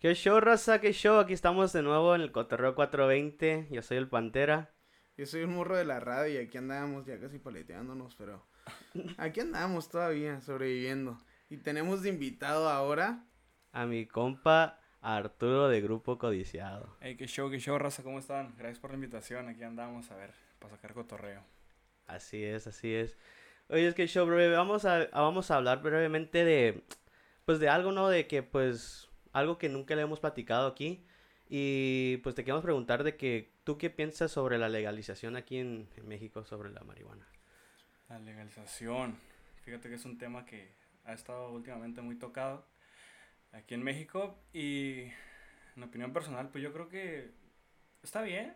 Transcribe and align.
¿Qué 0.00 0.14
show, 0.14 0.38
raza? 0.38 0.80
¿Qué 0.80 0.92
show? 0.92 1.18
Aquí 1.18 1.32
estamos 1.32 1.72
de 1.72 1.82
nuevo 1.82 2.14
en 2.14 2.20
el 2.20 2.30
Cotorreo 2.30 2.76
420. 2.76 3.66
Yo 3.72 3.82
soy 3.82 3.96
el 3.96 4.06
Pantera. 4.06 4.70
Yo 5.16 5.26
soy 5.26 5.42
un 5.42 5.56
morro 5.56 5.76
de 5.76 5.84
la 5.84 5.98
radio 5.98 6.34
y 6.34 6.36
aquí 6.36 6.56
andábamos 6.56 7.04
ya 7.04 7.18
casi 7.18 7.40
paleteándonos, 7.40 8.14
pero 8.14 8.46
aquí 9.18 9.40
andamos 9.40 9.88
todavía 9.88 10.40
sobreviviendo. 10.40 11.20
Y 11.50 11.56
tenemos 11.56 12.02
de 12.02 12.10
invitado 12.10 12.68
ahora 12.68 13.24
a 13.72 13.86
mi 13.86 14.06
compa 14.06 14.78
Arturo 15.00 15.66
de 15.68 15.80
Grupo 15.80 16.16
Codiciado. 16.16 16.96
Hey, 17.00 17.16
qué 17.16 17.26
show, 17.26 17.50
qué 17.50 17.58
show, 17.58 17.76
raza, 17.76 18.04
¿cómo 18.04 18.20
están? 18.20 18.54
Gracias 18.56 18.78
por 18.78 18.90
la 18.90 18.98
invitación. 18.98 19.48
Aquí 19.48 19.64
andamos 19.64 20.12
a 20.12 20.16
ver, 20.16 20.30
para 20.60 20.76
sacar 20.76 20.94
cotorreo. 20.94 21.42
Así 22.06 22.44
es, 22.44 22.68
así 22.68 22.94
es. 22.94 23.18
Oye, 23.68 23.88
es 23.88 23.96
que 23.96 24.06
show, 24.06 24.24
bro, 24.24 24.36
vamos 24.52 24.84
a, 24.84 25.08
vamos 25.12 25.50
a 25.50 25.56
hablar 25.56 25.82
brevemente 25.82 26.44
de, 26.44 26.84
pues 27.44 27.58
de 27.58 27.68
algo, 27.68 27.90
¿no? 27.90 28.08
De 28.08 28.28
que, 28.28 28.44
pues, 28.44 29.07
algo 29.38 29.58
que 29.58 29.68
nunca 29.68 29.94
le 29.94 30.02
hemos 30.02 30.20
platicado 30.20 30.66
aquí. 30.66 31.04
Y 31.48 32.18
pues 32.18 32.34
te 32.34 32.44
queremos 32.44 32.62
preguntar 32.62 33.04
de 33.04 33.16
que 33.16 33.52
tú 33.64 33.78
qué 33.78 33.88
piensas 33.88 34.30
sobre 34.30 34.58
la 34.58 34.68
legalización 34.68 35.36
aquí 35.36 35.58
en, 35.58 35.88
México 36.04 36.44
sobre 36.44 36.70
la 36.70 36.82
marihuana. 36.82 37.26
La 38.08 38.18
legalización, 38.18 39.16
fíjate 39.64 39.88
que 39.88 39.94
es 39.94 40.04
un 40.04 40.18
tema 40.18 40.44
que 40.44 40.72
ha 41.04 41.14
estado 41.14 41.50
últimamente 41.50 42.02
muy 42.02 42.16
tocado 42.16 42.66
aquí 43.52 43.74
en 43.74 43.82
México 43.82 44.38
y 44.52 45.04
en 45.76 45.82
opinión 45.82 46.12
personal 46.12 46.50
pues 46.50 46.62
yo 46.62 46.72
creo 46.72 46.88
que 46.88 47.30
está 48.02 48.20
bien. 48.20 48.54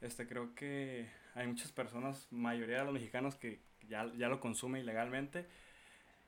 Este 0.00 0.26
creo 0.26 0.54
que 0.54 1.08
hay 1.34 1.46
muchas 1.46 1.70
personas, 1.70 2.26
mayoría 2.30 2.78
de 2.78 2.84
los 2.84 2.94
mexicanos 2.94 3.36
que 3.36 3.60
ya, 3.88 4.12
ya 4.16 4.28
lo 4.28 4.40
consumen 4.40 4.82
ilegalmente 4.82 5.46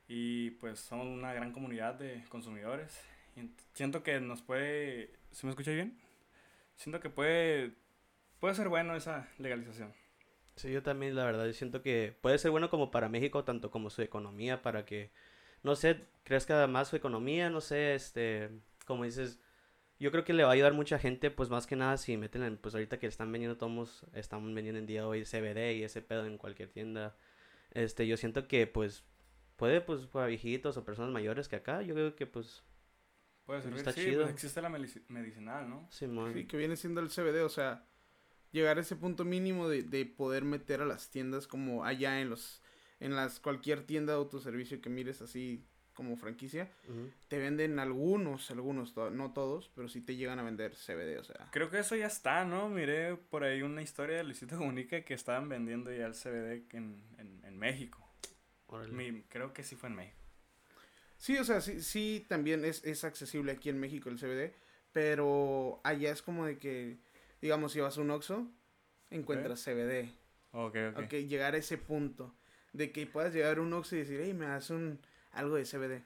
y 0.07 0.51
pues 0.53 0.79
somos 0.79 1.07
una 1.07 1.33
gran 1.33 1.53
comunidad 1.53 1.95
de 1.95 2.25
consumidores 2.29 3.01
siento 3.75 4.03
que 4.03 4.21
nos 4.21 4.43
puede... 4.43 5.11
¿Se 5.33 5.47
me 5.47 5.51
escucha 5.51 5.71
bien? 5.73 5.99
Siento 6.77 7.01
que 7.01 7.11
puede, 7.11 7.73
puede 8.41 8.55
ser 8.55 8.69
bueno 8.69 8.97
esa 8.97 9.29
legalización. 9.39 9.93
Sí, 10.57 10.71
yo 10.73 10.83
también, 10.83 11.15
la 11.15 11.25
verdad, 11.25 11.47
yo 11.47 11.53
siento 11.53 11.83
que 11.83 12.15
puede 12.21 12.39
ser 12.39 12.51
bueno 12.51 12.71
como 12.71 12.91
para 12.91 13.09
México, 13.09 13.45
tanto 13.45 13.71
como 13.71 13.91
su 13.91 14.03
economía, 14.03 14.63
para 14.63 14.85
que, 14.85 15.11
no 15.63 15.77
sé, 15.77 16.05
crezca 16.25 16.67
más 16.67 16.89
su 16.89 16.97
economía, 16.97 17.49
no 17.51 17.61
sé, 17.61 17.95
este, 17.95 18.51
como 18.87 19.05
dices, 19.05 19.41
yo 19.99 20.11
creo 20.11 20.25
que 20.25 20.33
le 20.33 20.45
va 20.45 20.51
a 20.51 20.53
ayudar 20.53 20.73
mucha 20.73 20.99
gente, 20.99 21.31
pues 21.31 21.51
más 21.51 21.67
que 21.67 21.77
nada 21.77 21.97
si 21.97 22.17
meten, 22.17 22.43
en, 22.43 22.57
pues 22.57 22.75
ahorita 22.75 22.99
que 22.99 23.07
están 23.07 23.31
vendiendo 23.33 23.57
tomos, 23.59 24.05
están 24.15 24.55
vendiendo 24.55 24.79
en 24.79 24.87
día 24.87 25.07
hoy 25.07 25.25
CBD 25.25 25.77
y 25.77 25.85
ese 25.85 26.03
pedo 26.03 26.27
en 26.27 26.39
cualquier 26.39 26.71
tienda, 26.71 27.17
este, 27.73 28.07
yo 28.07 28.17
siento 28.17 28.49
que, 28.49 28.67
pues, 28.67 29.05
puede, 29.57 29.81
pues, 29.81 30.07
para 30.07 30.27
viejitos 30.27 30.77
o 30.77 30.85
personas 30.85 31.11
mayores 31.11 31.49
que 31.49 31.57
acá, 31.57 31.83
yo 31.83 31.95
creo 31.95 32.17
que, 32.17 32.27
pues, 32.27 32.65
Puede 33.45 33.63
servir, 33.63 33.79
Está 33.79 33.93
chido. 33.93 34.23
Pues, 34.23 34.35
existe 34.35 34.63
la 34.63 34.69
medicinal, 34.69 35.69
¿no? 35.69 35.89
Sí, 35.91 36.07
sí, 36.35 36.47
que 36.47 36.57
viene 36.57 36.77
siendo 36.77 37.01
el 37.01 37.09
CBD, 37.09 37.45
o 37.45 37.49
sea, 37.49 37.87
llegar 38.53 38.79
a 38.79 38.81
ese 38.81 38.97
punto 38.97 39.25
mínimo 39.25 39.69
de, 39.69 39.83
de 39.83 40.07
poder 40.07 40.45
meter 40.45 40.81
a 40.81 40.87
las 40.87 41.11
tiendas 41.11 41.47
como 41.47 41.85
allá 41.85 42.21
en 42.21 42.31
los, 42.31 42.63
en 43.01 43.17
las, 43.17 43.41
cualquier 43.41 43.87
tienda 43.87 44.13
de 44.13 44.19
autoservicio 44.19 44.81
que 44.81 44.91
mires 44.91 45.23
así 45.23 45.65
como 46.01 46.17
franquicia, 46.17 46.71
te 47.29 47.39
venden 47.39 47.79
algunos, 47.79 48.51
algunos, 48.51 48.97
no 48.97 49.33
todos, 49.35 49.71
pero 49.75 49.87
sí 49.87 50.01
te 50.01 50.17
llegan 50.17 50.39
a 50.39 50.43
vender 50.43 50.73
CBD, 50.75 51.19
o 51.19 51.25
sea. 51.25 51.49
Creo 51.53 51.69
que 51.69 51.79
eso 51.79 51.95
ya 51.95 52.07
está, 52.07 52.47
¿no? 52.47 52.71
Miré 52.71 53.17
por 53.17 53.45
ahí 53.45 53.61
una 53.61 53.83
historia 53.83 54.17
de 54.17 54.25
Luisito 54.25 54.57
Comunica 54.57 55.03
que 55.03 55.13
estaban 55.13 55.51
vendiendo 55.51 55.93
ya 55.93 56.07
el 56.07 56.15
CBD 56.15 56.75
en, 56.75 57.05
en, 57.19 57.45
en 57.45 57.59
México. 57.59 58.03
creo 59.29 59.53
que 59.53 59.63
sí 59.63 59.77
fue 59.77 59.91
en 59.91 59.97
México. 59.97 60.20
Sí, 61.21 61.37
o 61.37 61.45
sea, 61.45 61.61
sí, 61.61 61.83
sí 61.83 62.25
también 62.31 62.65
es, 62.65 62.83
es 62.83 63.05
accesible 63.05 63.53
aquí 63.53 63.69
en 63.69 63.79
México 63.79 64.09
el 64.09 64.19
CBD, 64.19 64.55
pero 64.91 65.79
allá 65.85 66.11
es 66.11 66.23
como 66.23 66.47
de 66.47 66.57
que, 66.57 66.97
digamos, 67.43 67.73
si 67.73 67.81
vas 67.81 67.99
a 67.99 68.01
un 68.01 68.11
Oxxo, 68.11 68.49
encuentras 69.11 69.63
CBD. 69.63 70.09
Ok, 70.53 70.77
ok. 70.93 71.05
Ok, 71.05 71.13
llegar 71.29 71.55
a 71.55 71.59
ese 71.59 71.77
punto 71.77 72.35
de 72.73 72.91
que 72.91 73.07
puedas 73.07 73.35
llegar 73.35 73.59
a 73.59 73.61
un 73.61 73.71
Oxxo 73.75 73.97
y 73.97 73.99
decir, 73.99 74.19
hey, 74.25 74.33
me 74.33 74.47
das 74.47 74.71
un, 74.71 74.99
algo 75.33 75.57
de 75.57 75.65
CBD. 75.65 76.03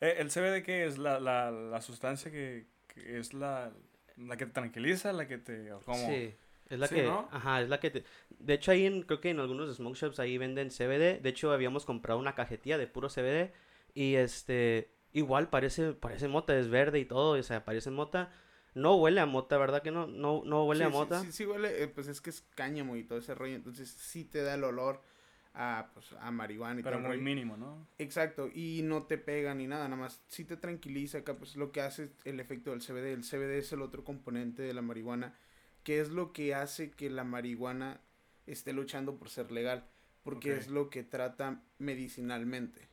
Eh, 0.00 0.16
¿El 0.16 0.30
CBD 0.30 0.62
qué 0.64 0.86
es? 0.86 0.96
¿La, 0.96 1.20
la, 1.20 1.50
la 1.50 1.82
sustancia 1.82 2.30
que, 2.30 2.64
que, 2.88 3.18
es 3.18 3.34
la, 3.34 3.70
la 4.16 4.38
que 4.38 4.46
te 4.46 4.52
tranquiliza, 4.52 5.12
la 5.12 5.28
que 5.28 5.36
te... 5.36 5.70
¿cómo? 5.84 6.08
Sí. 6.08 6.34
Es 6.70 6.78
la 6.78 6.88
que, 6.88 7.06
ajá, 7.06 7.60
es 7.60 7.68
la 7.68 7.78
que 7.78 7.90
te... 7.90 8.04
De 8.38 8.54
hecho, 8.54 8.70
ahí 8.70 8.86
en, 8.86 9.02
creo 9.02 9.20
que 9.20 9.28
en 9.28 9.40
algunos 9.40 9.76
smoke 9.76 9.96
shops 9.96 10.18
ahí 10.18 10.38
venden 10.38 10.70
CBD. 10.70 11.20
De 11.20 11.28
hecho, 11.28 11.52
habíamos 11.52 11.84
comprado 11.84 12.18
una 12.18 12.34
cajetilla 12.34 12.78
de 12.78 12.86
puro 12.86 13.10
CBD 13.10 13.52
y 13.94 14.14
este, 14.14 14.92
igual 15.12 15.50
parece, 15.50 15.92
parece 15.92 16.28
mota, 16.28 16.56
es 16.58 16.68
verde 16.68 16.98
y 16.98 17.04
todo, 17.04 17.38
o 17.38 17.42
sea, 17.42 17.64
parece 17.64 17.90
mota. 17.90 18.32
No 18.74 18.94
huele 18.96 19.20
a 19.20 19.26
mota, 19.26 19.58
¿verdad 19.58 19.82
que 19.82 19.90
no? 19.90 20.06
No, 20.06 20.42
no 20.44 20.64
huele 20.64 20.84
a 20.84 20.88
mota. 20.88 21.20
Sí, 21.22 21.32
sí, 21.32 21.46
huele, 21.46 21.82
eh, 21.82 21.88
pues 21.88 22.06
es 22.06 22.20
que 22.20 22.30
es 22.30 22.44
cáñamo 22.54 22.96
y 22.96 23.04
todo 23.04 23.18
ese 23.18 23.34
rollo, 23.34 23.54
entonces 23.54 23.88
sí 23.90 24.24
te 24.24 24.42
da 24.42 24.54
el 24.54 24.64
olor 24.64 25.00
a, 25.54 25.90
pues, 25.94 26.12
a 26.20 26.30
marihuana 26.30 26.80
y 26.80 26.82
Pero 26.82 27.00
muy 27.00 27.18
mínimo, 27.18 27.56
¿no? 27.56 27.86
Exacto, 27.98 28.48
y 28.52 28.82
no 28.84 29.04
te 29.04 29.18
pega 29.18 29.54
ni 29.54 29.66
nada, 29.66 29.84
nada 29.88 30.00
más 30.00 30.22
sí 30.28 30.44
te 30.44 30.56
tranquiliza 30.56 31.18
acá, 31.18 31.36
pues 31.36 31.56
lo 31.56 31.72
que 31.72 31.80
hace 31.80 32.12
el 32.24 32.38
efecto 32.40 32.70
del 32.70 32.80
CBD. 32.80 33.12
El 33.12 33.24
CBD 33.24 33.58
es 33.58 33.72
el 33.72 33.82
otro 33.82 34.04
componente 34.04 34.62
de 34.62 34.74
la 34.74 34.82
marihuana, 34.82 35.34
que 35.82 36.00
es 36.00 36.10
lo 36.10 36.32
que 36.32 36.54
hace 36.54 36.92
que 36.92 37.10
la 37.10 37.24
marihuana 37.24 38.00
esté 38.46 38.72
luchando 38.72 39.16
por 39.16 39.28
ser 39.28 39.50
legal, 39.50 39.84
porque 40.22 40.56
es 40.56 40.68
lo 40.68 40.90
que 40.90 41.02
trata 41.02 41.62
medicinalmente. 41.78 42.88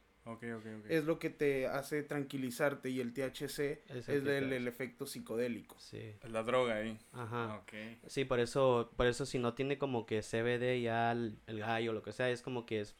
Es 0.89 1.05
lo 1.05 1.19
que 1.19 1.29
te 1.29 1.67
hace 1.67 2.03
tranquilizarte 2.03 2.89
y 2.89 2.99
el 2.99 3.13
THC 3.13 3.59
es 3.89 4.09
el, 4.09 4.67
efecto 4.67 5.05
psicodélico. 5.05 5.75
Sí. 5.79 6.15
Es 6.21 6.29
la 6.31 6.43
droga 6.43 6.75
ahí. 6.75 6.97
Ajá. 7.13 7.63
Sí, 8.07 8.25
por 8.25 8.39
eso, 8.39 8.91
por 8.95 9.07
eso 9.07 9.25
si 9.25 9.39
no 9.39 9.53
tiene 9.53 9.77
como 9.77 10.05
que 10.05 10.21
CBD 10.21 10.81
ya 10.81 11.11
el, 11.11 11.39
gallo 11.47 11.91
o 11.91 11.93
lo 11.93 12.03
que 12.03 12.11
sea, 12.11 12.29
es 12.29 12.41
como 12.41 12.65
que 12.65 12.81
es 12.81 12.95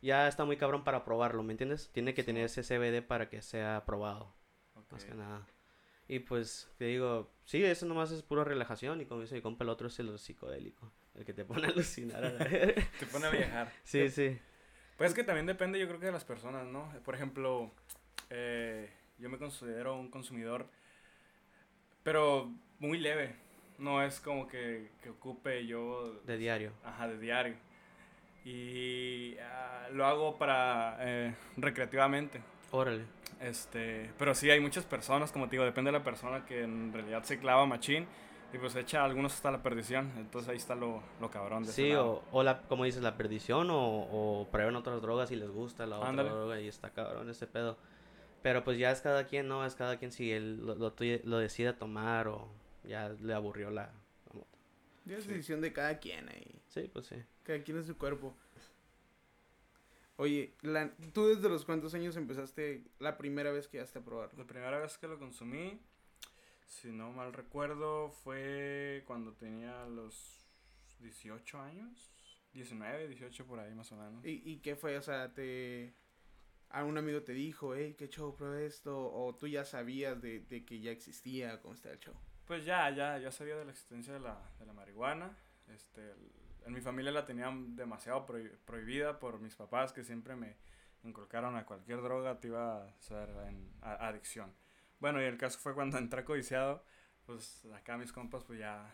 ya 0.00 0.28
está 0.28 0.44
muy 0.44 0.58
cabrón 0.58 0.84
para 0.84 1.04
probarlo, 1.04 1.42
¿me 1.42 1.54
entiendes? 1.54 1.90
Tiene 1.92 2.12
que 2.12 2.22
tener 2.22 2.44
ese 2.44 2.62
CBD 2.62 3.02
para 3.02 3.28
que 3.30 3.40
sea 3.40 3.78
aprobado. 3.78 4.34
Más 4.90 5.04
que 5.04 5.14
nada. 5.14 5.46
Y 6.06 6.18
pues, 6.18 6.68
te 6.76 6.84
digo, 6.84 7.32
sí, 7.44 7.64
eso 7.64 7.86
nomás 7.86 8.10
es 8.10 8.22
pura 8.22 8.44
relajación 8.44 9.00
y 9.00 9.06
como 9.06 9.22
dice 9.22 9.34
mi 9.34 9.40
compa, 9.40 9.64
el 9.64 9.70
otro 9.70 9.88
es 9.88 9.98
el 9.98 10.18
psicodélico, 10.18 10.92
el 11.14 11.24
que 11.24 11.32
te 11.32 11.44
pone 11.46 11.66
a 11.66 11.70
alucinar. 11.70 12.36
te 13.00 13.06
pone 13.06 13.26
a 13.26 13.30
viajar. 13.30 13.72
Sí, 13.82 14.10
sí. 14.10 14.38
Pues 14.96 15.10
es 15.10 15.14
que 15.14 15.24
también 15.24 15.46
depende, 15.46 15.78
yo 15.78 15.88
creo 15.88 15.98
que 15.98 16.06
de 16.06 16.12
las 16.12 16.24
personas, 16.24 16.66
¿no? 16.66 16.88
Por 17.04 17.14
ejemplo, 17.14 17.70
eh, 18.30 18.92
yo 19.18 19.28
me 19.28 19.38
considero 19.38 19.96
un 19.96 20.08
consumidor, 20.08 20.66
pero 22.02 22.50
muy 22.78 22.98
leve. 22.98 23.34
No 23.78 24.02
es 24.02 24.20
como 24.20 24.46
que, 24.46 24.90
que 25.02 25.10
ocupe 25.10 25.66
yo... 25.66 26.20
De 26.24 26.36
diario. 26.36 26.72
Ajá, 26.84 27.08
de 27.08 27.18
diario. 27.18 27.56
Y 28.44 29.34
uh, 29.34 29.92
lo 29.94 30.06
hago 30.06 30.38
para... 30.38 30.96
Eh, 31.00 31.34
recreativamente. 31.56 32.40
Órale. 32.70 33.04
Este, 33.40 34.12
pero 34.16 34.34
sí 34.34 34.48
hay 34.50 34.60
muchas 34.60 34.84
personas, 34.84 35.32
como 35.32 35.46
te 35.46 35.52
digo, 35.52 35.64
depende 35.64 35.90
de 35.90 35.98
la 35.98 36.04
persona 36.04 36.46
que 36.46 36.62
en 36.62 36.92
realidad 36.92 37.24
se 37.24 37.38
clava 37.40 37.66
machín 37.66 38.06
y 38.54 38.58
pues 38.58 38.76
echa 38.76 39.04
algunos 39.04 39.34
hasta 39.34 39.50
la 39.50 39.62
perdición. 39.62 40.12
Entonces 40.16 40.48
ahí 40.48 40.56
está 40.56 40.76
lo, 40.76 41.02
lo 41.20 41.30
cabrón 41.30 41.64
de 41.64 41.72
Sí, 41.72 41.92
o, 41.92 42.22
o, 42.30 42.42
la, 42.44 42.62
como 42.62 42.84
dices, 42.84 43.02
la 43.02 43.16
perdición, 43.16 43.68
o, 43.70 43.78
o 43.78 44.48
prueban 44.50 44.76
otras 44.76 45.02
drogas 45.02 45.32
y 45.32 45.36
les 45.36 45.50
gusta 45.50 45.86
la 45.86 45.98
otra 45.98 46.22
droga 46.22 46.60
y 46.60 46.68
está 46.68 46.90
cabrón 46.90 47.28
ese 47.28 47.48
pedo. 47.48 47.76
Pero 48.42 48.62
pues 48.62 48.78
ya 48.78 48.92
es 48.92 49.00
cada 49.00 49.26
quien, 49.26 49.48
¿no? 49.48 49.64
Es 49.64 49.74
cada 49.74 49.96
quien 49.98 50.12
si 50.12 50.30
él 50.30 50.64
lo, 50.64 50.76
lo, 50.76 51.38
decide 51.38 51.72
tomar 51.72 52.28
o 52.28 52.48
ya 52.84 53.08
le 53.08 53.34
aburrió 53.34 53.70
la, 53.70 53.90
moto. 54.32 54.46
Ya 55.04 55.16
es 55.16 55.26
decisión 55.26 55.60
de 55.60 55.72
cada 55.72 55.98
quien 55.98 56.28
ahí. 56.28 56.62
Sí, 56.68 56.88
pues 56.92 57.06
sí. 57.06 57.16
Cada 57.42 57.60
quien 57.62 57.78
es 57.78 57.86
su 57.86 57.98
cuerpo. 57.98 58.36
Oye, 60.16 60.54
la, 60.62 60.92
¿tú 61.12 61.26
desde 61.26 61.48
los 61.48 61.64
cuántos 61.64 61.92
años 61.94 62.16
empezaste 62.16 62.84
la 63.00 63.18
primera 63.18 63.50
vez 63.50 63.66
que 63.66 63.78
llegaste 63.78 63.98
a 63.98 64.04
probarlo? 64.04 64.38
La 64.38 64.46
primera 64.46 64.78
vez 64.78 64.96
que 64.96 65.08
lo 65.08 65.18
consumí, 65.18 65.80
si 66.66 66.90
no 66.90 67.12
mal 67.12 67.32
recuerdo, 67.32 68.10
fue 68.10 69.04
cuando 69.06 69.32
tenía 69.34 69.84
los 69.86 70.46
18 71.00 71.60
años. 71.60 72.10
19, 72.52 73.08
18 73.08 73.46
por 73.46 73.58
ahí 73.58 73.74
más 73.74 73.90
o 73.92 73.96
menos. 73.96 74.24
¿Y, 74.24 74.42
y 74.44 74.58
qué 74.60 74.76
fue? 74.76 74.96
O 74.96 75.02
sea, 75.02 75.32
te... 75.34 75.94
A 76.70 76.82
un 76.82 76.98
amigo 76.98 77.22
te 77.22 77.32
dijo, 77.32 77.74
hey, 77.74 77.94
qué 77.96 78.08
show, 78.08 78.34
prueba 78.34 78.60
esto. 78.60 79.12
O 79.12 79.34
tú 79.36 79.46
ya 79.46 79.64
sabías 79.64 80.20
de, 80.20 80.40
de 80.40 80.64
que 80.64 80.80
ya 80.80 80.90
existía, 80.90 81.60
cómo 81.60 81.74
está 81.74 81.90
el 81.90 81.98
show. 81.98 82.14
Pues 82.46 82.64
ya, 82.64 82.90
ya, 82.90 83.18
ya 83.18 83.30
sabía 83.30 83.56
de 83.56 83.64
la 83.64 83.70
existencia 83.70 84.12
de 84.12 84.20
la, 84.20 84.52
de 84.58 84.66
la 84.66 84.72
marihuana. 84.72 85.36
Este, 85.68 86.14
en 86.66 86.72
mi 86.72 86.80
familia 86.80 87.12
la 87.12 87.24
tenían 87.24 87.76
demasiado 87.76 88.26
prohibida 88.64 89.18
por 89.18 89.40
mis 89.40 89.54
papás 89.54 89.92
que 89.92 90.04
siempre 90.04 90.36
me 90.36 90.56
inculcaron 91.02 91.56
a 91.56 91.66
cualquier 91.66 92.02
droga 92.02 92.40
te 92.40 92.48
iba 92.48 92.84
a 92.84 93.00
ser 93.00 93.28
en 93.46 93.70
adicción. 93.82 94.52
Bueno, 95.04 95.20
y 95.20 95.26
el 95.26 95.36
caso 95.36 95.58
fue 95.58 95.74
cuando 95.74 95.98
entré 95.98 96.24
Codiciado, 96.24 96.82
pues 97.26 97.66
acá 97.74 97.98
mis 97.98 98.10
compas 98.10 98.42
pues 98.42 98.58
ya 98.58 98.90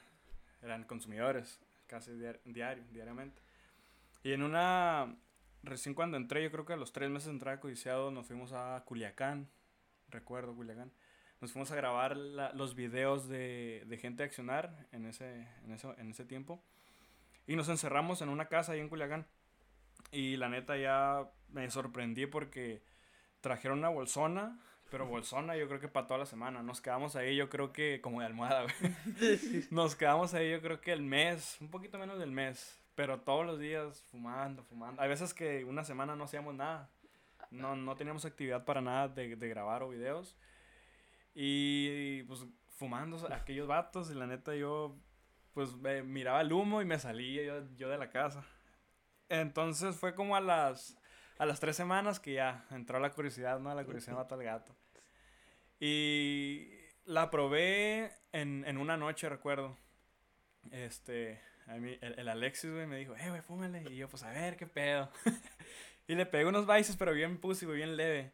eran 0.60 0.82
consumidores, 0.82 1.60
casi 1.86 2.10
diario, 2.44 2.82
diariamente. 2.90 3.40
Y 4.24 4.32
en 4.32 4.42
una, 4.42 5.14
recién 5.62 5.94
cuando 5.94 6.16
entré, 6.16 6.42
yo 6.42 6.50
creo 6.50 6.64
que 6.66 6.72
a 6.72 6.76
los 6.76 6.90
tres 6.90 7.10
meses 7.10 7.26
de 7.26 7.34
entrar 7.34 7.60
Codiciado 7.60 8.10
nos 8.10 8.26
fuimos 8.26 8.52
a 8.52 8.82
Culiacán, 8.86 9.48
recuerdo 10.08 10.52
Culiacán. 10.52 10.90
nos 11.40 11.52
fuimos 11.52 11.70
a 11.70 11.76
grabar 11.76 12.16
los 12.16 12.74
videos 12.74 13.28
de, 13.28 13.84
de 13.86 13.96
gente 13.96 14.24
a 14.24 14.26
accionar 14.26 14.88
en 14.90 15.06
ese, 15.06 15.46
en, 15.62 15.70
eso, 15.70 15.94
en 15.96 16.10
ese 16.10 16.24
tiempo. 16.24 16.60
Y 17.46 17.54
nos 17.54 17.68
encerramos 17.68 18.20
en 18.20 18.30
una 18.30 18.48
casa 18.48 18.72
ahí 18.72 18.80
en 18.80 18.88
Culiacán. 18.88 19.28
Y 20.10 20.38
la 20.38 20.48
neta 20.48 20.76
ya 20.76 21.30
me 21.50 21.70
sorprendí 21.70 22.26
porque 22.26 22.82
trajeron 23.40 23.78
una 23.78 23.90
bolsona, 23.90 24.58
pero 24.90 25.06
bolsona 25.06 25.56
yo 25.56 25.68
creo 25.68 25.80
que 25.80 25.88
para 25.88 26.06
toda 26.06 26.18
la 26.18 26.26
semana. 26.26 26.62
Nos 26.62 26.80
quedamos 26.80 27.16
ahí 27.16 27.36
yo 27.36 27.48
creo 27.48 27.72
que 27.72 28.00
como 28.00 28.20
de 28.20 28.26
almohada, 28.26 28.62
güey. 28.62 28.94
Nos 29.70 29.96
quedamos 29.96 30.34
ahí 30.34 30.50
yo 30.50 30.60
creo 30.60 30.80
que 30.80 30.92
el 30.92 31.02
mes, 31.02 31.56
un 31.60 31.70
poquito 31.70 31.98
menos 31.98 32.18
del 32.18 32.32
mes. 32.32 32.78
Pero 32.94 33.20
todos 33.20 33.46
los 33.46 33.58
días 33.58 34.04
fumando, 34.10 34.62
fumando. 34.64 35.00
Hay 35.00 35.08
veces 35.08 35.32
que 35.32 35.64
una 35.64 35.84
semana 35.84 36.16
no 36.16 36.24
hacíamos 36.24 36.54
nada. 36.54 36.90
No, 37.50 37.74
no 37.74 37.96
teníamos 37.96 38.24
actividad 38.24 38.64
para 38.64 38.80
nada 38.80 39.08
de, 39.08 39.36
de 39.36 39.48
grabar 39.48 39.82
o 39.82 39.88
videos. 39.88 40.36
Y 41.34 42.24
pues 42.24 42.44
fumando 42.76 43.16
aquellos 43.32 43.68
vatos 43.68 44.10
y 44.10 44.14
la 44.14 44.26
neta 44.26 44.54
yo 44.54 44.96
pues 45.54 45.74
miraba 46.04 46.40
el 46.40 46.52
humo 46.52 46.80
y 46.80 46.84
me 46.84 46.98
salía 46.98 47.42
yo, 47.42 47.76
yo 47.76 47.88
de 47.88 47.98
la 47.98 48.10
casa. 48.10 48.44
Entonces 49.28 49.96
fue 49.96 50.14
como 50.14 50.36
a 50.36 50.40
las, 50.40 50.98
a 51.38 51.46
las 51.46 51.60
tres 51.60 51.76
semanas 51.76 52.20
que 52.20 52.34
ya 52.34 52.66
entró 52.70 52.98
la 52.98 53.10
curiosidad, 53.10 53.58
¿no? 53.60 53.74
La 53.74 53.84
curiosidad 53.84 54.16
mata 54.16 54.34
al 54.34 54.42
gato. 54.42 54.74
Y 55.80 56.68
la 57.06 57.30
probé 57.30 58.12
en, 58.32 58.64
en 58.66 58.76
una 58.76 58.96
noche, 58.96 59.28
recuerdo. 59.28 59.76
Este, 60.70 61.40
a 61.66 61.74
mí, 61.76 61.96
el, 62.00 62.28
Alexis, 62.28 62.70
güey, 62.70 62.86
me 62.86 62.98
dijo, 62.98 63.16
eh, 63.16 63.30
güey, 63.30 63.40
fúmale. 63.40 63.82
Y 63.90 63.96
yo, 63.96 64.08
pues, 64.08 64.22
a 64.22 64.30
ver, 64.30 64.56
qué 64.56 64.66
pedo. 64.66 65.10
y 66.06 66.14
le 66.14 66.26
pegué 66.26 66.44
unos 66.44 66.66
vices, 66.66 66.96
pero 66.96 67.12
bien 67.12 67.38
pussy, 67.38 67.64
bien 67.66 67.96
leve. 67.96 68.32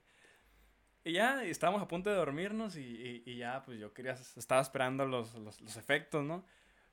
Y 1.05 1.13
ya, 1.13 1.45
estábamos 1.45 1.81
a 1.81 1.87
punto 1.87 2.11
de 2.11 2.17
dormirnos 2.17 2.77
y, 2.77 3.23
y, 3.25 3.37
ya, 3.37 3.63
pues 3.65 3.79
yo 3.79 3.93
quería, 3.93 4.15
estaba 4.37 4.61
esperando 4.61 5.07
los, 5.07 5.35
los, 5.37 5.61
los, 5.61 5.77
efectos, 5.77 6.25
¿no? 6.25 6.45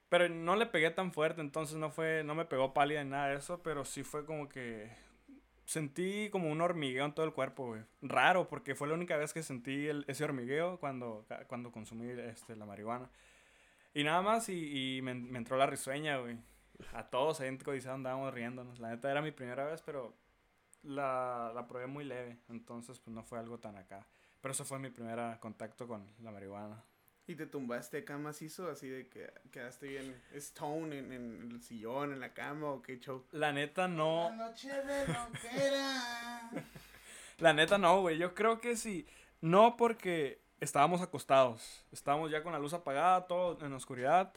Pero 0.07 0.29
no 0.29 0.55
le 0.55 0.67
pegué 0.67 0.91
tan 0.91 1.11
fuerte, 1.11 1.41
entonces 1.41 1.77
no 1.77 1.89
fue, 1.89 2.23
no 2.23 2.35
me 2.35 2.45
pegó 2.45 2.75
pálida 2.75 3.03
ni 3.03 3.09
nada 3.09 3.29
de 3.29 3.37
eso, 3.37 3.63
pero 3.63 3.85
sí 3.85 4.03
fue 4.03 4.23
como 4.23 4.49
que 4.49 4.91
sentí 5.73 6.29
como 6.29 6.51
un 6.51 6.61
hormigueo 6.61 7.03
en 7.03 7.15
todo 7.15 7.25
el 7.25 7.33
cuerpo, 7.33 7.65
güey. 7.65 7.81
Raro, 8.03 8.47
porque 8.47 8.75
fue 8.75 8.87
la 8.87 8.93
única 8.93 9.17
vez 9.17 9.33
que 9.33 9.41
sentí 9.41 9.87
ese 10.07 10.23
hormigueo 10.23 10.79
cuando, 10.79 11.25
cuando 11.47 11.71
consumí 11.71 12.11
este, 12.11 12.55
la 12.55 12.67
marihuana. 12.67 13.09
Y 13.95 14.03
nada 14.03 14.21
más, 14.21 14.49
y, 14.49 14.99
me, 15.01 15.11
entró 15.11 15.57
la 15.57 15.65
risueña, 15.65 16.17
güey. 16.17 16.37
A 16.93 17.09
todos 17.09 17.41
ahí 17.41 17.47
en 17.47 17.57
Codizado 17.57 17.95
andábamos 17.95 18.31
riéndonos. 18.31 18.79
La 18.79 18.89
neta 18.89 19.09
era 19.09 19.23
mi 19.23 19.31
primera 19.31 19.65
vez, 19.65 19.81
pero 19.81 20.13
la, 20.83 21.51
la 21.55 21.67
probé 21.67 21.87
muy 21.87 22.03
leve, 22.03 22.37
entonces 22.49 22.99
pues 22.99 23.13
no 23.13 23.23
fue 23.23 23.39
algo 23.39 23.57
tan 23.57 23.75
acá. 23.75 24.05
Pero 24.41 24.51
eso 24.51 24.65
fue 24.65 24.77
mi 24.77 24.91
primer 24.91 25.39
contacto 25.39 25.87
con 25.87 26.05
la 26.19 26.29
marihuana. 26.29 26.83
¿Y 27.25 27.35
te 27.35 27.45
tumbaste 27.45 27.99
acá 27.99 28.17
macizo? 28.17 28.69
Así 28.69 28.89
de 28.89 29.07
que 29.07 29.31
quedaste 29.51 29.87
bien 29.87 30.21
stone 30.33 30.97
en, 30.97 31.11
en 31.13 31.51
el 31.51 31.61
sillón, 31.61 32.11
en 32.11 32.19
la 32.19 32.33
cama 32.33 32.71
o 32.71 32.81
qué 32.81 32.99
show. 32.99 33.25
La 33.31 33.53
neta 33.53 33.87
no. 33.87 34.29
La 34.29 34.35
noche 34.47 34.69
de 34.69 35.05
la 37.39 37.53
neta 37.53 37.77
no, 37.77 38.01
güey. 38.01 38.17
Yo 38.17 38.33
creo 38.35 38.59
que 38.59 38.75
sí. 38.75 39.07
No 39.39 39.77
porque 39.77 40.41
estábamos 40.59 41.01
acostados. 41.01 41.85
Estábamos 41.91 42.31
ya 42.31 42.43
con 42.43 42.53
la 42.53 42.59
luz 42.59 42.73
apagada, 42.73 43.27
todo 43.27 43.65
en 43.65 43.73
oscuridad. 43.73 44.33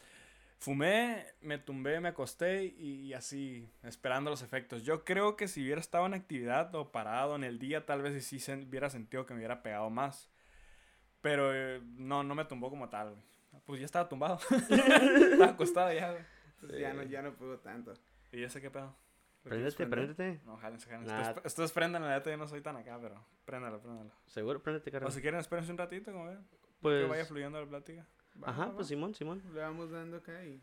Fumé, 0.59 1.25
me 1.41 1.59
tumbé, 1.59 1.99
me 1.99 2.09
acosté 2.09 2.65
y, 2.65 3.13
así, 3.13 3.69
esperando 3.83 4.31
los 4.31 4.41
efectos. 4.41 4.83
Yo 4.83 5.05
creo 5.05 5.35
que 5.37 5.47
si 5.47 5.61
hubiera 5.61 5.79
estado 5.79 6.05
en 6.07 6.15
actividad 6.15 6.73
o 6.73 6.91
parado 6.91 7.35
en 7.35 7.43
el 7.43 7.59
día, 7.59 7.85
tal 7.85 8.01
vez 8.01 8.25
sí 8.25 8.39
se 8.39 8.55
hubiera 8.55 8.89
sentido 8.89 9.25
que 9.25 9.33
me 9.33 9.39
hubiera 9.39 9.61
pegado 9.61 9.89
más. 9.89 10.29
Pero 11.21 11.53
eh, 11.53 11.81
no, 11.97 12.23
no 12.23 12.35
me 12.35 12.45
tumbó 12.45 12.69
como 12.69 12.89
tal, 12.89 13.11
güey. 13.11 13.21
Pues 13.65 13.79
ya 13.79 13.85
estaba 13.85 14.07
tumbado. 14.07 14.39
estaba 14.69 15.51
acostado 15.51 15.91
ya, 15.93 16.11
güey. 16.11 16.23
Pues 16.59 16.79
ya, 16.79 16.93
no, 16.93 17.03
ya 17.03 17.21
no 17.21 17.33
pudo 17.33 17.59
tanto. 17.59 17.93
¿Y 18.31 18.43
ese 18.43 18.61
qué 18.61 18.69
pedo? 18.69 18.95
Préndete, 19.43 19.87
préndete. 19.87 20.41
No, 20.45 20.57
jálense, 20.57 20.89
jálense. 20.89 21.41
Ustedes 21.45 21.71
prendan, 21.71 22.01
la 22.01 22.15
neta 22.15 22.29
yo 22.29 22.37
no 22.37 22.47
soy 22.47 22.61
tan 22.61 22.75
acá, 22.75 22.99
pero 23.01 23.25
préndalo, 23.45 23.79
préndalo. 23.79 24.11
Seguro, 24.25 24.61
préndete, 24.61 24.91
carajo. 24.91 25.09
O 25.09 25.11
si 25.11 25.21
quieren, 25.21 25.39
espérense 25.39 25.71
un 25.71 25.77
ratito, 25.77 26.11
como 26.11 26.25
ven. 26.25 26.45
Pues... 26.81 27.03
Que 27.03 27.09
vaya 27.09 27.25
fluyendo 27.25 27.59
la 27.59 27.67
plática. 27.67 28.05
Ajá, 28.43 28.71
pues 28.73 28.87
Simón, 28.87 29.15
Simón. 29.15 29.41
Le 29.53 29.61
vamos 29.61 29.89
dando 29.89 30.17
acá 30.17 30.43
y... 30.43 30.61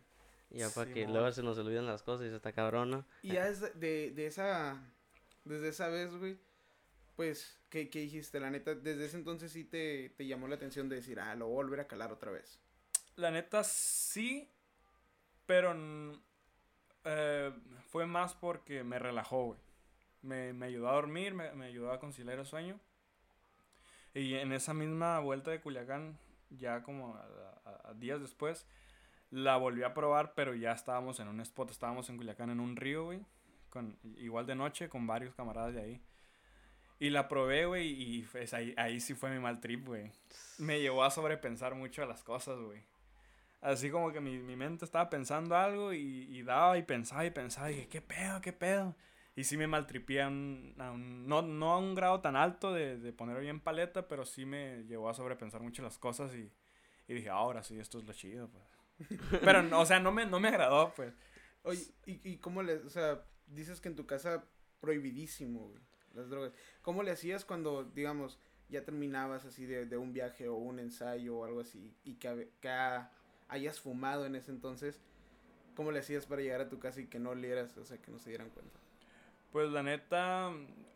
Ya 0.50 0.68
para 0.70 0.92
que 0.92 1.06
luego 1.08 1.32
se 1.32 1.42
nos 1.42 1.58
olviden 1.58 1.86
las 1.86 2.02
cosas 2.02 2.26
y 2.26 2.30
se 2.30 2.36
está 2.36 2.52
cabrona. 2.52 3.04
Y 3.22 3.32
ya 3.32 3.48
es 3.48 3.60
de, 3.60 4.12
de 4.12 4.26
esa... 4.26 4.80
Desde 5.44 5.68
esa 5.68 5.88
vez, 5.88 6.14
güey, 6.14 6.38
pues, 7.16 7.60
¿qué, 7.74 7.90
¿qué, 7.90 8.02
dijiste? 8.02 8.38
La 8.38 8.50
neta, 8.50 8.76
desde 8.76 9.04
ese 9.04 9.16
entonces 9.16 9.50
sí 9.50 9.64
te, 9.64 10.10
te 10.10 10.28
llamó 10.28 10.46
la 10.46 10.54
atención 10.54 10.88
de 10.88 10.94
decir, 10.94 11.18
ah, 11.18 11.34
lo 11.34 11.46
voy 11.46 11.54
a 11.54 11.64
volver 11.64 11.80
a 11.80 11.88
calar 11.88 12.12
otra 12.12 12.30
vez. 12.30 12.60
La 13.16 13.32
neta 13.32 13.64
sí, 13.64 14.48
pero 15.44 15.74
eh, 17.02 17.52
fue 17.88 18.06
más 18.06 18.32
porque 18.34 18.84
me 18.84 19.00
relajó, 19.00 19.46
güey. 19.46 19.60
Me, 20.22 20.52
me, 20.52 20.66
ayudó 20.66 20.88
a 20.88 20.94
dormir, 20.94 21.34
me, 21.34 21.52
me, 21.54 21.66
ayudó 21.66 21.90
a 21.90 21.98
conciliar 21.98 22.38
el 22.38 22.46
sueño. 22.46 22.78
Y 24.14 24.34
en 24.34 24.52
esa 24.52 24.72
misma 24.72 25.18
vuelta 25.18 25.50
de 25.50 25.60
Culiacán, 25.60 26.16
ya 26.50 26.84
como 26.84 27.18
días 27.96 28.20
después, 28.20 28.68
la 29.30 29.56
volví 29.56 29.82
a 29.82 29.94
probar, 29.94 30.34
pero 30.34 30.54
ya 30.54 30.70
estábamos 30.70 31.18
en 31.18 31.26
un 31.26 31.40
spot, 31.40 31.72
estábamos 31.72 32.08
en 32.08 32.18
Culiacán 32.18 32.50
en 32.50 32.60
un 32.60 32.76
río, 32.76 33.06
güey, 33.06 33.26
con, 33.68 33.98
igual 34.16 34.46
de 34.46 34.54
noche, 34.54 34.88
con 34.88 35.08
varios 35.08 35.34
camaradas 35.34 35.74
de 35.74 35.80
ahí. 35.80 36.02
Y 37.04 37.10
la 37.10 37.28
probé, 37.28 37.66
güey, 37.66 37.88
y 37.88 38.22
pues 38.22 38.54
ahí, 38.54 38.72
ahí 38.78 38.98
sí 38.98 39.12
fue 39.12 39.28
mi 39.28 39.38
mal 39.38 39.60
trip, 39.60 39.86
güey. 39.86 40.10
Me 40.56 40.80
llevó 40.80 41.04
a 41.04 41.10
sobrepensar 41.10 41.74
mucho 41.74 42.02
a 42.02 42.06
las 42.06 42.24
cosas, 42.24 42.58
güey. 42.58 42.82
Así 43.60 43.90
como 43.90 44.10
que 44.10 44.22
mi, 44.22 44.38
mi 44.38 44.56
mente 44.56 44.86
estaba 44.86 45.10
pensando 45.10 45.54
algo 45.54 45.92
y, 45.92 45.98
y, 45.98 46.42
daba 46.42 46.78
y 46.78 46.82
pensaba 46.82 47.26
y 47.26 47.30
pensaba 47.30 47.70
y 47.70 47.74
dije, 47.74 47.88
¿qué 47.88 48.00
pedo, 48.00 48.40
qué 48.40 48.54
pedo? 48.54 48.96
Y 49.36 49.44
sí 49.44 49.58
me 49.58 49.66
maltripé 49.66 50.22
a 50.22 50.28
un, 50.28 50.74
no, 51.28 51.42
no 51.42 51.72
a 51.74 51.76
un 51.76 51.94
grado 51.94 52.22
tan 52.22 52.36
alto 52.36 52.72
de, 52.72 52.96
de 52.96 53.12
poner 53.12 53.38
bien 53.38 53.60
paleta, 53.60 54.08
pero 54.08 54.24
sí 54.24 54.46
me 54.46 54.84
llevó 54.84 55.10
a 55.10 55.14
sobrepensar 55.14 55.60
mucho 55.60 55.82
las 55.82 55.98
cosas 55.98 56.34
y, 56.34 56.50
y 57.06 57.12
dije, 57.12 57.28
ahora 57.28 57.62
sí, 57.62 57.78
esto 57.78 57.98
es 57.98 58.06
lo 58.06 58.14
chido, 58.14 58.48
pues. 58.48 59.20
pero, 59.44 59.78
o 59.78 59.84
sea, 59.84 60.00
no 60.00 60.10
me, 60.10 60.24
no 60.24 60.40
me 60.40 60.48
agradó, 60.48 60.94
pues. 60.94 61.12
Oye, 61.64 61.84
¿y, 62.06 62.30
y 62.30 62.38
cómo 62.38 62.62
le, 62.62 62.76
o 62.76 62.88
sea, 62.88 63.26
dices 63.46 63.82
que 63.82 63.88
en 63.88 63.96
tu 63.96 64.06
casa 64.06 64.42
prohibidísimo, 64.80 65.68
güey, 65.68 65.82
las 66.14 66.28
drogas. 66.28 66.52
¿Cómo 66.82 67.02
le 67.02 67.10
hacías 67.10 67.44
cuando, 67.44 67.84
digamos, 67.84 68.38
ya 68.68 68.84
terminabas 68.84 69.44
así 69.44 69.66
de, 69.66 69.86
de 69.86 69.96
un 69.96 70.12
viaje 70.12 70.48
o 70.48 70.56
un 70.56 70.78
ensayo 70.78 71.38
o 71.38 71.44
algo 71.44 71.60
así 71.60 71.94
y 72.04 72.14
que, 72.14 72.50
que 72.60 72.70
hayas 73.48 73.80
fumado 73.80 74.26
en 74.26 74.36
ese 74.36 74.50
entonces? 74.50 75.00
¿Cómo 75.74 75.90
le 75.90 75.98
hacías 75.98 76.26
para 76.26 76.42
llegar 76.42 76.60
a 76.60 76.68
tu 76.68 76.78
casa 76.78 77.00
y 77.00 77.06
que 77.06 77.18
no 77.18 77.30
olieras, 77.30 77.76
o 77.76 77.84
sea, 77.84 77.98
que 77.98 78.10
no 78.10 78.18
se 78.18 78.30
dieran 78.30 78.50
cuenta? 78.50 78.78
Pues 79.50 79.70
la 79.70 79.82
neta, 79.82 80.52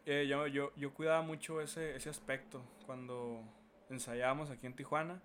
eh, 0.06 0.26
yo, 0.28 0.46
yo, 0.46 0.72
yo, 0.76 0.94
cuidaba 0.94 1.22
mucho 1.22 1.60
ese, 1.60 1.96
ese 1.96 2.10
aspecto 2.10 2.62
cuando 2.86 3.42
ensayábamos 3.88 4.50
aquí 4.50 4.66
en 4.66 4.74
Tijuana. 4.74 5.22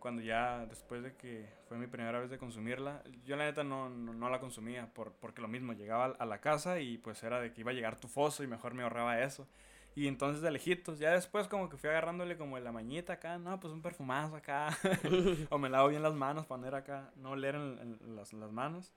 Cuando 0.00 0.22
ya, 0.22 0.66
después 0.66 1.02
de 1.02 1.14
que 1.14 1.48
fue 1.68 1.78
mi 1.78 1.86
primera 1.86 2.18
vez 2.18 2.30
de 2.30 2.38
consumirla, 2.38 3.04
yo 3.24 3.36
la 3.36 3.44
neta 3.44 3.62
no, 3.62 3.88
no, 3.88 4.30
la 4.30 4.40
consumía 4.40 4.92
por, 4.92 5.12
porque 5.12 5.40
lo 5.40 5.48
mismo, 5.48 5.72
llegaba 5.74 6.06
a 6.18 6.26
la 6.26 6.40
casa 6.40 6.80
y 6.80 6.98
pues 6.98 7.22
era 7.22 7.40
de 7.40 7.52
que 7.52 7.60
iba 7.60 7.70
a 7.70 7.74
llegar 7.74 8.00
tu 8.00 8.08
foso 8.08 8.42
y 8.42 8.48
mejor 8.48 8.74
me 8.74 8.82
ahorraba 8.82 9.20
eso. 9.20 9.46
Y 9.94 10.08
entonces 10.08 10.42
de 10.42 10.50
lejitos, 10.50 10.98
ya 10.98 11.12
después 11.12 11.46
como 11.48 11.68
que 11.68 11.76
fui 11.76 11.90
agarrándole 11.90 12.36
como 12.36 12.58
la 12.58 12.72
mañita 12.72 13.14
acá, 13.14 13.38
no, 13.38 13.60
pues 13.60 13.72
un 13.72 13.82
perfumazo 13.82 14.36
acá. 14.36 14.76
o 15.50 15.58
me 15.58 15.68
lavo 15.68 15.88
bien 15.88 16.02
las 16.02 16.14
manos 16.14 16.46
para 16.46 16.60
poner 16.60 16.74
acá, 16.74 17.12
no 17.16 17.30
oler 17.30 17.54
en, 17.54 17.98
en 18.02 18.16
las, 18.16 18.32
las 18.32 18.50
manos. 18.50 18.94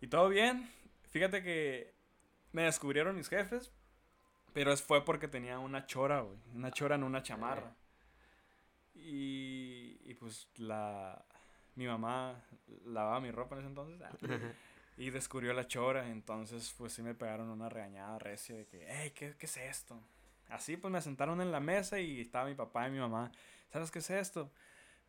Y 0.00 0.08
todo 0.08 0.28
bien. 0.28 0.68
Fíjate 1.10 1.42
que 1.42 1.94
me 2.52 2.62
descubrieron 2.62 3.16
mis 3.16 3.28
jefes, 3.28 3.72
pero 4.52 4.74
fue 4.78 5.04
porque 5.04 5.28
tenía 5.28 5.58
una 5.58 5.84
chora, 5.84 6.20
güey. 6.20 6.38
Una 6.54 6.70
chora 6.70 6.94
en 6.94 7.02
una 7.02 7.22
chamarra. 7.22 7.74
Y, 8.94 9.85
y 10.06 10.14
pues 10.14 10.48
la... 10.56 11.24
Mi 11.74 11.86
mamá 11.86 12.42
lavaba 12.86 13.20
mi 13.20 13.30
ropa 13.30 13.56
en 13.56 13.60
ese 13.60 13.68
entonces. 13.68 14.00
Ah, 14.00 14.16
y 14.96 15.10
descubrió 15.10 15.52
la 15.52 15.66
chora. 15.66 16.08
Entonces, 16.08 16.74
pues 16.78 16.94
sí 16.94 17.02
me 17.02 17.14
pegaron 17.14 17.50
una 17.50 17.68
regañada 17.68 18.18
recia 18.18 18.56
de 18.56 18.66
que, 18.66 18.86
hey, 18.88 19.12
¿qué, 19.14 19.36
¿qué 19.36 19.44
es 19.44 19.56
esto? 19.58 20.02
Así, 20.48 20.76
pues 20.76 20.90
me 20.90 21.02
sentaron 21.02 21.40
en 21.40 21.52
la 21.52 21.60
mesa 21.60 22.00
y 22.00 22.20
estaba 22.20 22.48
mi 22.48 22.54
papá 22.54 22.88
y 22.88 22.92
mi 22.92 22.98
mamá. 22.98 23.30
¿Sabes 23.70 23.90
qué 23.90 23.98
es 23.98 24.08
esto? 24.08 24.50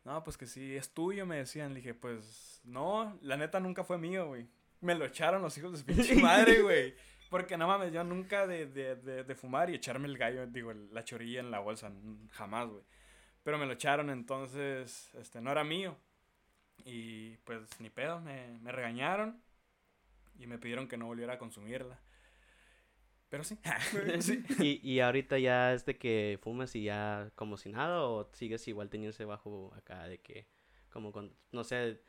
No, 0.04 0.22
pues 0.24 0.36
que 0.36 0.46
sí, 0.46 0.76
es 0.76 0.92
tuyo, 0.92 1.24
me 1.24 1.36
decían. 1.36 1.72
Le 1.72 1.80
dije, 1.80 1.94
pues 1.94 2.60
no, 2.64 3.18
la 3.22 3.36
neta 3.36 3.60
nunca 3.60 3.84
fue 3.84 3.96
mío, 3.98 4.26
güey. 4.26 4.46
Me 4.80 4.94
lo 4.94 5.06
echaron 5.06 5.42
los 5.42 5.56
hijos 5.56 5.72
de 5.72 5.78
su 5.78 5.84
pinche 5.86 6.14
madre, 6.22 6.60
güey. 6.60 6.94
Porque 7.30 7.56
no 7.56 7.66
mames, 7.66 7.92
yo 7.92 8.04
nunca 8.04 8.46
de, 8.46 8.66
de, 8.66 8.96
de, 8.96 9.24
de, 9.24 9.34
fumar 9.34 9.68
y 9.70 9.74
echarme 9.74 10.08
el 10.08 10.16
gallo, 10.16 10.46
digo, 10.46 10.72
la 10.72 11.04
chorilla 11.04 11.40
en 11.40 11.50
la 11.50 11.58
bolsa, 11.58 11.92
jamás, 12.30 12.68
güey. 12.68 12.82
Pero 13.42 13.58
me 13.58 13.66
lo 13.66 13.72
echaron, 13.72 14.10
entonces, 14.10 15.14
este, 15.14 15.40
no 15.40 15.50
era 15.50 15.64
mío. 15.64 15.96
Y 16.84 17.36
pues 17.38 17.80
ni 17.80 17.90
pedo, 17.90 18.20
me, 18.20 18.58
me 18.60 18.72
regañaron 18.72 19.42
y 20.38 20.46
me 20.46 20.58
pidieron 20.58 20.88
que 20.88 20.96
no 20.96 21.06
volviera 21.06 21.34
a 21.34 21.38
consumirla. 21.38 21.98
Pero 23.28 23.44
sí. 23.44 23.58
sí. 24.20 24.44
¿Y, 24.58 24.90
¿Y 24.90 25.00
ahorita 25.00 25.38
ya 25.38 25.72
es 25.74 25.84
de 25.84 25.98
que 25.98 26.38
fumas 26.42 26.74
y 26.74 26.84
ya 26.84 27.30
como 27.34 27.56
si 27.56 27.70
nada 27.70 28.02
o 28.04 28.30
sigues 28.32 28.66
igual 28.68 28.88
teniendo 28.88 29.10
ese 29.10 29.24
bajo 29.24 29.72
acá 29.76 30.04
de 30.08 30.18
que 30.20 30.46
como 30.90 31.12
con, 31.12 31.34
no 31.52 31.64
sé, 31.64 32.00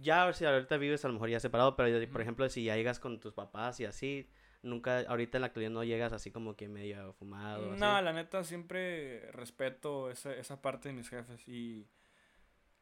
ya 0.00 0.32
si 0.32 0.44
ahorita 0.44 0.76
vives 0.76 1.04
a 1.04 1.08
lo 1.08 1.14
mejor 1.14 1.30
ya 1.30 1.40
separado, 1.40 1.76
pero 1.76 2.06
por 2.10 2.20
ejemplo 2.20 2.48
si 2.48 2.64
ya 2.64 2.76
llegas 2.76 3.00
con 3.00 3.18
tus 3.18 3.32
papás 3.32 3.80
y 3.80 3.86
así, 3.86 4.28
nunca, 4.62 5.00
ahorita 5.00 5.38
en 5.38 5.42
la 5.42 5.46
actualidad 5.48 5.72
no 5.72 5.84
llegas 5.84 6.12
así 6.12 6.30
como 6.30 6.56
que 6.56 6.68
medio 6.68 7.12
fumado. 7.14 7.76
No, 7.76 8.00
la 8.00 8.12
neta 8.12 8.44
siempre 8.44 9.30
respeto 9.32 10.10
esa, 10.10 10.34
esa 10.34 10.60
parte 10.60 10.88
de 10.88 10.94
mis 10.94 11.08
jefes 11.08 11.46
y 11.48 11.86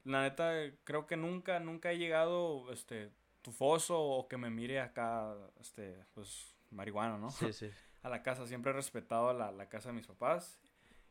la 0.05 0.23
neta 0.23 0.53
creo 0.85 1.07
que 1.07 1.17
nunca, 1.17 1.61
nunca 1.61 1.93
he 1.93 1.99
llegado, 1.99 2.73
este, 2.73 3.11
tufoso 3.43 4.01
o 4.01 4.29
que 4.29 4.37
me 4.37 4.51
mire 4.51 4.81
acá, 4.81 5.35
este, 5.61 6.05
pues, 6.15 6.57
marihuana, 6.71 7.19
¿no? 7.19 7.31
Sí, 7.31 7.53
sí. 7.53 7.71
A 8.03 8.09
la 8.09 8.23
casa, 8.23 8.47
siempre 8.47 8.71
he 8.71 8.75
respetado 8.75 9.33
la, 9.33 9.51
la 9.51 9.69
casa 9.69 9.89
de 9.89 9.95
mis 9.95 10.07
papás 10.07 10.61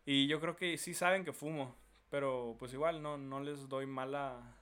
y 0.06 0.28
yo 0.28 0.40
creo 0.40 0.56
que 0.56 0.78
sí 0.78 0.94
saben 0.94 1.26
que 1.26 1.34
fumo, 1.34 1.76
pero 2.10 2.56
pues 2.60 2.74
igual 2.74 3.02
no, 3.02 3.18
no 3.18 3.40
les 3.40 3.68
doy 3.68 3.86
mala 3.86 4.56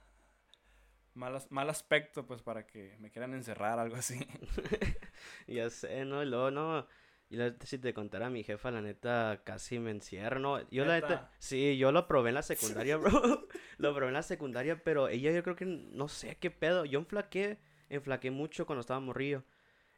mal, 1.16 1.42
mal 1.50 1.70
aspecto, 1.70 2.26
pues, 2.26 2.42
para 2.42 2.66
que 2.66 2.96
me 3.00 3.12
quieran 3.12 3.34
encerrar, 3.34 3.80
algo 3.80 3.96
así. 3.96 4.20
ya 5.48 5.70
sé, 5.70 6.06
¿no? 6.06 6.24
Y 6.24 6.26
luego, 6.26 6.52
no. 6.52 6.88
Y 7.30 7.36
la 7.36 7.46
neta, 7.46 7.66
si 7.66 7.80
te 7.80 7.94
contara 7.94 8.30
mi 8.30 8.44
jefa, 8.44 8.70
la 8.70 8.82
neta, 8.82 9.42
casi 9.44 9.80
me 9.80 9.92
encierro, 9.92 10.40
¿no? 10.40 10.70
Yo 10.70 10.86
la 10.86 10.96
neta, 10.96 11.32
sí, 11.40 11.78
yo 11.78 11.92
lo 11.92 12.08
probé 12.08 12.30
en 12.30 12.36
la 12.36 12.44
secundaria, 12.44 12.98
bro. 12.98 13.48
lo 13.78 13.96
probé 13.96 14.10
en 14.10 14.14
la 14.14 14.24
secundaria, 14.24 14.84
pero 14.84 15.08
ella 15.08 15.32
yo 15.32 15.42
creo 15.42 15.56
que, 15.56 15.66
no 15.66 16.08
sé 16.08 16.38
qué 16.38 16.52
pedo. 16.52 16.86
Yo 16.86 17.00
enflaqué, 17.00 17.58
enflaqué 17.90 18.30
mucho 18.30 18.66
cuando 18.66 18.82
estaba 18.82 19.00
morrillo. 19.00 19.44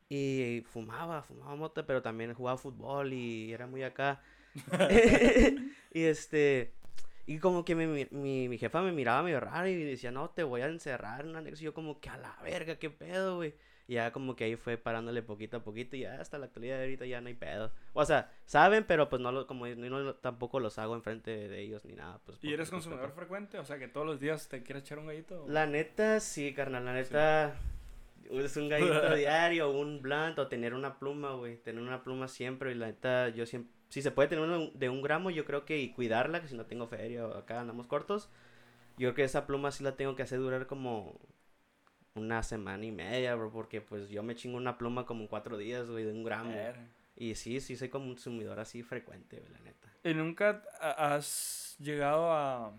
Y 0.07 0.63
fumaba, 0.67 1.23
fumaba 1.23 1.55
mota, 1.55 1.85
pero 1.85 2.01
también 2.01 2.33
jugaba 2.33 2.57
fútbol 2.57 3.11
y 3.11 3.51
era 3.51 3.67
muy 3.67 3.83
acá. 3.83 4.21
y 5.91 6.03
este, 6.03 6.74
y 7.27 7.39
como 7.39 7.65
que 7.65 7.75
mi, 7.75 7.87
mi, 8.11 8.47
mi, 8.49 8.57
jefa 8.57 8.81
me 8.81 8.91
miraba 8.91 9.23
medio 9.23 9.39
raro 9.39 9.67
y 9.67 9.83
decía, 9.83 10.11
no, 10.11 10.29
te 10.29 10.43
voy 10.43 10.61
a 10.61 10.67
encerrar 10.67 11.25
en 11.25 11.47
Y 11.47 11.55
yo 11.55 11.73
como 11.73 11.99
que 11.99 12.09
a 12.09 12.17
la 12.17 12.37
verga, 12.43 12.77
qué 12.77 12.89
pedo, 12.89 13.37
güey. 13.37 13.55
Y 13.87 13.95
ya 13.95 14.11
como 14.11 14.35
que 14.35 14.45
ahí 14.45 14.55
fue 14.55 14.77
parándole 14.77 15.21
poquito 15.21 15.57
a 15.57 15.63
poquito 15.63 15.95
y 15.95 16.01
ya 16.01 16.19
hasta 16.19 16.39
la 16.39 16.45
actualidad 16.45 16.77
de 16.77 16.83
ahorita 16.83 17.05
ya 17.05 17.21
no 17.21 17.27
hay 17.27 17.35
pedo. 17.35 17.71
O 17.93 18.05
sea, 18.05 18.31
saben, 18.45 18.83
pero 18.83 19.09
pues 19.09 19.21
no 19.21 19.31
lo, 19.31 19.45
como 19.47 19.67
no, 19.67 20.15
tampoco 20.15 20.59
los 20.59 20.77
hago 20.79 20.95
enfrente 20.95 21.47
de 21.47 21.61
ellos 21.61 21.85
ni 21.85 21.93
nada. 21.93 22.19
Pues, 22.25 22.43
¿Y 22.43 22.53
eres 22.53 22.69
consumidor 22.69 23.11
frecuente? 23.13 23.59
O 23.59 23.65
sea, 23.65 23.77
que 23.77 23.87
todos 23.87 24.05
los 24.05 24.19
días 24.19 24.47
te 24.49 24.63
quieres 24.63 24.83
echar 24.83 24.99
un 24.99 25.07
gallito. 25.07 25.45
La 25.47 25.65
neta, 25.67 26.19
sí, 26.19 26.53
carnal, 26.53 26.85
la 26.85 26.93
neta... 26.93 27.55
Es 28.31 28.57
un 28.57 28.69
gallito 28.69 29.13
diario, 29.15 29.69
un 29.69 30.01
blunt 30.01 30.39
o 30.39 30.47
tener 30.47 30.73
una 30.73 30.97
pluma, 30.97 31.33
güey. 31.33 31.57
Tener 31.57 31.83
una 31.83 32.03
pluma 32.03 32.27
siempre. 32.27 32.71
Y 32.71 32.75
la 32.75 32.87
neta, 32.87 33.29
yo 33.29 33.45
siempre 33.45 33.71
si 33.95 34.01
se 34.01 34.11
puede 34.11 34.27
tener 34.27 34.43
uno 34.43 34.71
de 34.73 34.89
un 34.89 35.01
gramo, 35.01 35.29
yo 35.29 35.45
creo 35.45 35.63
que 35.63 35.79
y 35.79 35.93
cuidarla, 35.93 36.41
que 36.41 36.49
si 36.49 36.55
no 36.57 36.65
tengo 36.65 36.85
feria 36.85 37.25
o 37.25 37.37
acá 37.37 37.61
andamos 37.61 37.87
cortos, 37.87 38.29
yo 38.97 39.07
creo 39.07 39.13
que 39.13 39.23
esa 39.23 39.47
pluma 39.47 39.71
sí 39.71 39.85
la 39.85 39.95
tengo 39.95 40.17
que 40.17 40.23
hacer 40.23 40.37
durar 40.37 40.67
como 40.67 41.17
una 42.13 42.43
semana 42.43 42.83
y 42.83 42.91
media, 42.91 43.33
bro, 43.35 43.53
porque 43.53 43.79
pues 43.79 44.09
yo 44.09 44.21
me 44.21 44.35
chingo 44.35 44.57
una 44.57 44.77
pluma 44.77 45.05
como 45.05 45.21
en 45.21 45.27
cuatro 45.29 45.57
días, 45.57 45.89
güey, 45.89 46.03
de 46.03 46.11
un 46.11 46.25
gramo. 46.25 46.53
Y 47.15 47.35
sí, 47.35 47.61
sí, 47.61 47.77
soy 47.77 47.87
como 47.87 48.07
un 48.07 48.15
consumidor 48.15 48.59
así 48.59 48.83
frecuente, 48.83 49.39
güey, 49.39 49.53
la 49.53 49.59
neta. 49.59 49.87
¿Y 50.03 50.13
nunca 50.13 50.61
has 50.81 51.77
llegado 51.79 52.33
a, 52.33 52.73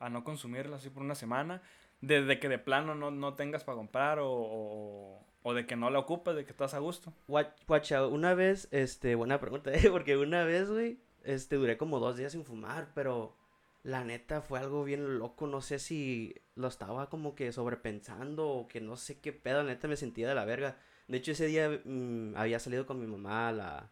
a 0.00 0.08
no 0.08 0.24
consumirla 0.24 0.74
así 0.74 0.90
por 0.90 1.04
una 1.04 1.14
semana? 1.14 1.62
Desde 2.00 2.40
que 2.40 2.48
de 2.48 2.58
plano 2.58 2.96
no, 2.96 3.12
no 3.12 3.34
tengas 3.34 3.62
para 3.62 3.76
comprar 3.76 4.18
o, 4.18 4.28
o 4.28 5.24
de 5.44 5.66
que 5.66 5.76
no 5.76 5.90
la 5.90 5.98
ocupas, 5.98 6.36
de 6.36 6.44
que 6.44 6.50
estás 6.50 6.74
a 6.74 6.78
gusto. 6.78 7.12
Guacha, 7.66 8.06
una 8.06 8.34
vez, 8.34 8.68
este, 8.70 9.14
buena 9.14 9.40
pregunta, 9.40 9.72
¿eh? 9.74 9.88
porque 9.90 10.16
una 10.16 10.44
vez, 10.44 10.70
güey, 10.70 10.98
este, 11.24 11.56
duré 11.56 11.76
como 11.76 11.98
dos 11.98 12.16
días 12.16 12.32
sin 12.32 12.44
fumar, 12.44 12.92
pero 12.94 13.36
la 13.82 14.04
neta 14.04 14.42
fue 14.42 14.58
algo 14.58 14.84
bien 14.84 15.18
loco, 15.18 15.46
no 15.46 15.62
sé 15.62 15.78
si 15.78 16.34
lo 16.54 16.68
estaba 16.68 17.08
como 17.08 17.34
que 17.34 17.52
sobrepensando 17.52 18.48
o 18.48 18.68
que 18.68 18.80
no 18.80 18.96
sé 18.96 19.18
qué 19.20 19.32
pedo, 19.32 19.62
la 19.62 19.70
neta 19.70 19.88
me 19.88 19.96
sentía 19.96 20.28
de 20.28 20.34
la 20.34 20.44
verga. 20.44 20.76
De 21.08 21.16
hecho, 21.16 21.32
ese 21.32 21.46
día 21.46 21.80
mm, 21.84 22.36
había 22.36 22.58
salido 22.60 22.86
con 22.86 23.00
mi 23.00 23.06
mamá 23.06 23.48
a 23.48 23.52
la, 23.52 23.90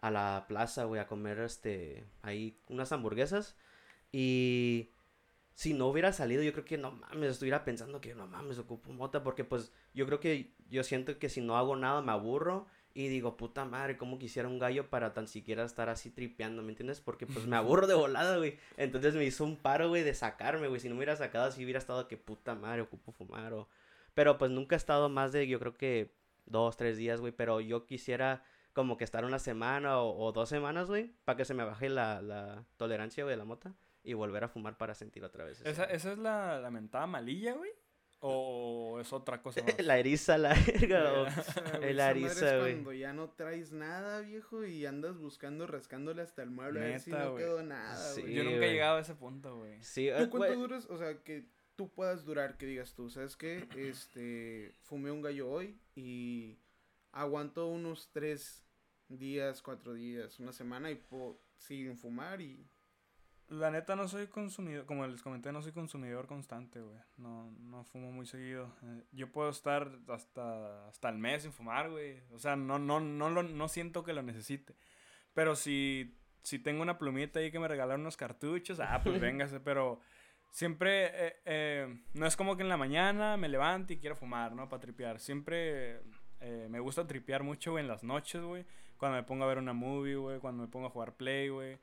a 0.00 0.10
la 0.10 0.44
plaza, 0.48 0.84
güey, 0.84 1.00
a 1.00 1.06
comer, 1.06 1.38
este, 1.40 2.04
ahí 2.22 2.58
unas 2.68 2.92
hamburguesas 2.92 3.56
y 4.12 4.90
si 5.54 5.74
no 5.74 5.86
hubiera 5.88 6.12
salido, 6.12 6.42
yo 6.42 6.52
creo 6.52 6.64
que 6.64 6.78
no 6.78 6.92
mames, 6.92 7.32
estuviera 7.32 7.64
pensando 7.64 8.00
que 8.00 8.14
no 8.14 8.26
mames, 8.26 8.58
ocupo 8.58 8.92
mota, 8.92 9.22
porque 9.22 9.44
pues 9.44 9.72
yo 9.94 10.06
creo 10.06 10.20
que 10.20 10.54
yo 10.70 10.82
siento 10.82 11.18
que 11.18 11.28
si 11.28 11.40
no 11.40 11.56
hago 11.56 11.76
nada 11.76 12.00
me 12.00 12.12
aburro 12.12 12.66
y 12.94 13.08
digo, 13.08 13.36
puta 13.36 13.64
madre, 13.64 13.96
¿cómo 13.96 14.18
quisiera 14.18 14.48
un 14.48 14.58
gallo 14.58 14.90
para 14.90 15.14
tan 15.14 15.26
siquiera 15.26 15.64
estar 15.64 15.88
así 15.88 16.10
tripeando, 16.10 16.62
¿me 16.62 16.70
entiendes? 16.70 17.00
Porque 17.00 17.26
pues 17.26 17.46
me 17.46 17.56
aburro 17.56 17.86
de 17.86 17.94
volada, 17.94 18.36
güey. 18.36 18.58
Entonces 18.76 19.14
me 19.14 19.24
hizo 19.24 19.44
un 19.44 19.56
paro, 19.56 19.88
güey, 19.88 20.02
de 20.02 20.14
sacarme, 20.14 20.68
güey. 20.68 20.80
Si 20.80 20.88
no 20.88 20.94
me 20.94 20.98
hubiera 20.98 21.16
sacado 21.16 21.46
así, 21.46 21.64
hubiera 21.64 21.78
estado 21.78 22.06
que 22.06 22.18
puta 22.18 22.54
madre, 22.54 22.82
ocupo 22.82 23.12
fumar 23.12 23.54
o... 23.54 23.68
Pero 24.14 24.36
pues 24.36 24.50
nunca 24.50 24.76
he 24.76 24.78
estado 24.78 25.08
más 25.08 25.32
de, 25.32 25.48
yo 25.48 25.58
creo 25.58 25.74
que 25.74 26.14
dos, 26.44 26.76
tres 26.76 26.98
días, 26.98 27.20
güey. 27.20 27.32
Pero 27.32 27.60
yo 27.62 27.86
quisiera 27.86 28.44
como 28.74 28.98
que 28.98 29.04
estar 29.04 29.24
una 29.24 29.38
semana 29.38 30.00
o, 30.02 30.32
dos 30.32 30.50
semanas, 30.50 30.88
güey, 30.88 31.12
para 31.24 31.36
que 31.36 31.46
se 31.46 31.54
me 31.54 31.64
baje 31.64 31.88
la, 31.88 32.20
la 32.20 32.66
tolerancia, 32.76 33.24
güey, 33.24 33.32
de 33.32 33.38
la 33.38 33.44
mota 33.46 33.74
y 34.02 34.14
volver 34.14 34.44
a 34.44 34.48
fumar 34.48 34.76
para 34.76 34.94
sentir 34.94 35.24
otra 35.24 35.44
vez. 35.44 35.60
¿Esa, 35.64 35.84
esa 35.84 36.12
es 36.12 36.18
la 36.18 36.60
lamentada 36.60 37.06
malilla, 37.06 37.54
güey? 37.54 37.70
¿O 38.24 38.98
es 39.00 39.12
otra 39.12 39.42
cosa 39.42 39.62
más? 39.64 39.84
la 39.84 39.98
eriza, 39.98 40.38
la 40.38 40.54
verga. 40.54 41.24
la 41.92 42.10
eriza, 42.10 42.58
güey. 42.58 42.74
cuando 42.74 42.92
ya 42.92 43.12
no 43.12 43.30
traes 43.30 43.72
nada, 43.72 44.20
viejo, 44.20 44.64
y 44.64 44.86
andas 44.86 45.18
buscando, 45.18 45.66
rascándole 45.66 46.22
hasta 46.22 46.42
el 46.42 46.50
mueble 46.50 46.80
a 46.80 46.84
ver 46.84 47.00
si 47.00 47.10
no 47.10 47.34
quedó 47.34 47.62
nada, 47.62 47.96
sí, 47.96 48.32
Yo 48.32 48.44
nunca 48.44 48.66
he 48.66 48.72
llegado 48.72 48.98
a 48.98 49.00
ese 49.00 49.14
punto, 49.14 49.56
güey. 49.58 49.82
Sí, 49.82 50.08
¿Tú 50.16 50.30
cuánto 50.30 50.54
duras? 50.54 50.86
O 50.88 50.96
sea, 50.98 51.20
que 51.22 51.46
tú 51.74 51.92
puedas 51.92 52.24
durar, 52.24 52.56
que 52.56 52.66
digas 52.66 52.94
tú, 52.94 53.10
¿sabes 53.10 53.36
qué? 53.36 53.66
Este, 53.76 54.72
fumé 54.82 55.10
un 55.10 55.22
gallo 55.22 55.50
hoy 55.50 55.80
y 55.96 56.58
aguanto 57.10 57.66
unos 57.66 58.10
tres 58.12 58.64
días, 59.08 59.62
cuatro 59.62 59.94
días, 59.94 60.38
una 60.38 60.52
semana 60.52 60.92
y 60.92 60.94
puedo, 60.94 61.40
siguen 61.56 61.98
fumar 61.98 62.40
y 62.40 62.64
la 63.52 63.70
neta 63.70 63.94
no 63.94 64.08
soy 64.08 64.28
consumidor, 64.28 64.86
como 64.86 65.06
les 65.06 65.22
comenté, 65.22 65.52
no 65.52 65.60
soy 65.60 65.72
consumidor 65.72 66.26
constante, 66.26 66.80
güey. 66.80 66.98
No, 67.18 67.50
no 67.60 67.84
fumo 67.84 68.10
muy 68.10 68.24
seguido. 68.24 68.74
Eh, 68.82 69.04
yo 69.12 69.30
puedo 69.30 69.50
estar 69.50 69.90
hasta, 70.08 70.88
hasta 70.88 71.08
el 71.10 71.18
mes 71.18 71.42
sin 71.42 71.52
fumar, 71.52 71.90
güey. 71.90 72.22
O 72.32 72.38
sea, 72.38 72.56
no, 72.56 72.78
no, 72.78 72.98
no, 72.98 73.28
lo, 73.28 73.42
no 73.42 73.68
siento 73.68 74.04
que 74.04 74.14
lo 74.14 74.22
necesite. 74.22 74.74
Pero 75.34 75.54
si, 75.54 76.18
si 76.42 76.58
tengo 76.58 76.82
una 76.82 76.98
plumita 76.98 77.40
ahí 77.40 77.50
que 77.50 77.58
me 77.58 77.68
regalaron 77.68 78.00
unos 78.00 78.16
cartuchos, 78.16 78.80
ah, 78.80 79.00
pues 79.04 79.20
véngase. 79.20 79.60
Pero 79.60 80.00
siempre, 80.50 81.26
eh, 81.26 81.36
eh, 81.44 82.02
no 82.14 82.26
es 82.26 82.36
como 82.36 82.56
que 82.56 82.62
en 82.62 82.70
la 82.70 82.78
mañana 82.78 83.36
me 83.36 83.50
levante 83.50 83.94
y 83.94 83.98
quiero 83.98 84.16
fumar, 84.16 84.54
¿no? 84.54 84.70
Para 84.70 84.80
tripear. 84.80 85.20
Siempre 85.20 86.00
me 86.68 86.80
gusta 86.80 87.06
tripear 87.06 87.44
mucho, 87.44 87.70
güey, 87.72 87.84
en 87.84 87.88
las 87.88 88.02
noches, 88.02 88.42
güey. 88.42 88.64
Cuando 88.96 89.16
me 89.16 89.22
pongo 89.22 89.44
a 89.44 89.46
ver 89.46 89.58
una 89.58 89.74
movie, 89.74 90.16
güey. 90.16 90.40
Cuando 90.40 90.62
me 90.62 90.68
pongo 90.68 90.86
a 90.86 90.90
jugar 90.90 91.16
play, 91.16 91.50
güey 91.50 91.78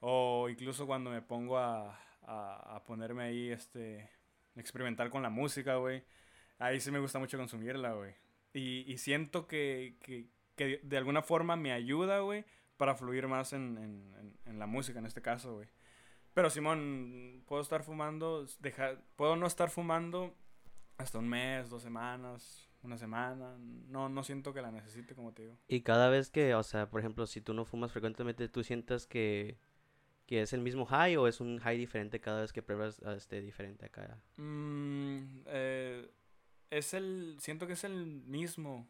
o 0.00 0.48
incluso 0.48 0.86
cuando 0.86 1.10
me 1.10 1.22
pongo 1.22 1.58
a, 1.58 1.98
a, 2.22 2.82
ponerme 2.86 3.24
ahí, 3.24 3.50
este, 3.50 4.10
experimentar 4.56 5.10
con 5.10 5.22
la 5.22 5.30
música, 5.30 5.76
güey. 5.76 6.02
Ahí 6.58 6.80
sí 6.80 6.90
me 6.90 6.98
gusta 6.98 7.18
mucho 7.18 7.38
consumirla, 7.38 7.92
güey. 7.92 8.14
Y, 8.52 8.90
y, 8.90 8.98
siento 8.98 9.46
que, 9.46 9.96
que, 10.02 10.26
que, 10.56 10.80
de 10.82 10.96
alguna 10.96 11.22
forma 11.22 11.56
me 11.56 11.72
ayuda, 11.72 12.20
güey, 12.20 12.44
para 12.76 12.94
fluir 12.94 13.28
más 13.28 13.52
en, 13.52 13.78
en, 13.78 14.38
en, 14.44 14.58
la 14.58 14.66
música, 14.66 14.98
en 14.98 15.06
este 15.06 15.22
caso, 15.22 15.54
güey. 15.54 15.68
Pero 16.34 16.50
Simón, 16.50 17.42
puedo 17.46 17.62
estar 17.62 17.82
fumando, 17.82 18.46
dejar, 18.60 19.02
puedo 19.16 19.36
no 19.36 19.46
estar 19.46 19.70
fumando 19.70 20.34
hasta 20.96 21.18
un 21.18 21.28
mes, 21.28 21.68
dos 21.68 21.82
semanas, 21.82 22.68
una 22.82 22.96
semana. 22.96 23.56
No, 23.58 24.08
no 24.08 24.22
siento 24.22 24.52
que 24.52 24.62
la 24.62 24.70
necesite, 24.70 25.14
como 25.14 25.32
te 25.32 25.42
digo. 25.42 25.58
Y 25.68 25.82
cada 25.82 26.08
vez 26.08 26.30
que, 26.30 26.54
o 26.54 26.62
sea, 26.62 26.88
por 26.90 27.00
ejemplo, 27.00 27.26
si 27.26 27.40
tú 27.40 27.54
no 27.54 27.64
fumas 27.64 27.92
frecuentemente, 27.92 28.48
tú 28.48 28.62
sientas 28.62 29.06
que 29.06 29.58
que 30.30 30.42
es 30.42 30.52
el 30.52 30.60
mismo 30.60 30.86
high 30.86 31.16
o 31.16 31.26
es 31.26 31.40
un 31.40 31.58
high 31.58 31.76
diferente 31.76 32.20
cada 32.20 32.42
vez 32.42 32.52
que 32.52 32.62
pruebas 32.62 33.00
este 33.16 33.40
diferente 33.40 33.86
acá? 33.86 34.16
Mm, 34.36 35.42
eh, 35.46 36.08
es 36.70 36.94
el, 36.94 37.34
siento 37.40 37.66
que 37.66 37.72
es 37.72 37.82
el 37.82 38.22
mismo, 38.22 38.88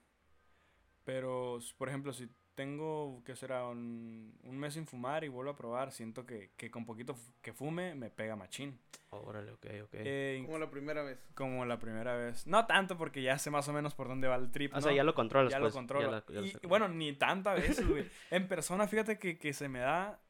pero 1.02 1.58
por 1.78 1.88
ejemplo 1.88 2.12
si 2.12 2.28
tengo 2.54 3.22
que 3.24 3.36
será 3.36 3.66
un, 3.66 4.38
un 4.42 4.58
mes 4.58 4.74
sin 4.74 4.86
fumar 4.86 5.24
y 5.24 5.28
vuelvo 5.28 5.52
a 5.52 5.56
probar, 5.56 5.92
siento 5.92 6.26
que, 6.26 6.50
que 6.58 6.70
con 6.70 6.84
poquito 6.84 7.16
que 7.40 7.54
fume 7.54 7.94
me 7.94 8.10
pega 8.10 8.36
machín. 8.36 8.78
Órale, 9.08 9.52
ok, 9.52 9.66
ok. 9.84 9.94
Eh, 9.94 10.42
como 10.44 10.58
la 10.58 10.70
primera 10.70 11.02
vez. 11.02 11.18
Como 11.34 11.64
la 11.64 11.78
primera 11.78 12.16
vez. 12.16 12.46
No 12.46 12.66
tanto 12.66 12.98
porque 12.98 13.22
ya 13.22 13.38
sé 13.38 13.50
más 13.50 13.66
o 13.66 13.72
menos 13.72 13.94
por 13.94 14.08
dónde 14.08 14.28
va 14.28 14.36
el 14.36 14.50
trip. 14.50 14.74
O 14.76 14.80
sea, 14.82 14.92
ya 14.92 15.04
lo 15.04 15.14
controlas. 15.14 15.50
Ya 15.50 15.58
lo 15.58 15.64
pues, 15.64 15.74
controlo. 15.74 16.22
y, 16.28 16.66
bueno, 16.66 16.86
ni 16.86 17.14
tanta 17.14 17.54
veces, 17.54 17.88
güey. 17.88 18.06
en 18.30 18.46
persona, 18.46 18.86
fíjate 18.86 19.18
que, 19.18 19.38
que 19.38 19.54
se 19.54 19.70
me 19.70 19.78
da 19.78 20.20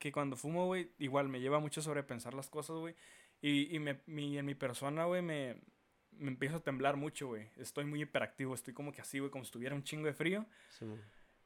que 0.00 0.10
cuando 0.10 0.34
fumo, 0.36 0.66
güey, 0.66 0.90
igual 0.98 1.28
me 1.28 1.38
lleva 1.40 1.60
mucho 1.60 1.80
sobrepensar 1.82 2.34
las 2.34 2.48
cosas, 2.50 2.76
güey. 2.78 2.96
Y, 3.40 3.74
y 3.74 3.78
me, 3.78 4.00
mi, 4.06 4.36
en 4.36 4.46
mi 4.46 4.54
persona, 4.56 5.04
güey, 5.04 5.22
me, 5.22 5.56
me 6.12 6.28
empiezo 6.28 6.56
a 6.56 6.60
temblar 6.60 6.96
mucho, 6.96 7.28
güey. 7.28 7.48
Estoy 7.56 7.84
muy 7.84 8.02
hiperactivo, 8.02 8.54
estoy 8.54 8.74
como 8.74 8.92
que 8.92 9.00
así, 9.00 9.18
güey, 9.20 9.30
como 9.30 9.44
si 9.44 9.48
estuviera 9.48 9.74
un 9.76 9.84
chingo 9.84 10.06
de 10.06 10.12
frío. 10.14 10.44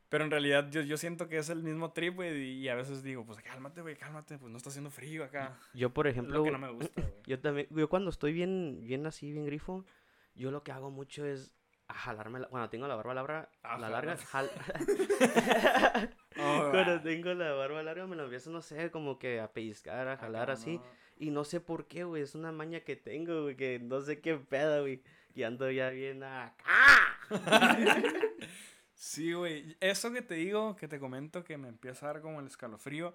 Pero 0.08 0.24
en 0.24 0.30
realidad 0.30 0.70
yo, 0.70 0.80
yo 0.82 0.96
siento 0.96 1.28
que 1.28 1.38
es 1.38 1.48
el 1.50 1.62
mismo 1.62 1.92
trip, 1.92 2.14
güey, 2.14 2.40
y 2.60 2.68
a 2.68 2.74
veces 2.76 3.02
digo, 3.02 3.24
pues 3.26 3.40
cálmate, 3.42 3.80
güey, 3.82 3.96
cálmate, 3.96 4.38
pues 4.38 4.50
no 4.50 4.56
está 4.56 4.70
haciendo 4.70 4.90
frío 4.90 5.24
acá. 5.24 5.58
Yo, 5.74 5.90
por 5.92 6.06
ejemplo, 6.06 6.38
lo 6.38 6.44
que 6.44 6.50
no 6.52 6.58
me 6.58 6.70
gusta, 6.70 7.00
güey. 7.00 7.14
yo 7.26 7.40
también, 7.40 7.66
yo 7.70 7.88
cuando 7.88 8.10
estoy 8.10 8.32
bien, 8.32 8.80
bien 8.84 9.06
así, 9.06 9.32
bien 9.32 9.44
grifo, 9.46 9.84
yo 10.36 10.50
lo 10.52 10.62
que 10.62 10.70
hago 10.72 10.90
mucho 10.90 11.26
es 11.26 11.52
a 11.88 11.94
jalarme, 11.94 12.38
la, 12.40 12.48
cuando 12.48 12.68
tengo 12.70 12.86
la 12.86 12.94
barba 12.94 13.14
larga, 13.14 13.50
Ah, 13.62 13.76
la 13.78 13.88
larga, 13.90 14.16
jal- 14.16 14.50
cuando 16.74 16.92
ah. 16.94 17.02
tengo 17.02 17.34
la 17.34 17.52
barba 17.52 17.82
larga 17.82 18.06
me 18.06 18.16
lo 18.16 18.24
empiezo, 18.24 18.50
no 18.50 18.62
sé, 18.62 18.90
como 18.90 19.18
que 19.18 19.40
a 19.40 19.52
pellizcar, 19.52 20.08
a 20.08 20.16
jalar 20.16 20.44
Acá, 20.44 20.52
así, 20.52 20.76
¿no? 20.76 20.84
y 21.18 21.30
no 21.30 21.44
sé 21.44 21.60
por 21.60 21.86
qué, 21.86 22.04
güey, 22.04 22.22
es 22.22 22.34
una 22.34 22.52
maña 22.52 22.80
que 22.80 22.96
tengo, 22.96 23.42
güey, 23.42 23.56
que 23.56 23.78
no 23.78 24.00
sé 24.00 24.20
qué 24.20 24.36
pedo, 24.36 24.82
güey, 24.82 25.02
y 25.34 25.42
ando 25.42 25.70
ya 25.70 25.90
bien 25.90 26.22
acá. 26.22 26.54
Sí, 28.96 29.32
güey. 29.32 29.76
Eso 29.80 30.12
que 30.12 30.22
te 30.22 30.34
digo, 30.34 30.76
que 30.76 30.88
te 30.88 30.98
comento, 30.98 31.44
que 31.44 31.58
me 31.58 31.68
empieza 31.68 32.06
a 32.08 32.12
dar 32.14 32.22
como 32.22 32.40
el 32.40 32.46
escalofrío, 32.46 33.14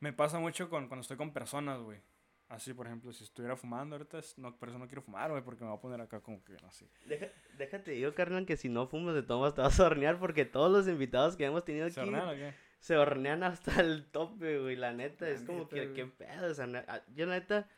me 0.00 0.12
pasa 0.12 0.38
mucho 0.40 0.68
con, 0.68 0.88
cuando 0.88 1.02
estoy 1.02 1.16
con 1.16 1.32
personas, 1.32 1.80
güey. 1.80 2.00
Así, 2.48 2.72
por 2.72 2.86
ejemplo, 2.86 3.12
si 3.12 3.24
estuviera 3.24 3.56
fumando 3.56 3.94
ahorita, 3.94 4.18
es- 4.18 4.38
no, 4.38 4.56
por 4.56 4.70
eso 4.70 4.78
no 4.78 4.86
quiero 4.88 5.02
fumar, 5.02 5.30
güey, 5.30 5.42
porque 5.44 5.62
me 5.62 5.70
voy 5.70 5.78
a 5.78 5.80
poner 5.80 6.00
acá 6.00 6.20
como 6.20 6.42
que 6.42 6.56
así. 6.66 6.88
Deja- 7.06 7.30
déjate, 7.58 7.90
digo, 7.92 8.12
carnal, 8.14 8.46
que 8.46 8.56
si 8.56 8.68
no 8.68 8.86
fumas 8.86 9.14
de 9.14 9.22
tomas 9.22 9.54
te 9.54 9.60
vas 9.60 9.78
a 9.78 9.86
hornear 9.86 10.18
porque 10.18 10.46
todos 10.46 10.72
los 10.72 10.88
invitados 10.88 11.36
que 11.36 11.44
hemos 11.44 11.64
tenido 11.64 11.88
¿Se 11.90 12.00
aquí 12.00 12.08
hornean 12.08 12.28
o 12.28 12.32
qué? 12.32 12.54
Se 12.78 12.96
hornean 12.96 13.42
hasta 13.42 13.80
el 13.80 14.06
tope, 14.06 14.58
güey. 14.60 14.76
La 14.76 14.92
neta, 14.92 15.24
La 15.26 15.30
es 15.32 15.42
como 15.42 15.68
que, 15.68 15.82
güey. 15.86 15.94
qué 15.94 16.06
pedo. 16.06 16.50
O 16.50 16.54
sea, 16.54 16.66
na- 16.66 16.84
ah, 16.88 17.00
yo, 17.14 17.26
la 17.26 17.34
neta, 17.34 17.68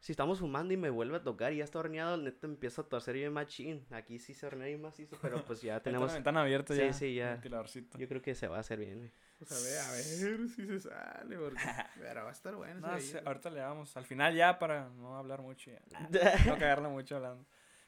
si 0.00 0.12
estamos 0.12 0.38
fumando 0.38 0.72
y 0.72 0.76
me 0.76 0.90
vuelve 0.90 1.16
a 1.16 1.22
tocar 1.22 1.52
y 1.52 1.56
ya 1.58 1.64
está 1.64 1.78
horneado, 1.80 2.16
neta 2.16 2.46
empiezo 2.46 2.82
a 2.82 2.88
torcer 2.88 3.14
bien 3.14 3.32
machín. 3.32 3.84
Aquí 3.90 4.18
sí 4.18 4.32
se 4.34 4.46
hornea 4.46 4.68
bien 4.68 4.80
macizo, 4.80 5.16
pero 5.20 5.42
pues 5.46 5.60
ya 5.62 5.72
Ahí 5.74 5.76
está 5.78 5.84
tenemos. 5.84 6.08
la 6.08 6.14
ventana 6.14 6.40
abierta 6.42 6.74
Sí, 6.74 6.80
ya. 6.80 6.92
sí, 6.92 7.14
ya. 7.14 7.30
ventiladorcito. 7.32 7.98
Yo 7.98 8.08
creo 8.08 8.22
que 8.22 8.34
se 8.34 8.46
va 8.48 8.56
a 8.58 8.60
hacer 8.60 8.78
bien, 8.78 8.98
güey. 8.98 9.12
Pues 9.38 9.52
a 9.52 9.60
ver, 9.60 9.78
a 9.78 9.92
ver 9.92 10.48
si 10.48 10.66
se 10.66 10.80
sale, 10.80 11.36
porque 11.38 11.62
pero 12.00 12.22
va 12.24 12.28
a 12.30 12.32
estar 12.32 12.54
bueno. 12.56 12.80
No, 12.80 12.98
sí, 12.98 13.16
ahorita 13.24 13.50
le 13.50 13.60
damos. 13.60 13.96
Al 13.96 14.04
final 14.04 14.34
ya 14.34 14.58
para 14.58 14.88
no 14.88 15.16
hablar 15.16 15.42
mucho. 15.42 15.70
Ya. 15.70 16.34
No 16.46 16.58
cagarla 16.58 16.88
mucho 16.88 17.16
hablando. 17.16 17.44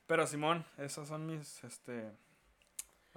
Pero 0.07 0.27
Simón, 0.27 0.65
esas 0.79 1.09
son 1.09 1.27
mis, 1.27 1.63
este, 1.65 2.11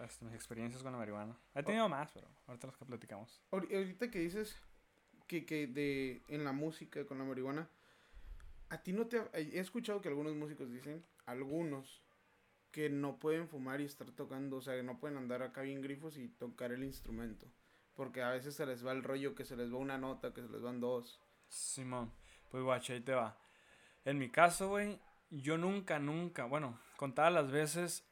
este, 0.06 0.26
mis 0.26 0.34
experiencias 0.34 0.84
con 0.84 0.92
la 0.92 0.98
marihuana. 0.98 1.38
He 1.56 1.64
tenido 1.64 1.88
más, 1.90 2.10
pero 2.14 2.28
ahorita 2.48 2.68
las 2.68 2.78
que 2.78 2.86
platicamos. 2.86 3.42
Ahori- 3.52 3.74
Ahorita 3.76 4.10
que 4.12 4.20
dices 4.20 4.56
que, 5.28 5.46
que 5.46 5.68
de 5.68 6.22
en 6.28 6.44
la 6.44 6.52
música 6.52 7.06
con 7.06 7.18
la 7.18 7.24
marihuana, 7.24 7.70
a 8.70 8.82
ti 8.82 8.94
no 8.94 9.08
te 9.08 9.22
he 9.34 9.60
escuchado 9.60 10.02
que 10.02 10.10
algunos 10.10 10.36
músicos 10.36 10.72
dicen, 10.72 11.06
algunos 11.26 12.02
que 12.72 12.90
no 12.90 13.20
pueden 13.20 13.48
fumar 13.48 13.82
y 13.82 13.86
estar 13.86 14.10
tocando, 14.12 14.58
o 14.58 14.62
sea, 14.62 14.76
que 14.76 14.84
no 14.84 15.00
pueden 15.00 15.18
andar 15.18 15.44
acá 15.44 15.62
bien 15.62 15.82
grifos 15.82 16.18
y 16.18 16.28
tocar 16.28 16.72
el 16.72 16.84
instrumento, 16.84 17.46
porque 17.94 18.24
a 18.24 18.32
veces 18.32 18.56
se 18.56 18.66
les 18.66 18.84
va 18.86 18.92
el 18.94 19.04
rollo, 19.04 19.36
que 19.36 19.46
se 19.46 19.56
les 19.56 19.72
va 19.72 19.78
una 19.78 19.98
nota, 20.00 20.34
que 20.34 20.42
se 20.42 20.50
les 20.50 20.62
van 20.62 20.80
dos. 20.80 21.22
Simón, 21.50 22.12
pues 22.50 22.64
guacha, 22.64 22.94
ahí 22.94 23.02
te 23.02 23.14
va. 23.14 23.38
En 24.06 24.18
mi 24.18 24.32
caso, 24.32 24.70
güey, 24.70 25.00
yo 25.30 25.58
nunca, 25.60 26.00
nunca, 26.00 26.46
bueno, 26.46 26.80
contadas 26.98 27.32
las 27.32 27.52
veces, 27.52 28.04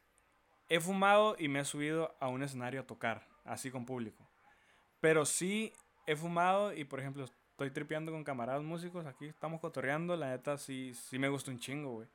he 0.74 0.80
fumado 0.80 1.36
y 1.38 1.48
me 1.48 1.60
he 1.60 1.64
subido 1.66 2.14
a 2.18 2.28
un 2.28 2.42
escenario 2.42 2.80
a 2.80 2.86
tocar, 2.86 3.26
así 3.44 3.70
con 3.70 3.84
público. 3.84 4.26
Pero 5.00 5.26
sí 5.26 5.72
he 6.06 6.16
fumado 6.16 6.72
y, 6.72 6.84
por 6.84 6.98
ejemplo, 6.98 7.24
estoy 7.24 7.70
tripeando 7.70 8.10
con 8.10 8.24
camaradas 8.24 8.62
músicos, 8.62 9.04
aquí 9.04 9.26
estamos 9.26 9.60
cotorreando, 9.60 10.16
la 10.16 10.30
neta 10.30 10.56
sí, 10.56 10.94
sí 10.94 11.18
me 11.18 11.28
gusta 11.28 11.50
un 11.50 11.58
chingo, 11.58 11.92
güey. 11.92 12.08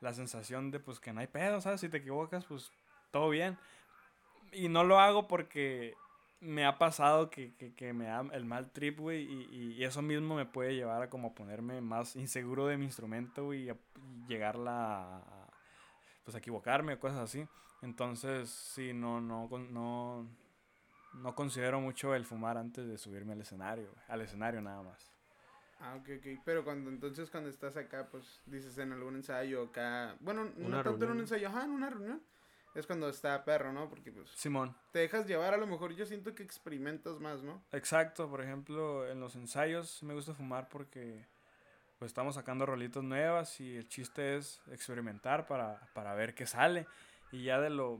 La 0.00 0.12
sensación 0.12 0.70
de, 0.70 0.80
pues, 0.80 1.00
que 1.00 1.14
no 1.14 1.20
hay 1.20 1.28
pedo, 1.28 1.62
¿sabes? 1.62 1.80
Si 1.80 1.88
te 1.88 1.96
equivocas, 1.96 2.44
pues, 2.44 2.70
todo 3.10 3.30
bien. 3.30 3.56
Y 4.52 4.68
no 4.68 4.84
lo 4.84 5.00
hago 5.00 5.26
porque 5.26 5.94
me 6.40 6.66
ha 6.66 6.76
pasado 6.78 7.30
que, 7.30 7.54
que, 7.54 7.92
me 7.94 8.04
da 8.04 8.22
el 8.32 8.44
mal 8.44 8.70
trip, 8.70 8.98
güey, 8.98 9.22
y, 9.24 9.74
y- 9.78 9.84
eso 9.84 10.02
mismo 10.02 10.34
me 10.36 10.44
puede 10.44 10.74
llevar 10.74 11.02
a 11.02 11.08
como 11.08 11.34
ponerme 11.34 11.80
más 11.80 12.16
inseguro 12.16 12.66
de 12.66 12.76
mi 12.76 12.84
instrumento, 12.84 13.46
güey, 13.46 13.64
y, 13.64 13.70
a- 13.70 13.76
y 14.28 14.34
a, 14.34 15.43
pues, 16.24 16.36
equivocarme 16.36 16.94
o 16.94 17.00
cosas 17.00 17.18
así. 17.18 17.46
Entonces, 17.82 18.50
sí, 18.50 18.92
no, 18.92 19.20
no, 19.20 19.48
con- 19.48 19.72
no, 19.72 20.26
no 21.22 21.34
considero 21.34 21.80
mucho 21.80 22.14
el 22.14 22.24
fumar 22.24 22.56
antes 22.58 22.86
de 22.86 22.98
subirme 22.98 23.32
al 23.34 23.40
escenario, 23.42 23.88
al 24.08 24.20
escenario 24.22 24.60
nada 24.60 24.82
más. 24.82 24.98
Ah, 25.80 25.96
ok, 25.96 26.08
ok. 26.18 26.40
Pero 26.44 26.64
cuando 26.64 26.88
entonces 26.90 27.30
cuando 27.30 27.50
estás 27.50 27.76
acá, 27.76 28.08
pues 28.10 28.40
dices 28.46 28.78
en 28.78 28.92
algún 28.92 29.16
ensayo 29.16 29.64
acá, 29.64 30.16
bueno, 30.20 30.44
no 30.56 30.82
tanto 30.82 31.04
en 31.04 31.10
un 31.12 31.20
ensayo, 31.20 31.48
ajá, 31.48 31.64
en 31.64 31.70
una 31.70 31.90
reunión, 31.90 32.22
es 32.74 32.86
cuando 32.86 33.08
está 33.08 33.44
perro, 33.44 33.72
¿no? 33.72 33.88
Porque 33.88 34.10
pues 34.10 34.30
Simón. 34.30 34.74
te 34.92 35.00
dejas 35.00 35.26
llevar, 35.26 35.52
a 35.52 35.58
lo 35.58 35.66
mejor 35.66 35.94
yo 35.94 36.06
siento 36.06 36.34
que 36.34 36.42
experimentas 36.42 37.20
más, 37.20 37.42
¿no? 37.42 37.60
Exacto, 37.72 38.28
por 38.30 38.40
ejemplo, 38.40 39.06
en 39.08 39.20
los 39.20 39.36
ensayos 39.36 40.02
me 40.02 40.14
gusta 40.14 40.32
fumar 40.34 40.68
porque 40.68 41.26
pues 41.98 42.10
estamos 42.10 42.34
sacando 42.34 42.66
rolitas 42.66 43.02
nuevas 43.02 43.60
y 43.60 43.76
el 43.76 43.88
chiste 43.88 44.36
es 44.36 44.60
experimentar 44.70 45.46
para, 45.46 45.80
para 45.94 46.14
ver 46.14 46.34
qué 46.34 46.46
sale. 46.46 46.86
Y 47.32 47.44
ya 47.44 47.60
de 47.60 47.70
lo, 47.70 47.98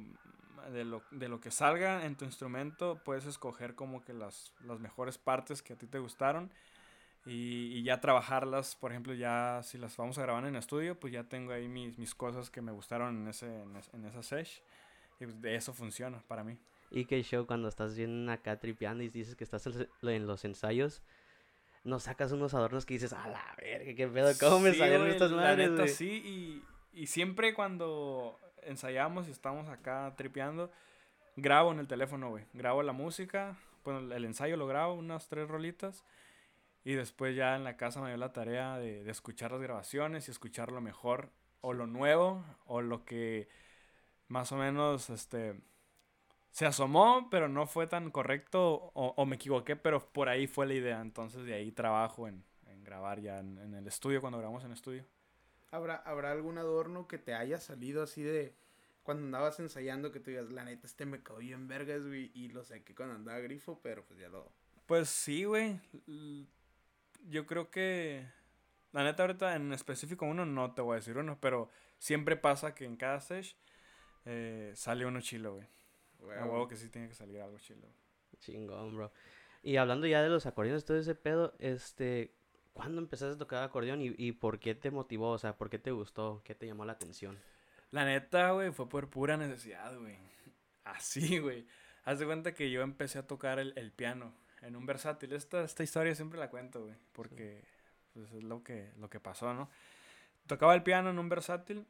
de 0.73 0.85
lo, 0.85 1.03
de 1.11 1.29
lo 1.29 1.41
que 1.41 1.51
salga 1.51 2.05
en 2.05 2.17
tu 2.17 2.25
instrumento 2.25 3.01
puedes 3.05 3.27
escoger 3.27 3.75
como 3.75 4.05
que 4.05 4.13
las, 4.13 4.53
las 4.65 4.81
mejores 4.81 5.19
partes 5.19 5.63
que 5.63 5.73
a 5.73 5.77
ti 5.77 5.87
te 5.87 5.99
gustaron 5.99 6.51
y, 7.27 7.79
y 7.79 7.83
ya 7.83 8.01
trabajarlas, 8.01 8.77
por 8.77 8.91
ejemplo, 8.91 9.15
ya 9.15 9.61
si 9.63 9.79
las 9.79 9.97
vamos 9.97 10.19
a 10.19 10.23
grabar 10.23 10.45
en 10.45 10.57
estudio, 10.57 10.99
pues 10.99 11.13
ya 11.13 11.25
tengo 11.25 11.53
ahí 11.53 11.69
mis, 11.69 11.99
mis 11.99 12.15
cosas 12.15 12.51
que 12.51 12.61
me 12.61 12.71
gustaron 12.71 13.17
en, 13.17 13.29
ese, 13.29 13.47
en, 13.47 13.81
en 13.95 14.05
esa 14.05 14.23
sesh. 14.23 14.63
Y 15.21 15.25
pues, 15.25 15.41
de 15.41 15.55
eso 15.55 15.73
funciona 15.73 16.23
para 16.29 16.45
mí. 16.45 16.59
Y 16.91 17.07
que 17.07 17.23
show 17.23 17.47
cuando 17.47 17.69
estás 17.69 17.97
bien 17.97 18.29
acá 18.29 18.59
tripeando 18.59 19.03
y 19.03 19.09
dices 19.09 19.37
que 19.37 19.45
estás 19.45 19.67
en 19.67 20.27
los 20.27 20.45
ensayos, 20.45 21.03
nos 21.85 22.05
sacas 22.05 22.33
unos 22.33 22.55
adornos 22.55 22.87
que 22.87 22.95
dices, 22.95 23.13
a 23.13 23.29
la 23.29 23.45
verga, 23.57 23.95
qué 23.95 24.09
pedo, 24.09 24.33
¿cómo 24.41 24.61
me 24.61 24.73
Sí, 24.73 24.79
salieron 24.79 25.07
estas 25.09 25.31
la 25.31 25.37
madres, 25.43 25.71
neta, 25.71 25.83
güey?" 25.83 25.95
sí, 25.95 26.63
y, 26.93 27.01
y 27.03 27.07
siempre 27.07 27.55
cuando 27.55 28.41
ensayamos 28.63 29.29
y 29.29 29.31
estamos 29.31 29.69
acá 29.69 30.13
tripeando, 30.17 30.71
grabo 31.37 31.73
en 31.73 31.79
el 31.81 31.87
teléfono, 31.87 32.31
güey. 32.31 32.45
Grabo 32.55 32.83
la 32.83 32.93
música, 32.93 33.57
bueno, 33.85 34.15
el 34.15 34.25
ensayo 34.25 34.57
lo 34.57 34.67
grabo, 34.67 34.95
unas 34.95 35.29
tres 35.29 35.49
rolitas. 35.49 36.05
Y 36.87 36.95
después 36.95 37.35
ya 37.35 37.57
en 37.57 37.65
la 37.65 37.77
casa 37.79 38.03
me 38.03 38.09
dio 38.09 38.19
la 38.19 38.33
tarea 38.35 38.77
de, 38.79 39.05
de 39.05 39.11
escuchar 39.11 39.53
las 39.53 39.61
grabaciones 39.63 40.29
y 40.29 40.31
escuchar 40.31 40.71
lo 40.71 40.83
mejor, 40.83 41.31
o 41.63 41.73
lo 41.73 41.87
nuevo, 41.87 42.45
o 42.67 42.83
lo 42.83 43.05
que 43.05 43.49
más 44.29 44.53
o 44.53 44.57
menos, 44.57 45.09
este... 45.11 45.55
Se 46.55 46.67
asomó, 46.67 47.29
pero 47.31 47.49
no 47.49 47.67
fue 47.67 47.89
tan 47.89 48.13
correcto, 48.13 48.93
o, 48.95 49.13
o 49.17 49.27
me 49.27 49.35
equivoqué, 49.35 49.75
pero 49.75 49.99
por 50.13 50.29
ahí 50.29 50.47
fue 50.47 50.67
la 50.67 50.75
idea. 50.75 51.01
Entonces 51.01 51.45
de 51.45 51.55
ahí 51.55 51.73
trabajo 51.73 52.29
en, 52.29 52.45
en 52.69 52.85
grabar 52.85 53.21
ya 53.21 53.41
en, 53.41 53.59
en 53.59 53.75
el 53.75 53.89
estudio, 53.89 54.21
cuando 54.21 54.39
grabamos 54.39 54.63
en 54.63 54.71
estudio. 54.71 55.05
¿Habrá, 55.73 55.97
¿Habrá 55.97 56.31
algún 56.31 56.57
adorno 56.59 57.09
que 57.09 57.19
te 57.19 57.35
haya 57.35 57.59
salido 57.59 58.05
así 58.05 58.23
de 58.23 58.55
cuando 59.03 59.25
andabas 59.25 59.59
ensayando 59.59 60.13
que 60.13 60.21
tú 60.21 60.31
digas, 60.31 60.49
la 60.53 60.63
neta, 60.63 60.87
este 60.87 61.07
me 61.07 61.25
quedó 61.25 61.39
bien 61.39 61.67
vergas, 61.67 62.07
güey, 62.07 62.31
y 62.35 62.47
lo 62.51 62.63
saqué 62.63 62.95
cuando 62.95 63.17
andaba 63.17 63.41
grifo, 63.41 63.81
pero 63.83 64.05
pues 64.05 64.21
ya 64.21 64.29
lo... 64.29 64.53
Pues 64.87 65.09
sí, 65.09 65.43
güey. 65.43 65.81
Yo 67.29 67.47
creo 67.47 67.69
que. 67.69 68.29
La 68.93 69.03
neta, 69.03 69.25
ahorita 69.25 69.57
en 69.57 69.73
específico 69.73 70.25
uno 70.25 70.47
no 70.47 70.73
te 70.73 70.83
voy 70.83 70.93
a 70.93 70.97
decir 71.01 71.19
uno, 71.19 71.37
pero 71.41 71.69
siempre 71.99 72.37
pasa 72.37 72.77
que 72.77 72.85
en 72.85 72.97
cada 72.97 73.17
stage 73.17 73.57
eh, 74.25 74.73
sale 74.77 75.05
uno 75.05 75.21
chilo, 75.21 75.55
güey. 75.57 75.67
A 76.33 76.45
huevo 76.45 76.69
que 76.69 76.77
sí 76.77 76.89
tiene 76.89 77.09
que 77.09 77.15
salir 77.15 77.41
algo 77.41 77.59
chilo. 77.59 77.87
Chingón, 78.39 78.95
bro. 78.95 79.13
Y 79.63 79.77
hablando 79.77 80.07
ya 80.07 80.23
de 80.23 80.29
los 80.29 80.47
acordeones, 80.47 80.85
todo 80.85 80.99
ese 80.99 81.15
pedo, 81.15 81.55
este, 81.59 82.35
¿cuándo 82.73 83.01
empezaste 83.01 83.35
a 83.35 83.39
tocar 83.39 83.63
acordeón 83.63 84.03
y, 84.03 84.15
y 84.19 84.33
por 84.33 84.59
qué 84.59 84.75
te 84.75 84.91
motivó? 84.91 85.31
O 85.31 85.39
sea, 85.39 85.57
¿por 85.57 85.71
qué 85.71 85.79
te 85.79 85.91
gustó? 85.91 86.43
¿Qué 86.45 86.55
te 86.55 86.67
llamó 86.67 86.85
la 86.85 86.93
atención? 86.93 87.39
La 87.91 88.05
neta, 88.05 88.51
güey, 88.51 88.73
fue 88.73 88.89
por 88.89 89.09
pura 89.09 89.37
necesidad, 89.37 89.97
güey. 89.99 90.19
Así, 90.85 91.39
güey. 91.39 91.67
Haz 92.05 92.19
de 92.19 92.27
cuenta 92.27 92.53
que 92.55 92.71
yo 92.71 92.83
empecé 92.83 93.19
a 93.19 93.27
tocar 93.27 93.59
el, 93.59 93.73
el 93.77 93.93
piano 93.93 94.35
en 94.65 94.77
un 94.77 94.87
versátil. 94.87 95.33
Esta, 95.33 95.65
esta 95.65 95.83
historia 95.83 96.15
siempre 96.15 96.39
la 96.39 96.51
cuento, 96.51 96.83
güey, 96.83 96.97
porque 97.13 97.65
pues, 98.13 98.33
es 98.33 98.43
lo 98.43 98.63
que, 98.63 98.93
lo 98.99 99.09
que 99.09 99.21
pasó, 99.21 99.55
¿no? 99.55 99.71
Tocaba 100.47 100.75
el 100.75 100.83
piano 100.83 101.11
en 101.11 101.19
un 101.19 101.29
versátil, 101.29 101.87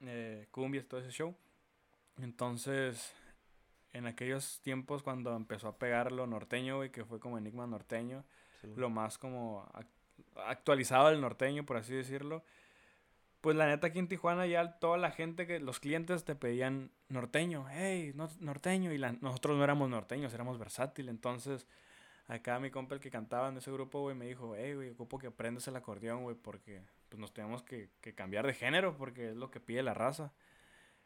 eh, 0.00 0.46
cumbias, 0.50 0.86
todo 0.86 1.00
ese 1.00 1.10
show. 1.10 1.34
Entonces, 2.18 3.14
en 3.96 4.06
aquellos 4.06 4.60
tiempos 4.60 5.02
cuando 5.02 5.34
empezó 5.34 5.68
a 5.68 5.78
pegar 5.78 6.12
lo 6.12 6.26
norteño, 6.26 6.76
güey, 6.76 6.90
que 6.90 7.04
fue 7.04 7.18
como 7.20 7.38
Enigma 7.38 7.66
norteño, 7.66 8.24
Sí, 8.60 8.72
lo 8.76 8.88
más 8.90 9.18
como 9.18 9.66
ac- 9.72 9.86
actualizado 10.46 11.08
del 11.10 11.20
norteño, 11.20 11.64
por 11.66 11.76
así 11.76 11.94
decirlo. 11.94 12.42
Pues 13.40 13.54
la 13.56 13.66
neta 13.66 13.88
aquí 13.88 13.98
en 13.98 14.08
Tijuana 14.08 14.46
ya 14.46 14.78
toda 14.78 14.96
la 14.98 15.10
gente 15.10 15.46
que 15.46 15.60
los 15.60 15.78
clientes 15.78 16.24
te 16.24 16.34
pedían 16.34 16.90
norteño, 17.08 17.66
hey, 17.70 18.12
no- 18.14 18.28
norteño 18.40 18.92
y 18.92 18.98
la- 18.98 19.12
nosotros 19.20 19.56
no 19.56 19.62
éramos 19.64 19.88
norteños, 19.88 20.32
éramos 20.34 20.58
versátil, 20.58 21.08
entonces 21.08 21.66
acá 22.28 22.58
mi 22.58 22.70
compa 22.70 22.94
el 22.96 23.00
que 23.00 23.10
cantaba 23.10 23.48
en 23.48 23.56
ese 23.58 23.70
grupo, 23.70 24.00
güey, 24.00 24.16
me 24.16 24.26
dijo, 24.26 24.54
hey, 24.56 24.74
güey, 24.74 24.90
ocupo 24.90 25.18
que 25.18 25.28
aprendas 25.28 25.68
el 25.68 25.76
acordeón, 25.76 26.22
güey, 26.24 26.34
porque 26.34 26.82
pues 27.08 27.20
nos 27.20 27.32
tenemos 27.32 27.62
que, 27.62 27.90
que 28.00 28.14
cambiar 28.14 28.46
de 28.46 28.54
género 28.54 28.96
porque 28.96 29.30
es 29.30 29.36
lo 29.36 29.50
que 29.50 29.60
pide 29.60 29.82
la 29.84 29.94
raza. 29.94 30.32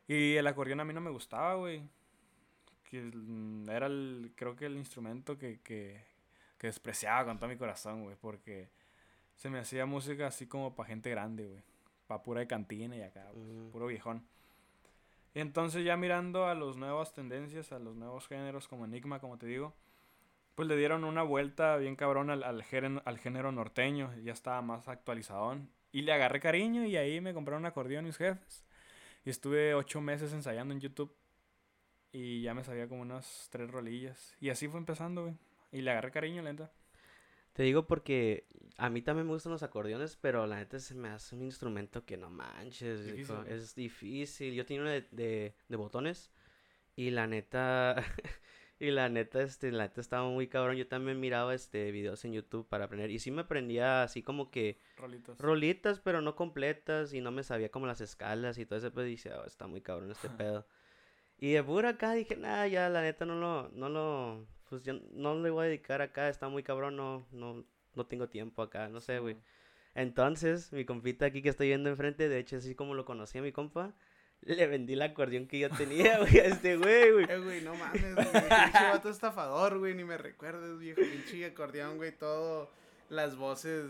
Y 0.09 0.37
el 0.37 0.46
acordeón 0.46 0.81
a 0.81 0.85
mí 0.85 0.94
no 0.94 1.00
me 1.03 1.11
gustaba, 1.11 1.55
güey. 1.57 1.83
Que 2.90 3.00
mm, 3.00 3.70
era 3.70 3.87
el, 3.87 4.33
creo 4.37 4.57
que 4.57 4.66
el 4.66 4.76
instrumento 4.76 5.38
que, 5.38 5.61
que, 5.61 6.05
que 6.59 6.66
despreciaba 6.66 7.24
con 7.26 7.38
todo 7.38 7.48
mi 7.48 7.57
corazón, 7.57 8.03
güey, 8.03 8.16
porque 8.20 8.68
se 9.37 9.48
me 9.48 9.59
hacía 9.59 9.87
música 9.87 10.26
así 10.26 10.46
como 10.46 10.74
para 10.74 10.88
gente 10.88 11.09
grande, 11.11 11.46
güey, 11.46 11.62
para 12.07 12.22
pura 12.22 12.40
de 12.40 12.46
cantina 12.46 12.96
y 12.96 13.03
acá, 13.03 13.31
güey, 13.33 13.46
Mm. 13.46 13.70
puro 13.70 13.87
viejón. 13.87 14.22
Y 15.35 15.40
entonces 15.40 15.85
ya 15.85 15.96
mirando 15.96 16.46
a 16.46 16.55
las 16.55 16.76
nuevas 16.76 17.14
tendencias, 17.14 17.70
a 17.72 17.79
los 17.79 17.94
nuevos 17.94 18.26
géneros 18.26 18.66
como 18.66 18.85
Enigma, 18.85 19.20
como 19.20 19.38
te 19.38 19.46
digo, 19.46 19.72
pues 20.57 20.68
le 20.68 20.76
dieron 20.76 21.05
una 21.05 21.22
vuelta 21.22 21.76
bien 21.76 21.94
cabrón 21.96 22.31
al, 22.31 22.42
al, 22.42 22.62
género, 22.64 23.00
al 23.05 23.18
género 23.18 23.53
norteño, 23.53 24.12
ya 24.24 24.33
estaba 24.33 24.61
más 24.61 24.88
actualizadón. 24.88 25.70
Y 25.92 26.03
le 26.03 26.12
agarré 26.12 26.40
cariño 26.40 26.85
y 26.85 26.96
ahí 26.96 27.20
me 27.20 27.33
compraron 27.33 27.62
un 27.62 27.66
acordeón 27.66 28.05
mis 28.05 28.16
jefes. 28.16 28.64
Y 29.24 29.31
estuve 29.31 29.74
ocho 29.74 30.00
meses 30.00 30.33
ensayando 30.33 30.74
en 30.74 30.81
YouTube. 30.81 31.14
Y 32.12 32.42
ya 32.42 32.55
me 32.55 32.64
sabía 32.64 32.88
como 32.88 33.03
unas 33.03 33.49
tres 33.51 33.70
rolillas. 33.70 34.37
Y 34.40 34.51
así 34.51 34.68
fue 34.68 34.79
empezando, 34.81 35.23
güey. 35.23 35.35
Y 35.73 35.83
le 35.83 35.90
agarré 35.92 36.11
cariño, 36.11 36.42
lenta. 36.42 36.73
Te 37.53 37.62
digo 37.64 37.87
porque 37.87 38.46
a 38.79 38.88
mí 38.90 39.03
también 39.03 39.27
me 39.27 39.33
gustan 39.33 39.53
los 39.53 39.62
acordeones, 39.62 40.16
pero 40.16 40.46
la 40.46 40.57
neta 40.57 40.79
se 40.79 40.94
me 40.94 41.09
hace 41.09 41.35
un 41.35 41.42
instrumento 41.42 42.05
que 42.05 42.16
no 42.16 42.31
manches, 42.31 43.05
Difícil, 43.05 43.37
güey. 43.37 43.53
es 43.53 43.75
difícil. 43.75 44.55
Yo 44.55 44.64
tenía 44.66 44.83
uno 44.83 44.90
de, 44.90 45.03
de, 45.11 45.55
de 45.68 45.77
botones 45.77 46.33
y 46.96 47.11
la 47.11 47.27
neta, 47.27 47.96
y 48.81 48.90
la 48.90 49.09
neta, 49.09 49.42
este, 49.42 49.70
la 49.73 49.85
neta 49.85 50.01
estaba 50.01 50.29
muy 50.29 50.49
cabrón. 50.49 50.77
Yo 50.77 50.87
también 50.88 51.18
miraba 51.20 51.55
este 51.55 51.90
videos 51.90 52.25
en 52.25 52.33
YouTube 52.33 52.68
para 52.68 52.85
aprender 52.87 53.11
y 53.11 53.18
sí 53.18 53.31
me 53.31 53.42
aprendía 53.42 54.03
así 54.05 54.23
como 54.23 54.51
que 54.51 54.79
Rolitas. 54.96 55.38
rolitas, 55.38 56.01
pero 56.01 56.20
no 56.23 56.35
completas 56.37 57.12
y 57.14 57.20
no 57.20 57.31
me 57.33 57.42
sabía 57.42 57.70
como 57.70 57.87
las 57.87 58.01
escalas 58.01 58.59
y 58.59 58.66
todo 58.66 58.79
eso, 58.79 58.92
pues 58.92 59.07
dice, 59.07 59.33
"Oh, 59.35 59.44
está 59.44 59.66
muy 59.66 59.81
cabrón 59.81 60.11
este 60.12 60.29
pedo. 60.64 60.66
Y 61.40 61.53
de 61.53 61.62
pura 61.62 61.90
acá 61.90 62.12
dije, 62.12 62.37
nada, 62.37 62.68
ya 62.68 62.88
la 62.88 63.00
neta 63.00 63.24
no 63.24 63.35
lo, 63.35 63.70
no 63.70 63.88
lo, 63.88 64.46
pues 64.68 64.83
yo 64.83 64.94
no 65.12 65.35
le 65.40 65.50
voy 65.50 65.64
a 65.64 65.68
dedicar 65.68 66.03
acá, 66.03 66.29
está 66.29 66.48
muy 66.48 66.62
cabrón, 66.62 66.96
no, 66.96 67.26
no, 67.33 67.64
no 67.94 68.07
tengo 68.07 68.29
tiempo 68.29 68.62
acá, 68.62 68.88
no 68.88 69.00
sé, 69.00 69.18
güey. 69.18 69.37
Entonces, 69.94 70.72
mi 70.72 70.85
compita 70.85 71.26
aquí 71.26 71.42
que 71.42 71.48
estoy 71.48 71.68
viendo 71.68 71.88
enfrente, 71.88 72.29
de 72.29 72.38
hecho, 72.38 72.57
así 72.57 72.74
como 72.74 72.94
lo 72.94 73.05
conocí 73.05 73.38
a 73.38 73.42
mi 73.42 73.53
compa, 73.53 73.94
le 74.42 74.66
vendí 74.66 74.94
el 74.94 75.03
acordeón 75.03 75.46
que 75.46 75.59
yo 75.59 75.70
tenía, 75.70 76.18
güey, 76.20 76.38
a 76.38 76.44
este 76.44 76.76
güey, 76.76 77.12
güey. 77.12 77.26
Eh, 77.29 77.38
güey, 77.38 77.61
no 77.62 77.74
mames, 77.74 78.14
güey. 78.14 78.26
Pinche 78.33 78.90
vato 78.90 79.11
estafador, 79.11 79.79
güey. 79.79 79.94
Ni 79.94 80.05
me 80.05 80.16
recuerdes, 80.16 80.79
viejo. 80.79 81.00
Pinche 81.00 81.44
acordeón, 81.44 81.96
güey. 81.96 82.12
Todo. 82.12 82.70
Las 83.09 83.37
voces. 83.37 83.87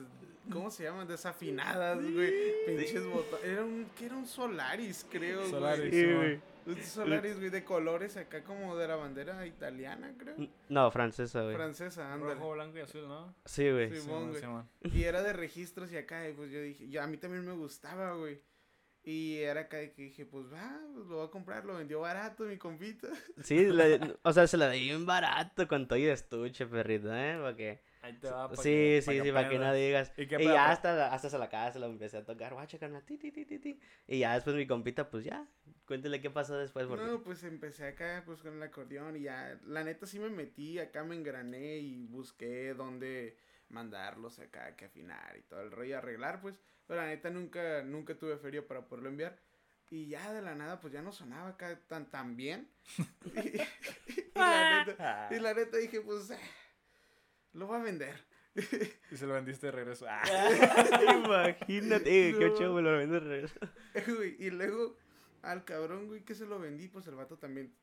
¿Cómo 0.50 0.70
se 0.70 0.84
llaman? 0.84 1.06
Desafinadas, 1.06 1.98
güey. 1.98 2.32
Pinches 2.66 3.06
botones. 3.06 3.44
Era 3.44 3.64
un. 3.64 3.86
¿Qué 3.96 4.06
era 4.06 4.16
un 4.16 4.26
Solaris, 4.26 5.06
creo, 5.08 5.46
Solaris, 5.46 5.90
güey. 5.90 6.04
Sí, 6.04 6.12
güey. 6.12 6.40
Un 6.76 6.82
Solaris, 6.82 7.36
güey, 7.38 7.50
de 7.50 7.64
colores 7.64 8.16
acá 8.16 8.42
como 8.44 8.76
de 8.76 8.88
la 8.88 8.96
bandera 8.96 9.46
italiana, 9.46 10.14
creo. 10.18 10.36
No, 10.68 10.90
francesa, 10.90 11.42
güey. 11.42 11.54
Francesa, 11.56 12.12
ándale. 12.12 12.34
Rojo, 12.34 12.52
blanco 12.52 12.78
y 12.78 12.80
azul, 12.80 13.08
¿no? 13.08 13.34
Sí, 13.44 13.70
güey. 13.70 13.90
Sí, 13.94 14.00
Simón, 14.02 14.28
güey. 14.30 14.40
Simón. 14.40 14.68
Y 14.92 15.04
era 15.04 15.22
de 15.22 15.32
registros 15.32 15.90
y 15.92 15.96
acá, 15.96 16.28
y 16.28 16.32
pues 16.32 16.50
yo 16.50 16.60
dije, 16.60 16.88
yo, 16.88 17.02
a 17.02 17.06
mí 17.06 17.16
también 17.16 17.46
me 17.46 17.52
gustaba, 17.52 18.14
güey. 18.14 18.40
Y 19.02 19.38
era 19.38 19.62
acá 19.62 19.78
de 19.78 19.92
que 19.92 20.02
dije, 20.02 20.26
pues 20.26 20.52
va, 20.52 20.78
pues 20.94 21.06
lo 21.06 21.16
voy 21.16 21.26
a 21.26 21.30
comprar, 21.30 21.64
lo 21.64 21.76
vendió 21.76 22.00
barato 22.00 22.44
mi 22.44 22.58
compita. 22.58 23.08
Sí, 23.42 23.64
le- 23.66 24.16
o 24.22 24.32
sea, 24.32 24.46
se 24.46 24.58
la 24.58 24.68
di 24.68 24.80
bien 24.84 25.06
barato 25.06 25.66
con 25.66 25.88
todo 25.88 25.98
y 25.98 26.04
estuche, 26.06 26.66
perrito, 26.66 27.14
¿eh? 27.14 27.38
Para 27.40 27.56
que... 27.56 27.80
Ahí 28.02 28.14
te 28.14 28.30
va. 28.30 28.48
pa' 28.48 28.56
Sí, 28.56 28.70
que- 28.70 29.02
sí, 29.02 29.20
sí, 29.22 29.32
para 29.32 29.48
que 29.48 29.58
no 29.58 29.74
digas. 29.74 30.12
¿Y 30.16 30.22
Y, 30.22 30.44
ya 30.44 30.70
hasta, 30.70 31.12
hasta 31.12 31.28
se 31.28 31.38
la 31.38 31.48
casa 31.50 31.78
lo 31.78 31.86
empecé 31.86 32.16
a 32.16 32.24
tocar, 32.24 32.54
guacha, 32.54 32.78
carnal, 32.78 33.02
ti, 33.04 33.18
ti, 33.18 33.30
ti, 33.30 33.44
ti, 33.44 33.58
ti. 33.58 33.78
Y 34.06 34.20
ya 34.20 34.34
después 34.34 34.56
mi 34.56 34.66
compita, 34.66 35.10
pues 35.10 35.24
ya, 35.24 35.46
cuéntele 35.86 36.20
qué 36.20 36.30
pasó 36.30 36.56
después, 36.56 36.86
porque... 36.86 37.04
No, 37.04 37.22
pues 37.22 37.44
empecé 37.44 37.86
acá 37.88 38.22
pues 38.24 38.40
con 38.40 38.54
el 38.56 38.62
acordeón 38.62 39.16
y 39.16 39.22
ya, 39.22 39.58
la 39.66 39.84
neta 39.84 40.06
sí 40.06 40.18
me 40.18 40.30
metí, 40.30 40.78
acá 40.78 41.04
me 41.04 41.14
engrané 41.14 41.76
y 41.78 42.06
busqué 42.06 42.72
dónde 42.72 43.36
mandarlos 43.68 44.38
acá, 44.38 44.74
que 44.76 44.86
afinar 44.86 45.36
y 45.36 45.42
todo 45.42 45.60
el 45.60 45.70
rollo, 45.70 45.98
arreglar 45.98 46.40
pues, 46.40 46.58
pero 46.86 47.00
la 47.02 47.06
neta 47.08 47.28
nunca, 47.30 47.82
nunca 47.82 48.14
tuve 48.18 48.36
feria 48.38 48.66
para 48.66 48.86
poderlo 48.88 49.10
enviar. 49.10 49.38
Y 49.90 50.06
ya 50.06 50.32
de 50.32 50.40
la 50.40 50.54
nada 50.54 50.80
pues 50.80 50.92
ya 50.92 51.02
no 51.02 51.12
sonaba 51.12 51.50
acá 51.50 51.78
tan, 51.86 52.10
tan 52.10 52.36
bien. 52.36 52.68
y, 53.34 53.38
y 53.40 54.38
la 54.38 54.84
neta, 54.86 55.28
y 55.32 55.38
la 55.40 55.52
neta 55.54 55.76
dije 55.76 56.00
pues, 56.00 56.30
"Ah, 56.30 56.38
lo 57.52 57.66
voy 57.66 57.80
a 57.80 57.82
vender. 57.82 58.14
Y 59.10 59.16
se 59.16 59.26
lo 59.26 59.34
vendiste 59.34 59.66
de 59.66 59.72
regreso. 59.72 60.06
Ah. 60.08 60.22
Imagínate, 61.24 62.04
qué 62.38 62.46
No. 62.46 62.52
ocho, 62.52 62.72
me 62.74 62.82
lo 62.82 62.92
vendo 62.98 63.14
de 63.14 63.20
regreso. 63.20 63.58
Güey, 64.16 64.36
y 64.38 64.50
luego 64.50 64.96
al 65.42 65.64
cabrón, 65.64 66.06
güey, 66.08 66.24
que 66.24 66.34
se 66.34 66.46
lo 66.46 66.58
vendí, 66.58 66.88
pues 66.88 67.06
el 67.06 67.14
vato 67.14 67.38
también 67.38 67.74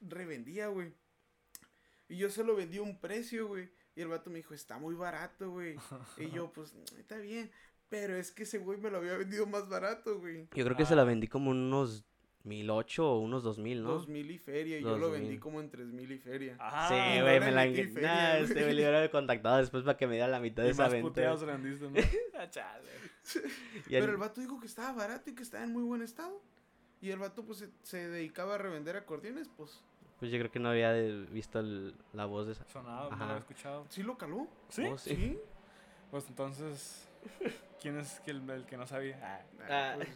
revendía, 0.00 0.68
güey. 0.68 0.92
Y 2.08 2.16
yo 2.16 2.30
se 2.30 2.42
lo 2.42 2.56
vendí 2.56 2.78
a 2.78 2.82
un 2.82 2.98
precio, 3.00 3.46
güey. 3.46 3.70
Y 3.94 4.02
el 4.02 4.08
vato 4.08 4.30
me 4.30 4.38
dijo, 4.38 4.54
está 4.54 4.78
muy 4.78 4.94
barato, 4.94 5.50
güey. 5.50 5.76
Y 6.16 6.30
yo, 6.30 6.50
pues, 6.52 6.74
está 6.98 7.18
bien. 7.18 7.50
Pero 7.88 8.16
es 8.16 8.32
que 8.32 8.44
ese 8.44 8.58
güey 8.58 8.78
me 8.78 8.90
lo 8.90 8.98
había 8.98 9.16
vendido 9.16 9.46
más 9.46 9.68
barato, 9.68 10.18
güey. 10.18 10.48
Yo 10.54 10.64
creo 10.64 10.76
que 10.76 10.86
se 10.86 10.96
la 10.96 11.04
vendí 11.04 11.26
como 11.28 11.50
unos 11.50 12.04
mil 12.44 12.70
ocho 12.70 13.12
o 13.12 13.18
unos 13.20 13.42
dos 13.42 13.58
mil, 13.58 13.82
¿no? 13.82 13.90
Dos 13.90 14.08
mil 14.08 14.30
y 14.30 14.38
feria. 14.38 14.78
Y 14.78 14.82
yo 14.82 14.96
lo 14.96 15.10
vendí 15.10 15.38
como 15.38 15.60
en 15.60 15.68
tres 15.70 15.88
mil 15.88 16.10
y 16.10 16.18
feria. 16.18 16.56
Ah, 16.58 16.86
sí, 16.88 16.94
no 17.18 17.24
güey, 17.24 17.40
me 17.40 17.50
la 17.52 17.66
Nah, 17.66 18.36
este 18.38 18.54
güey 18.62 18.74
le 18.74 18.82
hubiera 18.82 19.10
contactado 19.10 19.58
después 19.58 19.84
para 19.84 19.96
que 19.98 20.06
me 20.06 20.14
diera 20.14 20.28
la 20.28 20.40
mitad 20.40 20.62
de 20.62 20.68
Y 20.70 20.72
esa 20.72 20.84
más 20.84 20.92
venta. 20.92 21.34
vendiste, 21.44 21.90
¿no? 21.90 21.94
Ah, 22.40 22.48
chale. 22.48 22.88
Y 23.88 23.94
el- 23.94 24.00
Pero 24.00 24.12
el 24.12 24.16
vato 24.18 24.40
dijo 24.40 24.58
que 24.58 24.66
estaba 24.66 24.92
barato 24.92 25.28
y 25.28 25.34
que 25.34 25.42
estaba 25.42 25.62
en 25.64 25.72
muy 25.72 25.82
buen 25.82 26.00
estado. 26.02 26.40
Y 27.02 27.10
el 27.10 27.18
vato, 27.18 27.44
pues, 27.44 27.58
se, 27.58 27.68
se 27.82 28.08
dedicaba 28.08 28.54
a 28.54 28.58
revender 28.58 28.96
acordeones, 28.96 29.48
pues, 29.56 29.82
Pues 30.18 30.30
yo 30.32 30.38
creo 30.38 30.50
que 30.50 30.58
no 30.58 30.70
había 30.70 30.92
de- 30.92 31.26
visto 31.26 31.60
el- 31.60 31.94
la 32.14 32.24
voz 32.26 32.46
de 32.46 32.52
esa. 32.52 32.66
Sonado, 32.68 33.10
no 33.10 33.16
lo 33.16 33.24
había 33.24 33.36
escuchado. 33.38 33.84
sí 33.90 34.02
lo 34.02 34.16
caló. 34.16 34.46
¿Sí? 34.68 34.84
Oh, 34.86 34.96
sí. 34.98 35.14
Sí. 35.16 35.38
Pues 36.10 36.26
entonces, 36.28 37.08
¿quién 37.80 37.98
es 37.98 38.20
que 38.20 38.30
el, 38.32 38.48
el 38.50 38.64
que 38.66 38.76
no 38.76 38.86
sabía? 38.86 39.18
Ah. 39.22 39.40
Ah. 39.70 39.92
pues, 39.96 40.08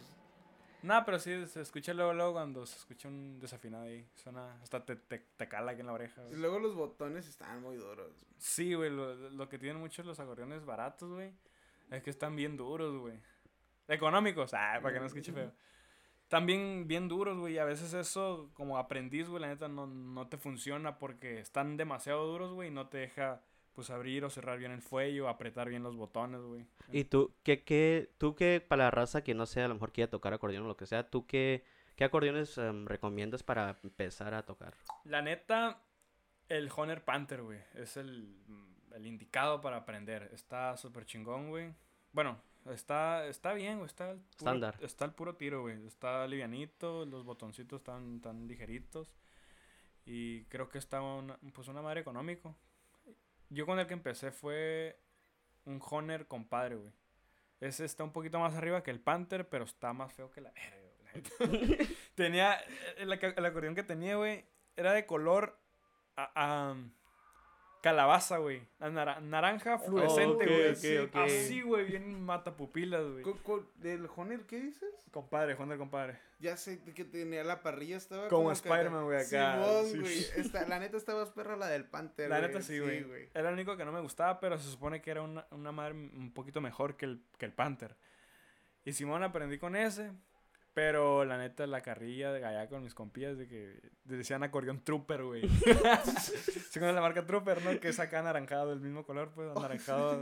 No, 0.85 1.03
pero 1.03 1.17
sí, 1.17 1.47
se 1.47 1.61
escucha 1.61 1.95
luego, 1.95 2.13
luego 2.13 2.33
cuando 2.33 2.63
se 2.67 2.77
escucha 2.77 3.07
un 3.07 3.39
desafinado 3.39 3.85
ahí. 3.85 4.07
Suena, 4.13 4.61
hasta 4.61 4.85
te, 4.85 4.95
te, 4.95 5.17
te 5.35 5.47
cala 5.47 5.71
aquí 5.71 5.81
en 5.81 5.87
la 5.87 5.93
oreja. 5.93 6.21
Y 6.31 6.35
luego 6.35 6.59
los 6.59 6.75
botones 6.75 7.27
estaban 7.27 7.59
muy 7.63 7.75
duros. 7.75 8.11
Sí, 8.37 8.75
güey, 8.75 8.91
lo, 8.91 9.15
lo 9.31 9.49
que 9.49 9.57
tienen 9.57 9.79
muchos 9.79 10.05
los 10.05 10.19
acordeones 10.19 10.63
baratos, 10.63 11.11
güey, 11.11 11.33
es 11.89 12.03
que 12.03 12.11
están 12.11 12.35
bien 12.35 12.55
duros, 12.55 12.95
güey. 12.99 13.19
Económicos, 13.87 14.53
ah, 14.53 14.77
para 14.79 14.93
que 14.93 14.99
no 14.99 15.07
escuche 15.07 15.33
feo. 15.33 15.51
Están 16.21 16.45
bien, 16.45 16.87
bien 16.87 17.07
duros, 17.07 17.39
güey, 17.39 17.55
y 17.55 17.57
a 17.57 17.65
veces 17.65 17.93
eso, 17.93 18.51
como 18.53 18.77
aprendiz, 18.77 19.27
güey, 19.27 19.41
la 19.41 19.47
neta 19.47 19.67
no, 19.67 19.87
no 19.87 20.27
te 20.27 20.37
funciona 20.37 20.99
porque 20.99 21.39
están 21.39 21.77
demasiado 21.77 22.27
duros, 22.27 22.53
güey, 22.53 22.69
y 22.69 22.71
no 22.71 22.89
te 22.89 22.99
deja, 22.99 23.41
pues, 23.75 23.89
abrir 23.89 24.23
o 24.23 24.29
cerrar 24.29 24.57
bien 24.57 24.71
el 24.71 24.81
fuelle 24.81 25.21
o 25.21 25.27
apretar 25.27 25.69
bien 25.69 25.83
los 25.83 25.95
botones, 25.95 26.41
güey. 26.41 26.65
¿Y 26.91 27.03
tú 27.03 27.33
qué, 27.43 27.63
qué, 27.63 28.09
tú 28.17 28.35
qué, 28.35 28.63
para 28.65 28.85
la 28.85 28.91
raza 28.91 29.23
que 29.23 29.33
no 29.33 29.45
sé, 29.45 29.61
a 29.61 29.67
lo 29.67 29.75
mejor 29.75 29.91
quiera 29.91 30.09
tocar 30.09 30.33
acordeón 30.33 30.63
o 30.63 30.67
lo 30.67 30.77
que 30.77 30.85
sea, 30.85 31.09
tú 31.09 31.27
qué, 31.27 31.63
qué 31.95 32.05
acordeones 32.05 32.57
em, 32.57 32.85
recomiendas 32.85 33.43
para 33.43 33.77
empezar 33.83 34.33
a 34.33 34.43
tocar? 34.43 34.75
La 35.03 35.21
neta, 35.21 35.81
el 36.49 36.71
Honor 36.75 37.03
Panther, 37.03 37.41
güey, 37.43 37.59
es 37.75 37.97
el, 37.97 38.35
el 38.95 39.05
indicado 39.05 39.61
para 39.61 39.77
aprender. 39.77 40.29
Está 40.33 40.77
súper 40.77 41.05
chingón, 41.05 41.49
güey. 41.49 41.73
Bueno, 42.13 42.39
está, 42.71 43.27
está 43.27 43.53
bien, 43.53 43.77
güey. 43.77 43.87
Está 43.87 44.11
el 44.11 44.17
puro, 44.17 44.31
Estándar. 44.37 44.77
Está 44.79 45.05
el 45.05 45.11
puro 45.11 45.35
tiro, 45.35 45.61
güey. 45.61 45.85
Está 45.85 46.25
livianito, 46.27 47.05
los 47.05 47.25
botoncitos 47.25 47.81
están 47.81 48.21
tan 48.21 48.47
ligeritos. 48.47 49.13
Y 50.05 50.45
creo 50.45 50.69
que 50.69 50.77
está 50.77 51.01
una, 51.01 51.37
pues 51.53 51.67
una 51.67 51.81
madre 51.81 52.01
económico. 52.01 52.55
Yo 53.49 53.65
con 53.65 53.79
el 53.79 53.87
que 53.87 53.93
empecé 53.93 54.31
fue 54.31 54.99
un 55.65 55.81
Honor 55.89 56.27
compadre, 56.27 56.75
güey. 56.75 56.91
Ese 57.61 57.85
está 57.85 58.03
un 58.03 58.11
poquito 58.11 58.39
más 58.39 58.53
arriba 58.55 58.83
que 58.83 58.91
el 58.91 58.99
Panther, 58.99 59.47
pero 59.47 59.63
está 59.63 59.93
más 59.93 60.11
feo 60.13 60.29
que 60.31 60.41
la 60.41 60.51
tenía, 62.15 62.53
el, 62.97 63.11
el 63.11 63.45
acordeón 63.45 63.75
que 63.75 63.83
tenía, 63.83 64.17
güey, 64.17 64.45
era 64.75 64.91
de 64.93 65.05
color 65.05 65.57
a- 66.17 66.31
a- 66.35 66.75
calabaza, 67.85 68.37
güey. 68.39 68.63
Naranja 68.79 69.77
fluorescente, 69.77 70.43
güey. 70.47 70.69
así, 70.69 70.97
así, 71.13 71.61
güey, 71.61 71.85
bien 71.85 72.19
matapupilas, 72.25 73.05
güey. 73.11 73.21
Co- 73.21 73.37
co- 73.43 73.71
¿Del 73.75 74.09
Honor 74.15 74.47
qué 74.47 74.59
dices? 74.59 74.89
Compadre, 75.11 75.53
Honor, 75.53 75.77
compadre. 75.77 76.17
Ya 76.39 76.57
sé 76.57 76.81
que 76.81 77.05
tenía 77.05 77.43
la 77.43 77.61
parrilla, 77.61 77.97
estaba 77.97 78.27
Como 78.27 78.47
que 78.47 78.53
Spider-Man, 78.53 79.03
güey, 79.05 79.19
acá, 79.19 79.63
Simón, 79.63 79.85
sí. 79.91 79.99
güey. 79.99 80.67
La 80.69 80.79
neta 80.79 80.97
estaba 80.97 81.19
más 81.19 81.29
perra 81.29 81.55
la 81.57 81.67
del 81.67 81.85
Panther, 81.85 82.27
La 82.27 82.39
güey, 82.39 82.47
neta 82.49 82.61
sí, 82.63 82.79
güey. 82.79 83.29
Era 83.35 83.49
el 83.49 83.53
único 83.53 83.77
que 83.77 83.85
no 83.85 83.91
me 83.91 84.01
gustaba, 84.01 84.39
pero 84.39 84.57
se 84.57 84.67
supone 84.67 85.03
que 85.03 85.11
era 85.11 85.21
una, 85.21 85.45
una 85.51 85.71
madre 85.71 85.93
un 85.93 86.31
poquito 86.33 86.61
mejor 86.61 86.97
que 86.97 87.05
el, 87.05 87.23
que 87.37 87.45
el 87.45 87.53
Panther. 87.53 87.95
Y 88.83 88.93
Simón 88.93 89.21
aprendí 89.21 89.59
con 89.59 89.75
ese, 89.75 90.11
pero 90.75 91.23
la 91.25 91.37
neta 91.39 91.65
la 91.65 91.81
carrilla 91.81 92.31
de 92.33 92.45
allá 92.45 92.67
con 92.69 92.83
mis 92.83 92.93
compillas 92.93 93.37
de 93.37 93.47
que 93.47 93.79
decían 94.03 94.43
acordeón 94.43 94.83
Trooper, 94.83 95.23
güey. 95.23 95.49
sí, 96.69 96.79
con 96.79 96.93
la 96.93 97.01
marca 97.01 97.25
Trooper, 97.25 97.63
¿no? 97.63 97.79
Que 97.79 97.87
es 97.89 97.99
acá 97.99 98.19
anaranjado, 98.19 98.69
del 98.69 98.81
mismo 98.81 99.03
color, 99.05 99.31
pues, 99.33 99.49
anaranjado, 99.55 100.21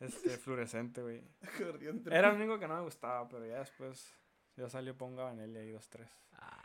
este, 0.00 0.30
fluorescente, 0.38 1.00
güey. 1.02 1.22
Acordeón 1.42 2.02
Era 2.10 2.28
el 2.30 2.36
único 2.36 2.58
que 2.58 2.68
no 2.68 2.76
me 2.76 2.82
gustaba, 2.82 3.26
pero 3.28 3.46
ya 3.46 3.58
después 3.60 4.12
Ya 4.56 4.68
salió 4.68 4.96
Ponga 4.96 5.24
Vanelli 5.24 5.56
ahí 5.58 5.70
dos, 5.72 5.88
tres. 5.88 6.08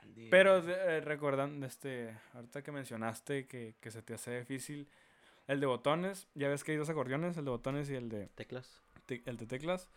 Andy. 0.03 0.29
Pero 0.29 0.57
eh, 0.57 0.99
recordando, 1.01 1.65
este, 1.65 2.13
ahorita 2.33 2.61
que 2.63 2.71
mencionaste 2.71 3.47
que, 3.47 3.75
que 3.79 3.91
se 3.91 4.01
te 4.01 4.13
hace 4.13 4.39
difícil 4.39 4.89
el 5.47 5.59
de 5.61 5.65
botones, 5.67 6.27
ya 6.35 6.49
ves 6.49 6.63
que 6.63 6.73
hay 6.73 6.77
dos 6.77 6.89
acordeones, 6.89 7.37
el 7.37 7.45
de 7.45 7.51
botones 7.51 7.89
y 7.89 7.95
el 7.95 8.09
de, 8.09 8.27
Teclas. 8.35 8.83
te- 9.05 9.23
el 9.25 9.37
de 9.37 9.45
teclas. 9.47 9.89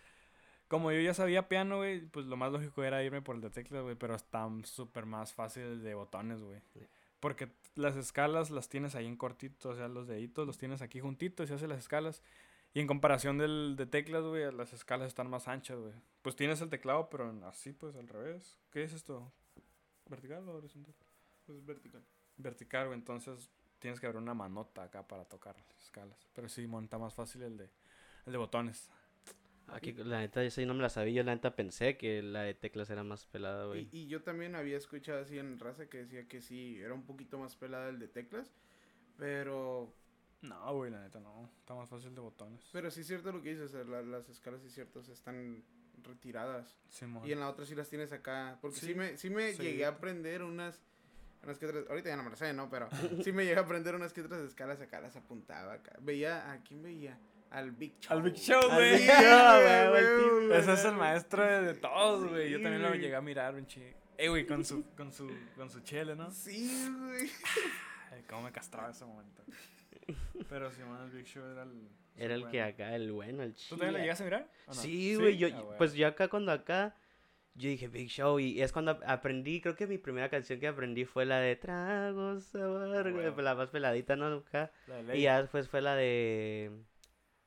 Como 0.73 0.91
yo 0.91 1.01
ya 1.03 1.13
sabía 1.13 1.49
piano, 1.51 1.77
güey, 1.77 2.01
pues 2.01 2.25
lo 2.25 2.39
más 2.39 2.51
lógico 2.51 2.83
era 2.83 3.05
irme 3.05 3.21
por 3.21 3.37
el 3.37 3.43
de 3.43 3.51
teclas, 3.51 3.83
güey, 3.83 3.95
pero 3.95 4.15
está 4.15 4.49
súper 4.65 5.05
más 5.05 5.35
fácil 5.35 5.65
el 5.65 5.83
de 5.83 5.93
botones, 5.93 6.41
güey. 6.41 6.63
Sí. 6.73 6.81
Porque 7.21 7.53
las 7.75 7.95
escalas 7.95 8.49
las 8.51 8.71
tienes 8.71 8.95
ahí 8.95 9.05
en 9.07 9.19
cortito, 9.19 9.69
o 9.69 9.75
sea, 9.77 9.89
los 9.89 10.07
deditos 10.07 10.47
los 10.47 10.57
tienes 10.57 10.81
aquí 10.81 10.99
juntitos 10.99 11.51
y 11.51 11.53
haces 11.53 11.69
las 11.69 11.79
escalas. 11.79 12.23
Y 12.73 12.81
en 12.81 12.87
comparación 12.87 13.37
del 13.37 13.77
de 13.77 13.85
teclas, 13.85 14.25
güey, 14.25 14.51
las 14.51 14.73
escalas 14.73 15.09
están 15.09 15.29
más 15.29 15.47
anchas, 15.47 15.79
güey. 15.79 15.93
Pues 16.23 16.37
tienes 16.37 16.63
el 16.63 16.71
teclado, 16.71 17.11
pero 17.11 17.29
en- 17.29 17.45
así, 17.45 17.75
pues, 17.75 17.95
al 17.95 18.09
revés. 18.09 18.57
¿Qué 18.71 18.83
es 18.83 18.95
esto? 18.95 19.31
¿Vertical 20.09 20.49
o 20.49 20.55
horizontal? 20.57 20.95
Pues 21.45 21.67
vertical. 21.67 22.03
Vertical, 22.39 22.87
güey, 22.87 22.99
entonces 22.99 23.51
tienes 23.79 24.01
que 24.01 24.07
abrir 24.07 24.23
una 24.23 24.33
manota 24.33 24.85
acá 24.85 25.07
para 25.07 25.27
tocar 25.27 25.55
las 25.55 25.83
escalas. 25.83 26.27
Pero 26.33 26.49
sí, 26.49 26.67
monta 26.67 26.97
más 26.97 27.13
fácil 27.13 27.43
el 27.43 27.59
de, 27.59 27.69
el 28.25 28.33
de 28.33 28.39
botones. 28.39 28.91
Aquí, 29.69 29.93
la 29.93 30.21
neta, 30.21 30.43
esa 30.45 30.61
yo 30.61 30.67
no 30.67 30.75
me 30.75 30.83
la 30.83 30.89
sabía. 30.91 31.15
Yo 31.15 31.23
la 31.25 31.35
neta 31.35 31.57
pensé 31.57 31.97
que 31.97 32.23
la 32.23 32.43
de 32.43 32.55
teclas 32.55 32.91
era 32.91 33.03
más 33.05 33.25
pelada, 33.27 33.67
güey. 33.67 33.89
Y, 33.93 34.01
y 34.03 34.07
yo 34.07 34.23
también 34.23 34.55
había 34.55 34.77
escuchado 34.77 35.21
así 35.23 35.39
en 35.39 35.59
raza 35.59 35.87
que 35.87 35.99
decía 35.99 36.29
que 36.29 36.41
sí, 36.43 36.79
era 36.79 36.93
un 36.95 37.05
poquito 37.05 37.39
más 37.39 37.57
pelada 37.57 37.89
el 37.89 37.99
de 37.99 38.09
teclas. 38.09 38.53
Pero, 39.19 39.95
No, 40.43 40.75
güey, 40.75 40.91
la 40.91 41.01
neta 41.01 41.21
no. 41.21 41.49
Está 41.61 41.75
más 41.75 41.89
fácil 41.89 42.15
de 42.15 42.21
botones. 42.21 42.69
pero 42.73 42.91
sí 42.91 43.01
es 43.03 43.07
cierto 43.07 43.31
lo 43.33 43.41
que 43.43 43.51
dices, 43.55 43.73
la- 43.87 44.03
las 44.03 44.29
escalas 44.29 44.61
sí 44.61 44.67
es 44.67 44.75
cierto, 44.75 45.01
están 45.01 45.63
retiradas. 46.03 46.77
Simón. 46.89 47.27
Y 47.29 47.33
en 47.33 47.41
la 47.41 47.49
otra 47.49 47.65
sí 47.65 47.75
las 47.75 47.89
tienes 47.89 48.13
acá. 48.13 48.59
Porque 48.61 48.79
sí, 48.81 48.87
Sí, 48.87 48.95
me, 48.95 49.17
sí 49.17 49.31
me 49.31 49.53
sí. 49.53 49.63
llegué 49.63 49.85
a 49.85 49.91
aprender 49.91 50.43
unas, 50.43 50.83
unas 51.45 51.59
que 51.59 51.67
otras. 51.67 51.89
Ahorita 51.89 52.09
ya 52.09 52.17
no 52.17 52.25
me 52.25 52.31
las 52.31 52.41
sé, 52.41 52.53
¿no? 52.53 52.69
Pero 52.69 52.89
sí 53.23 53.31
me 53.33 53.45
llegué 53.45 53.59
a 53.59 53.63
aprender 53.63 53.95
unas 53.95 54.13
que 54.13 54.23
otras 54.23 54.41
escalas 54.43 54.81
acá, 54.81 55.01
las 55.01 55.15
apuntaba 55.15 55.75
acá. 55.75 55.97
Veía, 56.01 56.51
¿a 56.51 56.61
quién 56.65 56.83
veía? 56.83 57.17
Al 57.53 57.71
Big 57.73 57.95
Show. 58.01 58.13
Al 58.17 58.23
Big 58.23 58.37
Show, 58.37 58.61
Al 58.71 59.91
güey. 59.91 60.03
Tipo. 60.03 60.55
Ese 60.55 60.73
es 60.73 60.85
el 60.85 60.95
maestro 60.95 61.45
de, 61.45 61.63
de 61.63 61.75
todos, 61.75 62.29
güey. 62.29 62.51
Yo 62.51 62.61
también 62.63 62.83
lo 62.83 62.95
llegué 62.95 63.15
a 63.15 63.21
mirar, 63.21 63.55
pinche. 63.55 63.95
Eh, 64.19 64.29
güey, 64.29 64.47
con 64.47 64.65
su, 64.65 64.85
con 64.97 65.13
su, 65.13 65.31
con 65.57 65.69
su 65.71 65.81
chele, 65.81 66.15
¿no? 66.15 66.31
Sí, 66.31 66.71
güey. 66.99 67.29
Ay, 68.13 68.23
cómo 68.29 68.43
me 68.43 68.53
castraba 68.53 68.91
ese 68.91 69.05
momento. 69.05 69.43
Pero 70.49 70.71
Simón, 70.71 71.03
el 71.05 71.11
Big 71.11 71.27
Show 71.27 71.45
era 71.51 71.63
el. 71.63 71.89
Era 72.17 72.35
el 72.35 72.41
bueno. 72.41 72.53
que 72.53 72.63
acá, 72.63 72.95
el 72.95 73.11
bueno, 73.13 73.43
el 73.43 73.55
¿Tú 73.55 73.59
chido. 73.61 73.77
también 73.79 73.93
lo 73.95 73.99
llegaste 74.01 74.23
a 74.23 74.27
mirar? 74.27 74.51
no? 74.67 74.75
Sí, 74.75 75.15
güey, 75.17 75.37
yo, 75.39 75.49
Ah, 75.55 75.75
pues 75.79 75.95
yo 75.95 76.07
acá 76.07 76.29
cuando 76.29 76.53
acá, 76.53 76.95
yo 77.55 77.71
dije 77.71 77.89
Big 77.89 78.09
Show 78.11 78.39
y 78.39 78.61
es 78.61 78.71
cuando 78.71 78.91
ap- 78.93 79.03
aprendí, 79.07 79.63
creo 79.63 79.75
que 79.77 79.87
mi 79.87 79.97
primera 79.97 80.29
canción 80.29 80.61
que 80.61 80.69
aprendí 80.69 81.07
fue 81.07 81.25
la 81.25 81.39
de 81.39 81.57
Tragos 81.57 82.55
amargos, 82.55 83.15
huevo. 83.15 83.41
la 83.41 83.55
más 83.55 83.71
peladita, 83.71 84.15
¿no? 84.17 84.27
Acá. 84.27 84.71
La 84.89 84.97
de 84.97 85.03
Y 85.03 85.07
ley. 85.07 85.23
ya 85.23 85.41
después 85.41 85.69
fue 85.71 85.81
la 85.81 85.95
de, 85.97 86.71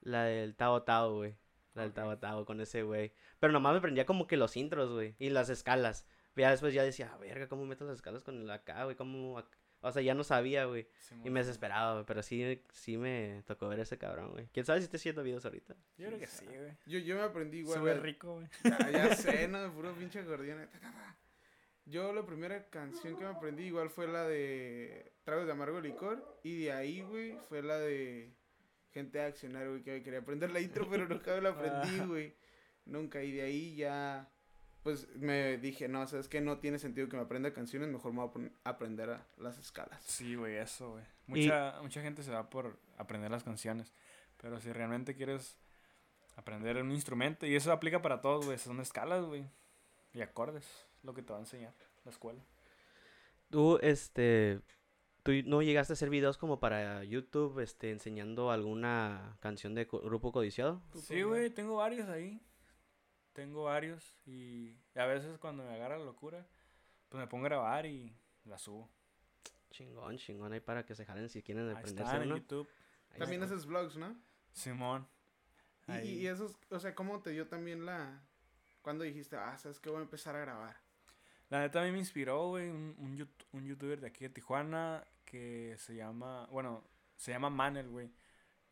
la 0.05 0.23
del 0.23 0.55
Tao 0.55 0.81
Tao, 0.83 1.15
güey, 1.15 1.35
la 1.73 1.81
del. 1.81 1.91
Tao 1.93 2.17
Tao 2.17 2.45
con 2.45 2.61
ese 2.61 2.83
güey. 2.83 3.11
Pero 3.39 3.51
nomás 3.51 3.73
me 3.73 3.79
aprendía 3.79 4.05
como 4.05 4.25
que 4.27 4.37
los 4.37 4.55
intros, 4.55 4.91
güey, 4.93 5.15
y 5.19 5.29
las 5.29 5.49
escalas. 5.49 6.07
Ya 6.37 6.49
después 6.51 6.73
ya 6.73 6.83
decía, 6.83 7.11
"Ah, 7.13 7.17
verga, 7.17 7.47
¿cómo 7.49 7.65
meto 7.65 7.85
las 7.85 7.95
escalas 7.95 8.23
con 8.23 8.39
el 8.39 8.49
acá, 8.49 8.83
güey? 8.85 8.95
¿Cómo...? 8.95 9.37
ac-?" 9.39 9.57
O 9.81 9.91
sea, 9.91 10.01
ya 10.01 10.15
no 10.15 10.23
sabía, 10.23 10.65
güey. 10.65 10.87
Y 11.23 11.29
me 11.29 11.41
desesperaba, 11.41 11.93
güey, 11.93 12.05
pero 12.05 12.23
sí, 12.23 12.61
sí 12.71 12.97
me 12.97 13.43
tocó 13.45 13.67
ver 13.67 13.79
ese 13.79 13.97
cabrón, 13.99 14.31
güey. 14.31 14.47
¿Quién 14.51 14.65
sabe 14.65 14.79
si 14.79 14.85
esté 14.85 14.97
haciendo 14.97 15.21
videos 15.21 15.45
ahorita? 15.45 15.75
Yo 15.97 16.07
creo 16.07 16.19
que 16.19 16.25
sí, 16.27 16.45
güey. 16.45 16.73
Yo, 16.87 16.99
yo 16.99 17.15
me 17.17 17.21
aprendí 17.21 17.59
igual. 17.59 17.79
Sube 17.79 17.93
la- 17.93 18.01
rico, 18.01 18.33
güey. 18.35 18.47
Ya, 18.63 18.89
ya 18.91 19.15
sé, 19.15 19.47
¿no? 19.47 19.61
De 19.61 19.69
puro 19.69 19.93
pinche 19.93 20.23
ta, 20.23 20.37
ta. 20.37 21.17
Yo 21.85 22.11
la 22.13 22.25
primera 22.25 22.67
canción 22.69 23.15
que 23.15 23.23
me 23.25 23.29
aprendí 23.29 23.65
igual 23.65 23.89
fue 23.91 24.07
la 24.07 24.23
de 24.27 25.13
Tragos 25.23 25.45
de 25.45 25.51
Amargo 25.51 25.79
Licor. 25.79 26.39
Y 26.43 26.63
de 26.63 26.71
ahí, 26.71 27.01
güey, 27.01 27.37
fue 27.47 27.61
la 27.61 27.77
de 27.77 28.33
Gente 28.95 29.17
de 29.19 29.25
Accionar, 29.25 29.67
güey, 29.69 29.83
que 29.83 29.91
me 29.91 30.01
quería 30.01 30.19
aprender 30.19 30.49
la 30.51 30.59
intro, 30.61 30.89
pero 30.89 31.07
nunca 31.07 31.35
me 31.35 31.41
la 31.41 31.49
aprendí, 31.89 31.99
Ah. 31.99 32.05
güey. 32.07 32.33
Nunca. 32.85 33.21
Y 33.21 33.31
de 33.33 33.41
ahí 33.43 33.75
ya, 33.75 34.27
pues 34.83 35.07
me 35.17 35.57
dije, 35.57 35.87
no, 35.89 36.07
sabes 36.07 36.27
que 36.29 36.39
no 36.41 36.59
tiene 36.59 36.79
sentido 36.79 37.09
que 37.09 37.17
me 37.17 37.23
aprenda 37.23 37.51
canciones, 37.53 37.89
mejor 37.89 38.13
me 38.13 38.23
voy 38.25 38.51
a 38.63 38.69
aprender 38.69 39.09
a 39.09 39.27
las 39.37 39.57
escalas. 39.59 40.01
Sí, 40.03 40.35
güey, 40.35 40.55
eso, 40.55 40.91
güey. 40.91 41.03
Y- 41.27 41.31
Mucha, 41.47 41.81
mucha 41.81 42.01
gente 42.01 42.23
se 42.23 42.31
va 42.31 42.49
por 42.49 42.77
aprender 42.97 43.29
las 43.29 43.43
canciones. 43.43 43.91
Pero 44.41 44.59
si 44.61 44.71
realmente 44.71 45.13
quieres 45.15 45.57
aprender 46.37 46.77
un 46.77 46.91
instrumento, 46.91 47.45
y 47.45 47.55
eso 47.55 47.71
aplica 47.71 48.01
para 48.01 48.21
todos, 48.21 48.45
güey, 48.45 48.57
son 48.57 48.79
escalas, 48.79 49.25
güey. 49.25 49.45
Y 50.13 50.21
acordes, 50.21 50.65
lo 51.03 51.13
que 51.13 51.21
te 51.21 51.33
va 51.33 51.39
a 51.39 51.41
enseñar 51.41 51.73
la 52.05 52.11
escuela. 52.11 52.41
Tú, 53.49 53.77
este, 53.81 54.59
tú 55.25 55.31
no 55.45 55.63
llegaste 55.63 55.91
a 55.91 55.95
hacer 55.95 56.11
videos 56.11 56.37
como 56.37 56.59
para 56.59 57.03
YouTube, 57.03 57.59
este, 57.59 57.89
enseñando 57.89 58.51
alguna 58.51 59.37
canción 59.39 59.73
de 59.73 59.87
co- 59.87 59.99
Grupo 60.01 60.31
Codiciado. 60.31 60.83
¿Tú 60.91 60.99
Sí, 61.01 61.23
güey, 61.23 61.49
tengo 61.49 61.77
varios 61.77 62.07
ahí. 62.09 62.39
Tengo 63.33 63.63
varios. 63.63 64.15
Y 64.27 64.77
a 64.93 65.05
veces 65.07 65.39
cuando 65.39 65.63
me 65.63 65.73
agarra 65.73 65.97
la 65.97 66.05
locura, 66.05 66.45
pues 67.09 67.19
me 67.19 67.27
pongo 67.27 67.45
a 67.47 67.49
grabar 67.49 67.87
y 67.87 68.15
la 68.43 68.59
subo. 68.59 68.87
Chingón, 69.71 70.17
chingón, 70.17 70.53
ahí 70.53 70.59
para 70.61 70.85
que 70.85 70.93
se 70.93 71.05
jalen 71.05 71.27
si 71.27 71.41
quieren 71.41 71.67
Ahí 71.69 71.75
aprenderse 71.75 72.03
está 72.13 72.23
en 72.23 72.29
uno. 72.31 72.37
YouTube. 72.37 72.69
Ahí 73.09 73.19
También 73.19 73.41
está. 73.41 73.55
haces 73.55 73.65
vlogs, 73.65 73.97
¿no? 73.97 74.15
Simón. 74.53 75.07
Y, 75.87 76.07
y 76.09 76.27
esos, 76.27 76.55
o 76.69 76.79
sea, 76.79 76.93
¿cómo 76.95 77.21
te 77.21 77.31
dio 77.31 77.47
también 77.47 77.83
la... 77.85 78.23
Cuando 78.83 79.03
dijiste, 79.03 79.35
ah, 79.37 79.57
sabes 79.57 79.79
que 79.79 79.89
voy 79.89 79.99
a 79.99 80.03
empezar 80.03 80.35
a 80.35 80.39
grabar? 80.41 80.77
La 81.49 81.59
neta 81.59 81.81
a 81.81 81.85
mí 81.85 81.91
me 81.91 81.99
inspiró, 81.99 82.49
güey, 82.49 82.69
un, 82.69 82.95
un, 82.97 83.29
un 83.51 83.65
youtuber 83.65 83.99
de 84.01 84.07
aquí 84.07 84.25
de 84.25 84.29
Tijuana 84.29 85.03
que 85.25 85.75
se 85.77 85.95
llama, 85.95 86.47
bueno, 86.51 86.83
se 87.15 87.31
llama 87.31 87.49
Manel, 87.49 87.89
güey. 87.89 88.09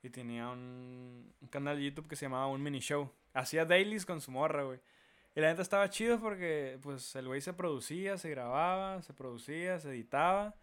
Y 0.01 0.09
tenía 0.09 0.49
un, 0.49 1.33
canal 1.49 1.77
de 1.77 1.85
YouTube 1.85 2.07
que 2.07 2.15
se 2.15 2.25
llamaba 2.25 2.47
Un 2.47 2.61
Mini 2.61 2.79
Show. 2.79 3.09
Hacía 3.33 3.65
dailies 3.65 4.05
con 4.05 4.19
su 4.19 4.31
morra, 4.31 4.63
güey. 4.63 4.79
Y 5.35 5.39
la 5.39 5.47
neta 5.47 5.61
estaba 5.61 5.89
chido 5.89 6.19
porque, 6.19 6.77
pues, 6.81 7.15
el 7.15 7.27
güey 7.27 7.41
se 7.41 7.53
producía, 7.53 8.17
se 8.17 8.29
grababa, 8.29 9.01
se 9.01 9.13
producía, 9.13 9.79
se 9.79 9.89
editaba. 9.89 10.55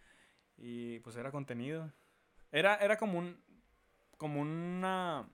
Y, 0.58 1.00
pues, 1.00 1.16
era 1.16 1.30
contenido. 1.30 1.90
Era, 2.52 2.76
era 2.76 2.98
como 2.98 3.18
un, 3.18 3.42
como 4.18 4.40
una... 4.40 5.26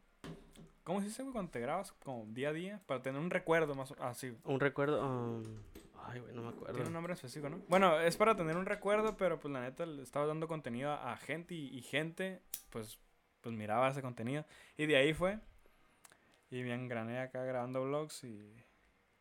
¿Cómo 0.84 1.00
se 1.00 1.08
dice, 1.08 1.22
güey? 1.22 1.32
Cuando 1.32 1.50
te 1.50 1.58
grabas 1.58 1.92
como 1.92 2.26
día 2.28 2.50
a 2.50 2.52
día, 2.52 2.80
para 2.86 3.02
tener 3.02 3.20
un 3.20 3.30
recuerdo 3.30 3.74
más 3.74 3.92
así. 3.98 4.36
Un 4.44 4.60
recuerdo, 4.60 5.04
um, 5.04 5.42
ay, 6.08 6.20
güey, 6.20 6.34
no 6.34 6.42
me 6.42 6.48
acuerdo. 6.48 6.74
Tiene 6.74 6.88
un 6.88 6.94
nombre 6.94 7.14
específico, 7.14 7.48
¿no? 7.48 7.62
Bueno, 7.68 8.00
es 8.00 8.16
para 8.16 8.36
tener 8.36 8.56
un 8.56 8.66
recuerdo, 8.66 9.16
pero 9.16 9.38
pues 9.38 9.52
la 9.52 9.60
neta 9.60 9.86
le 9.86 10.02
estaba 10.02 10.26
dando 10.26 10.48
contenido 10.48 10.92
a, 10.92 11.16
gente 11.16 11.54
y, 11.54 11.76
y 11.76 11.82
gente, 11.82 12.42
pues, 12.70 12.98
pues 13.40 13.54
miraba 13.54 13.88
ese 13.88 14.02
contenido. 14.02 14.44
Y 14.76 14.86
de 14.86 14.96
ahí 14.96 15.14
fue. 15.14 15.38
Y 16.50 16.62
me 16.62 16.74
engrané 16.74 17.18
acá 17.18 17.42
grabando 17.44 17.84
vlogs 17.84 18.24
y 18.24 18.64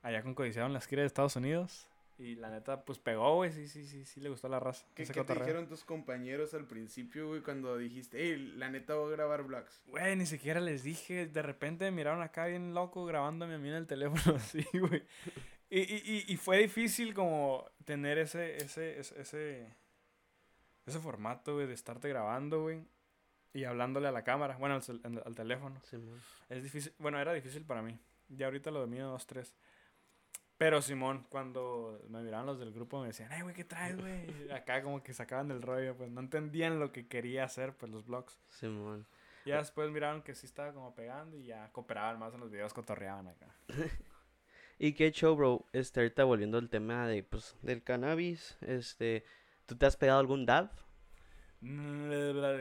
allá 0.01 0.21
con 0.21 0.35
Codiciado 0.35 0.67
en 0.67 0.73
la 0.73 0.79
esquina 0.79 1.01
de 1.01 1.07
Estados 1.07 1.35
Unidos. 1.35 1.87
Y 2.17 2.35
la 2.35 2.49
neta, 2.49 2.85
pues 2.85 2.97
pegó, 2.97 3.35
güey. 3.35 3.51
Sí, 3.51 3.67
sí, 3.67 3.85
sí, 3.85 4.05
sí, 4.05 4.21
le 4.21 4.29
gustó 4.29 4.47
la 4.47 4.59
raza. 4.59 4.85
¿Qué, 4.95 5.05
te 5.05 5.21
dijeron 5.21 5.67
tus 5.67 5.83
compañeros 5.83 6.53
al 6.53 6.65
principio, 6.65 7.27
güey, 7.27 7.41
cuando 7.41 7.77
dijiste, 7.77 8.17
hey, 8.21 8.53
la 8.55 8.69
neta 8.69 8.95
voy 8.95 9.11
a 9.11 9.15
grabar 9.17 9.43
vlogs? 9.43 9.81
Güey, 9.87 10.15
ni 10.15 10.25
siquiera 10.25 10.61
les 10.61 10.83
dije. 10.83 11.25
De 11.25 11.41
repente 11.41 11.85
me 11.85 11.91
miraron 11.91 12.21
acá 12.21 12.45
bien 12.45 12.73
loco 12.73 13.05
grabándome 13.05 13.55
a 13.55 13.57
mí 13.57 13.67
en 13.67 13.75
el 13.75 13.87
teléfono 13.87 14.37
así, 14.37 14.65
güey. 14.73 15.03
Y, 15.69 15.79
y, 15.79 16.25
y, 16.27 16.33
y 16.33 16.37
fue 16.37 16.59
difícil 16.59 17.13
como 17.13 17.65
tener 17.85 18.17
ese, 18.17 18.57
ese, 18.57 18.99
ese, 18.99 19.21
ese, 19.21 19.75
ese 20.85 20.99
formato, 20.99 21.55
güey, 21.55 21.67
de 21.67 21.73
estarte 21.73 22.09
grabando, 22.09 22.63
güey. 22.63 22.83
Y 23.53 23.63
hablándole 23.63 24.07
a 24.07 24.11
la 24.11 24.23
cámara, 24.23 24.57
bueno, 24.57 24.75
al, 24.75 25.35
teléfono. 25.35 25.81
Simón. 25.83 26.21
Es 26.49 26.61
difícil, 26.61 26.93
bueno, 26.99 27.19
era 27.19 27.33
difícil 27.33 27.63
para 27.63 27.81
mí. 27.81 27.97
Ya 28.27 28.47
ahorita 28.47 28.69
lo 28.69 28.81
domino 28.81 29.09
dos, 29.09 29.25
tres. 29.25 29.55
Pero 30.57 30.81
Simón, 30.81 31.25
cuando 31.29 32.01
me 32.09 32.21
miraban 32.21 32.45
los 32.45 32.59
del 32.59 32.71
grupo 32.71 33.01
me 33.01 33.07
decían, 33.07 33.31
ay, 33.31 33.41
güey, 33.41 33.55
¿qué 33.55 33.63
traes, 33.63 33.97
güey? 33.97 34.25
Acá 34.51 34.83
como 34.83 35.03
que 35.03 35.13
sacaban 35.13 35.47
del 35.47 35.61
rollo, 35.61 35.95
pues 35.95 36.09
no 36.11 36.21
entendían 36.21 36.79
lo 36.79 36.91
que 36.91 37.07
quería 37.07 37.43
hacer, 37.43 37.75
pues 37.75 37.91
los 37.91 38.05
vlogs. 38.05 38.39
Simón. 38.49 39.05
Ya 39.45 39.57
después 39.57 39.91
miraron 39.91 40.23
que 40.23 40.33
sí 40.33 40.47
estaba 40.47 40.73
como 40.73 40.95
pegando 40.95 41.37
y 41.37 41.45
ya 41.45 41.71
cooperaban 41.71 42.17
más 42.17 42.33
en 42.33 42.39
los 42.39 42.49
videos, 42.49 42.73
cotorreaban 42.73 43.27
acá. 43.27 43.55
¿Y 44.77 44.93
qué 44.93 45.11
show, 45.11 45.35
bro? 45.35 45.65
Este, 45.73 46.01
ahorita 46.01 46.23
volviendo 46.25 46.57
al 46.57 46.69
tema 46.69 47.07
de, 47.07 47.23
pues, 47.23 47.55
del 47.61 47.81
cannabis, 47.83 48.57
este, 48.61 49.23
¿tú 49.65 49.75
te 49.77 49.85
has 49.85 49.95
pegado 49.97 50.19
algún 50.19 50.45
dab? 50.45 50.69
Mm, 51.61 52.09
La, 52.09 52.59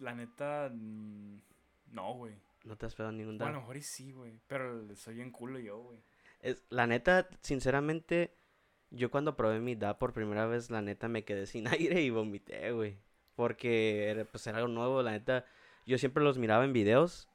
la 0.00 0.14
neta, 0.14 0.70
no, 0.72 2.14
güey. 2.14 2.34
No 2.64 2.76
te 2.76 2.86
has 2.86 2.94
pegado 2.94 3.12
ningún 3.12 3.38
Bueno, 3.38 3.44
a 3.44 3.46
dab. 3.46 3.54
lo 3.54 3.60
mejor 3.60 3.76
y 3.76 3.82
sí, 3.82 4.12
güey. 4.12 4.38
Pero 4.46 4.94
soy 4.96 5.14
bien 5.16 5.30
culo 5.30 5.58
yo, 5.58 5.78
güey. 5.78 5.98
Es, 6.40 6.62
la 6.70 6.86
neta, 6.86 7.28
sinceramente, 7.42 8.32
yo 8.90 9.10
cuando 9.10 9.36
probé 9.36 9.58
mi 9.60 9.74
dab 9.74 9.98
por 9.98 10.12
primera 10.12 10.46
vez, 10.46 10.70
la 10.70 10.82
neta 10.82 11.08
me 11.08 11.24
quedé 11.24 11.46
sin 11.46 11.66
aire 11.68 12.02
y 12.02 12.10
vomité, 12.10 12.70
güey. 12.72 12.96
Porque 13.34 14.08
era, 14.08 14.24
pues 14.24 14.46
era 14.46 14.58
algo 14.58 14.68
nuevo, 14.68 15.02
la 15.02 15.12
neta. 15.12 15.44
Yo 15.86 15.98
siempre 15.98 16.22
los 16.22 16.38
miraba 16.38 16.64
en 16.64 16.72
videos 16.72 17.28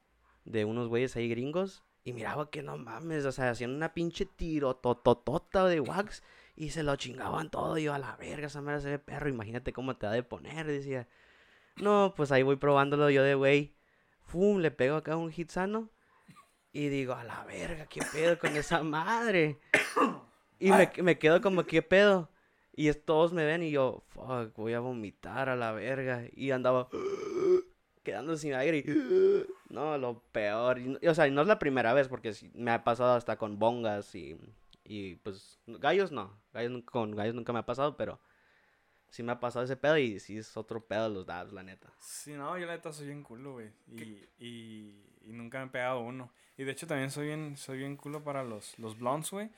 de 0.44 0.64
unos 0.64 0.88
güeyes 0.88 1.16
ahí 1.16 1.28
gringos 1.28 1.82
Y 2.04 2.12
miraba 2.12 2.50
que 2.50 2.62
no 2.62 2.76
mames, 2.76 3.24
o 3.24 3.32
sea, 3.32 3.50
hacían 3.50 3.74
una 3.74 3.94
pinche 3.94 4.26
tiro 4.26 4.76
tototota 4.76 5.66
de 5.66 5.80
wax 5.80 6.22
y 6.54 6.70
se 6.70 6.82
lo 6.82 6.96
chingaban 6.96 7.50
todo. 7.50 7.78
Y 7.78 7.84
yo, 7.84 7.94
a 7.94 7.98
la 7.98 8.14
verga, 8.16 8.46
esa 8.46 8.60
madre 8.60 8.82
se 8.82 8.90
ve 8.90 8.98
perro, 8.98 9.30
imagínate 9.30 9.72
cómo 9.72 9.96
te 9.96 10.06
ha 10.06 10.10
de 10.10 10.22
poner, 10.22 10.66
decía. 10.66 11.08
No, 11.76 12.12
pues 12.14 12.30
ahí 12.30 12.42
voy 12.42 12.56
probándolo 12.56 13.08
yo 13.08 13.22
de 13.22 13.34
güey. 13.34 13.74
Fum, 14.22 14.58
le 14.58 14.70
pego 14.70 14.96
acá 14.96 15.16
un 15.16 15.32
hit 15.32 15.50
sano. 15.50 15.88
Y 16.72 16.88
digo, 16.88 17.14
a 17.14 17.24
la 17.24 17.44
verga, 17.44 17.86
¿qué 17.86 18.00
pedo 18.12 18.38
con 18.38 18.54
esa 18.56 18.82
madre? 18.82 19.58
Y 20.58 20.70
me, 20.70 20.90
me 21.02 21.18
quedo 21.18 21.40
como, 21.40 21.64
¿qué 21.64 21.82
pedo? 21.82 22.30
Y 22.76 22.92
todos 22.92 23.32
me 23.32 23.44
ven 23.44 23.62
y 23.62 23.70
yo, 23.70 24.02
fuck, 24.08 24.54
voy 24.56 24.72
a 24.72 24.80
vomitar 24.80 25.48
a 25.48 25.56
la 25.56 25.72
verga. 25.72 26.24
Y 26.34 26.50
andaba 26.50 26.88
quedando 28.04 28.36
sin 28.36 28.54
aire 28.54 28.78
y, 28.78 28.84
no, 29.72 29.98
lo 29.98 30.20
peor. 30.30 30.78
Y, 30.78 31.06
o 31.06 31.14
sea, 31.14 31.28
no 31.28 31.42
es 31.42 31.48
la 31.48 31.58
primera 31.58 31.92
vez 31.92 32.06
porque 32.06 32.32
me 32.54 32.70
ha 32.70 32.84
pasado 32.84 33.14
hasta 33.14 33.36
con 33.36 33.58
bongas 33.58 34.14
y, 34.14 34.38
y 34.84 35.16
pues 35.16 35.58
gallos 35.66 36.12
no. 36.12 36.38
Gallos, 36.52 36.82
con 36.84 37.16
gallos 37.16 37.34
nunca 37.34 37.52
me 37.52 37.58
ha 37.58 37.66
pasado, 37.66 37.96
pero 37.96 38.20
sí 39.08 39.22
me 39.22 39.32
ha 39.32 39.40
pasado 39.40 39.64
ese 39.64 39.76
pedo 39.76 39.98
y 39.98 40.20
sí 40.20 40.38
es 40.38 40.56
otro 40.56 40.86
pedo 40.86 41.08
los 41.08 41.26
dabs, 41.26 41.52
la 41.52 41.62
neta. 41.62 41.92
Sí, 41.98 42.32
no, 42.34 42.56
yo 42.58 42.66
la 42.66 42.74
neta 42.74 42.92
soy 42.92 43.06
bien 43.06 43.22
culo, 43.22 43.54
güey. 43.54 43.72
Y, 43.88 44.28
y, 44.38 45.04
y 45.26 45.32
nunca 45.32 45.58
me 45.58 45.66
he 45.66 45.70
pegado 45.70 46.00
uno. 46.00 46.30
Y 46.56 46.64
de 46.64 46.72
hecho 46.72 46.86
también 46.86 47.10
soy 47.10 47.26
bien, 47.26 47.56
soy 47.56 47.78
bien 47.78 47.96
culo 47.96 48.22
para 48.22 48.44
los, 48.44 48.78
los 48.78 48.98
blondes, 48.98 49.30
güey. 49.30 49.50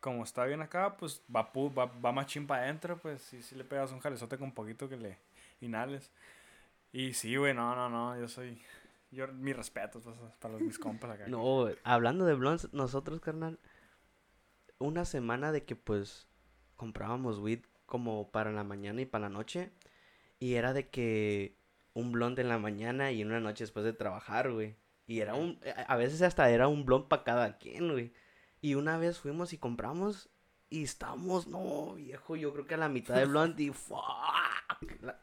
Como 0.00 0.24
está 0.24 0.46
bien 0.46 0.62
acá, 0.62 0.96
pues 0.96 1.22
va, 1.34 1.52
va, 1.52 1.84
va 1.84 2.12
machín 2.12 2.46
para 2.46 2.62
adentro, 2.62 2.96
pues 2.96 3.20
sí, 3.20 3.42
sí 3.42 3.54
le 3.54 3.64
pegas 3.64 3.92
un 3.92 4.00
jalezote 4.00 4.38
con 4.38 4.52
poquito 4.52 4.88
que 4.88 4.96
le 4.96 5.18
inhales. 5.60 6.10
Y 6.92 7.12
sí, 7.12 7.36
güey, 7.36 7.54
no, 7.54 7.74
no, 7.74 7.88
no, 7.88 8.18
yo 8.18 8.28
soy... 8.28 8.60
Yo, 9.12 9.26
mi 9.28 9.52
respeto 9.52 10.00
pues, 10.00 10.16
para 10.38 10.52
los 10.54 10.62
mis 10.62 10.78
compas 10.78 11.10
acá. 11.10 11.24
No, 11.28 11.66
hablando 11.82 12.24
de 12.26 12.34
blondes, 12.34 12.72
nosotros, 12.72 13.20
carnal, 13.20 13.58
una 14.78 15.04
semana 15.04 15.50
de 15.52 15.64
que 15.64 15.74
pues 15.76 16.26
comprábamos 16.76 17.38
weed 17.38 17.60
como 17.86 18.30
para 18.30 18.52
la 18.52 18.62
mañana 18.64 19.00
y 19.00 19.06
para 19.06 19.22
la 19.22 19.28
noche. 19.30 19.70
Y 20.38 20.54
era 20.54 20.72
de 20.72 20.88
que 20.88 21.56
un 21.92 22.12
blonde 22.12 22.42
en 22.42 22.48
la 22.48 22.58
mañana 22.58 23.10
y 23.10 23.22
una 23.24 23.40
noche 23.40 23.64
después 23.64 23.84
de 23.84 23.92
trabajar, 23.92 24.50
güey. 24.52 24.76
Y 25.08 25.20
era 25.20 25.34
un, 25.34 25.58
a- 25.76 25.92
a 25.92 25.96
veces 25.96 26.22
hasta 26.22 26.48
era 26.50 26.68
un 26.68 26.84
blond 26.84 27.08
para 27.08 27.24
cada 27.24 27.58
quien, 27.58 27.90
güey. 27.90 28.12
Y 28.62 28.74
una 28.76 28.96
vez 28.96 29.18
fuimos 29.18 29.52
y 29.52 29.58
compramos 29.58 30.30
y 30.70 30.84
estábamos, 30.84 31.48
no, 31.48 31.94
viejo, 31.94 32.36
yo 32.36 32.52
creo 32.52 32.64
que 32.66 32.74
a 32.74 32.78
la 32.78 32.88
mitad 32.88 33.16
de 33.16 33.24
blond 33.26 33.58
y 33.58 33.70
fuck. 33.72 33.98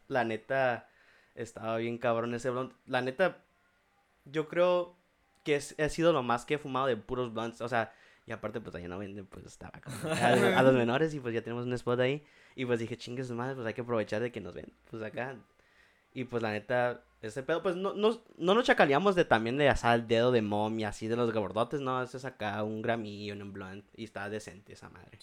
La 0.10 0.26
neta, 0.26 0.90
estaba 1.38 1.78
bien 1.78 1.98
cabrón 1.98 2.34
ese 2.34 2.50
blond. 2.50 2.74
La 2.86 3.02
neta, 3.02 3.38
yo 4.26 4.48
creo 4.48 4.96
que 5.44 5.56
es, 5.56 5.76
ha 5.80 5.90
sido 5.90 6.12
lo 6.14 6.24
más 6.24 6.46
que 6.46 6.56
he 6.56 6.58
fumado 6.58 6.88
de 6.88 6.98
puros 6.98 7.34
blunts. 7.34 7.62
O 7.62 7.70
sea, 7.70 7.94
y 8.26 8.32
aparte, 8.32 8.60
pues 8.60 8.76
allá 8.76 8.88
no 8.90 8.98
venden, 9.00 9.26
pues 9.26 9.58
tabaco. 9.58 9.90
¿no? 10.04 10.10
A, 10.12 10.36
los- 10.36 10.56
a 10.58 10.62
los 10.64 10.74
menores, 10.74 11.14
y 11.14 11.20
pues 11.20 11.34
ya 11.34 11.42
tenemos 11.42 11.66
un 11.66 11.74
spot 11.74 12.00
ahí. 12.02 12.26
Y 12.56 12.66
pues 12.66 12.80
dije, 12.80 12.98
chingues 12.98 13.32
madre, 13.32 13.56
pues 13.56 13.66
hay 13.68 13.74
que 13.74 13.82
aprovechar 13.82 14.22
de 14.22 14.32
que 14.32 14.42
nos 14.42 14.54
ven, 14.54 14.72
pues 14.90 15.02
acá. 15.04 15.36
Y 16.14 16.24
pues 16.24 16.42
la 16.42 16.52
neta, 16.52 17.04
ese 17.22 17.44
pedo, 17.44 17.62
pues 17.62 17.76
no, 17.76 17.94
no, 17.94 18.20
no 18.38 18.56
nos 18.56 18.66
chacaleamos 18.66 19.14
de 19.16 19.24
también 19.26 19.58
de 19.58 19.70
asar 19.70 20.00
el 20.00 20.08
dedo 20.08 20.32
de 20.32 20.42
momia, 20.42 20.90
así 20.90 21.08
de 21.08 21.16
los 21.16 21.32
gordotes, 21.32 21.80
no, 21.80 22.02
eso 22.02 22.18
es 22.18 22.26
acá 22.26 22.64
un 22.64 22.82
gramillo 22.82 23.34
en 23.34 23.44
un 23.44 23.54
blunt 23.54 23.86
y 23.96 24.04
está 24.06 24.28
decente 24.28 24.74
esa 24.74 24.90
madre. 24.90 25.20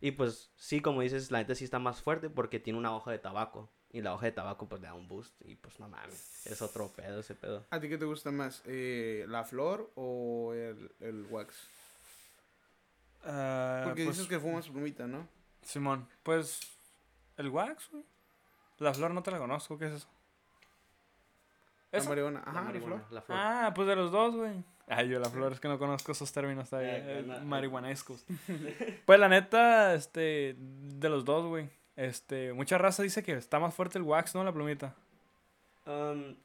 Y 0.00 0.12
pues 0.12 0.52
sí, 0.56 0.80
como 0.80 1.00
dices, 1.00 1.30
la 1.32 1.38
neta 1.38 1.54
sí 1.56 1.64
está 1.64 1.80
más 1.80 2.00
fuerte 2.00 2.30
porque 2.30 2.60
tiene 2.60 2.78
una 2.78 2.94
hoja 2.94 3.10
de 3.10 3.18
tabaco. 3.18 3.68
Y 3.92 4.00
la 4.00 4.14
hoja 4.14 4.26
de 4.26 4.32
tabaco 4.32 4.66
pues 4.66 4.80
le 4.80 4.88
da 4.88 4.94
un 4.94 5.06
boost 5.06 5.34
y 5.44 5.54
pues 5.56 5.78
no 5.78 5.86
mames, 5.88 6.46
es 6.46 6.62
otro 6.62 6.88
pedo 6.88 7.20
ese 7.20 7.34
pedo. 7.34 7.64
¿A 7.70 7.78
ti 7.78 7.88
qué 7.90 7.98
te 7.98 8.06
gusta 8.06 8.30
más? 8.30 8.62
Eh, 8.66 9.26
¿La 9.28 9.44
flor 9.44 9.90
o 9.96 10.54
el, 10.54 10.90
el 11.00 11.26
wax? 11.30 11.54
Ah, 13.24 13.82
Porque 13.84 14.04
pues, 14.04 14.16
dices 14.16 14.28
que 14.28 14.40
fumas 14.40 14.66
plumita, 14.68 15.06
¿no? 15.06 15.28
Simón, 15.62 16.08
pues... 16.22 16.60
El 17.36 17.48
wax, 17.48 17.88
güey. 17.90 18.04
La 18.78 18.92
flor 18.94 19.12
no 19.12 19.22
te 19.22 19.30
la 19.30 19.38
conozco, 19.38 19.78
¿qué 19.78 19.86
es 19.86 19.92
eso? 19.92 20.08
La 21.92 21.98
¿Eso? 21.98 22.08
marihuana. 22.08 22.40
La 22.40 22.50
Ajá, 22.50 22.60
la 22.60 22.62
marihuana, 22.62 22.96
flor. 22.96 23.12
la 23.12 23.22
flor. 23.22 23.38
Ah, 23.40 23.72
pues 23.74 23.88
de 23.88 23.96
los 23.96 24.10
dos, 24.10 24.34
güey. 24.34 24.64
Ay, 24.88 25.08
yo 25.08 25.18
la 25.20 25.30
flor 25.30 25.52
es 25.52 25.60
que 25.60 25.68
no 25.68 25.78
conozco 25.78 26.12
esos 26.12 26.32
términos 26.32 26.68
todavía. 26.70 26.98
Eh, 26.98 27.20
eh, 27.20 27.40
marihuanescos. 27.44 28.24
pues 29.06 29.20
la 29.20 29.28
neta, 29.28 29.94
este, 29.94 30.56
de 30.58 31.08
los 31.08 31.24
dos, 31.24 31.46
güey. 31.46 31.68
Este, 31.96 32.52
mucha 32.52 32.78
raza 32.78 33.02
dice 33.02 33.22
que 33.22 33.32
está 33.32 33.58
más 33.58 33.74
fuerte 33.74 33.98
el 33.98 34.04
wax, 34.04 34.34
¿no? 34.34 34.44
La 34.44 34.52
plumita. 34.52 34.94
Um, 35.86 36.36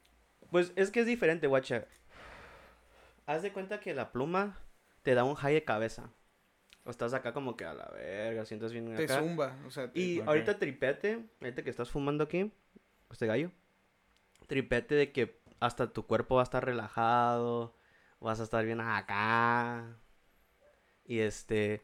pues 0.50 0.72
es 0.76 0.90
que 0.90 1.00
es 1.00 1.06
diferente, 1.06 1.46
guacha. 1.46 1.86
Haz 3.26 3.42
de 3.42 3.52
cuenta 3.52 3.80
que 3.80 3.94
la 3.94 4.10
pluma 4.12 4.58
te 5.02 5.14
da 5.14 5.24
un 5.24 5.34
high 5.34 5.54
de 5.54 5.64
cabeza. 5.64 6.10
O 6.84 6.90
estás 6.90 7.12
acá 7.12 7.32
como 7.32 7.56
que 7.56 7.64
a 7.66 7.74
la 7.74 7.86
verga, 7.90 8.44
sientes 8.46 8.72
bien 8.72 8.94
Te 8.96 9.04
acá. 9.04 9.18
zumba, 9.20 9.56
o 9.66 9.70
sea, 9.70 9.92
te- 9.92 10.00
Y 10.00 10.20
ahorita 10.20 10.58
tripete, 10.58 11.22
ahorita 11.40 11.62
que 11.62 11.70
estás 11.70 11.90
fumando 11.90 12.24
aquí, 12.24 12.50
este 13.10 13.26
gallo, 13.26 13.50
tripete 14.46 14.94
de 14.94 15.12
que 15.12 15.38
hasta 15.60 15.92
tu 15.92 16.06
cuerpo 16.06 16.36
va 16.36 16.42
a 16.42 16.44
estar 16.44 16.64
relajado, 16.64 17.74
vas 18.20 18.40
a 18.40 18.44
estar 18.44 18.64
bien 18.64 18.80
acá. 18.80 19.96
Y 21.04 21.20
este, 21.20 21.82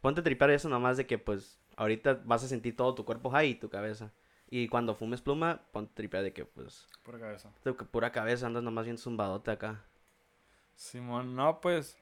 ponte 0.00 0.20
a 0.20 0.24
tripear 0.24 0.50
eso 0.50 0.68
nomás 0.68 0.96
de 0.96 1.06
que 1.06 1.18
pues 1.18 1.58
ahorita 1.76 2.22
vas 2.24 2.44
a 2.44 2.48
sentir 2.48 2.76
todo 2.76 2.94
tu 2.94 3.04
cuerpo 3.04 3.30
high 3.30 3.50
y 3.50 3.54
tu 3.54 3.68
cabeza. 3.68 4.12
Y 4.50 4.68
cuando 4.68 4.94
fumes 4.94 5.20
pluma, 5.20 5.62
ponte 5.72 5.92
a 5.92 5.94
tripear 5.94 6.22
de 6.22 6.32
que 6.32 6.44
pues 6.44 6.86
Por 7.02 7.18
cabeza. 7.18 7.50
tu 7.62 7.76
pura 7.76 8.12
cabeza 8.12 8.46
andas 8.46 8.62
nomás 8.62 8.84
bien 8.84 8.98
zumbadote 8.98 9.50
acá. 9.50 9.82
Simón, 10.76 11.34
no, 11.34 11.60
pues. 11.60 11.96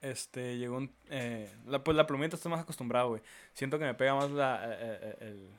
Este, 0.00 0.58
llegó 0.58 0.76
un. 0.76 0.92
Eh, 1.10 1.54
la, 1.66 1.82
pues 1.84 1.96
la 1.96 2.06
plumita 2.06 2.36
estoy 2.36 2.50
más 2.50 2.60
acostumbrado, 2.60 3.10
güey. 3.10 3.22
Siento 3.54 3.78
que 3.78 3.84
me 3.84 3.94
pega 3.94 4.14
más 4.14 4.30
la. 4.30 4.62
eh, 4.64 4.98
eh, 5.02 5.16
el, 5.20 5.50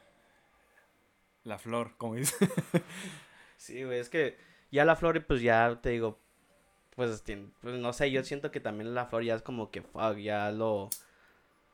la 1.44 1.58
flor, 1.58 1.96
como 1.98 2.16
dice. 2.16 2.36
Sí, 3.58 3.82
güey, 3.86 4.00
es 4.00 4.10
que 4.10 4.38
ya 4.72 4.84
la 4.84 4.98
flor, 4.98 5.26
pues 5.26 5.42
ya 5.42 5.80
te 5.82 5.92
digo, 5.92 6.20
pues, 6.98 7.24
pues 7.62 7.76
no 7.76 7.94
sé, 7.94 8.12
yo 8.12 8.22
siento 8.26 8.52
que 8.52 8.60
también 8.60 8.94
la 8.94 9.06
flor 9.06 9.24
ya 9.24 9.36
es 9.36 9.42
como 9.42 9.72
que, 9.72 9.82
fuck, 9.82 10.18
ya 10.18 10.52
lo, 10.52 10.90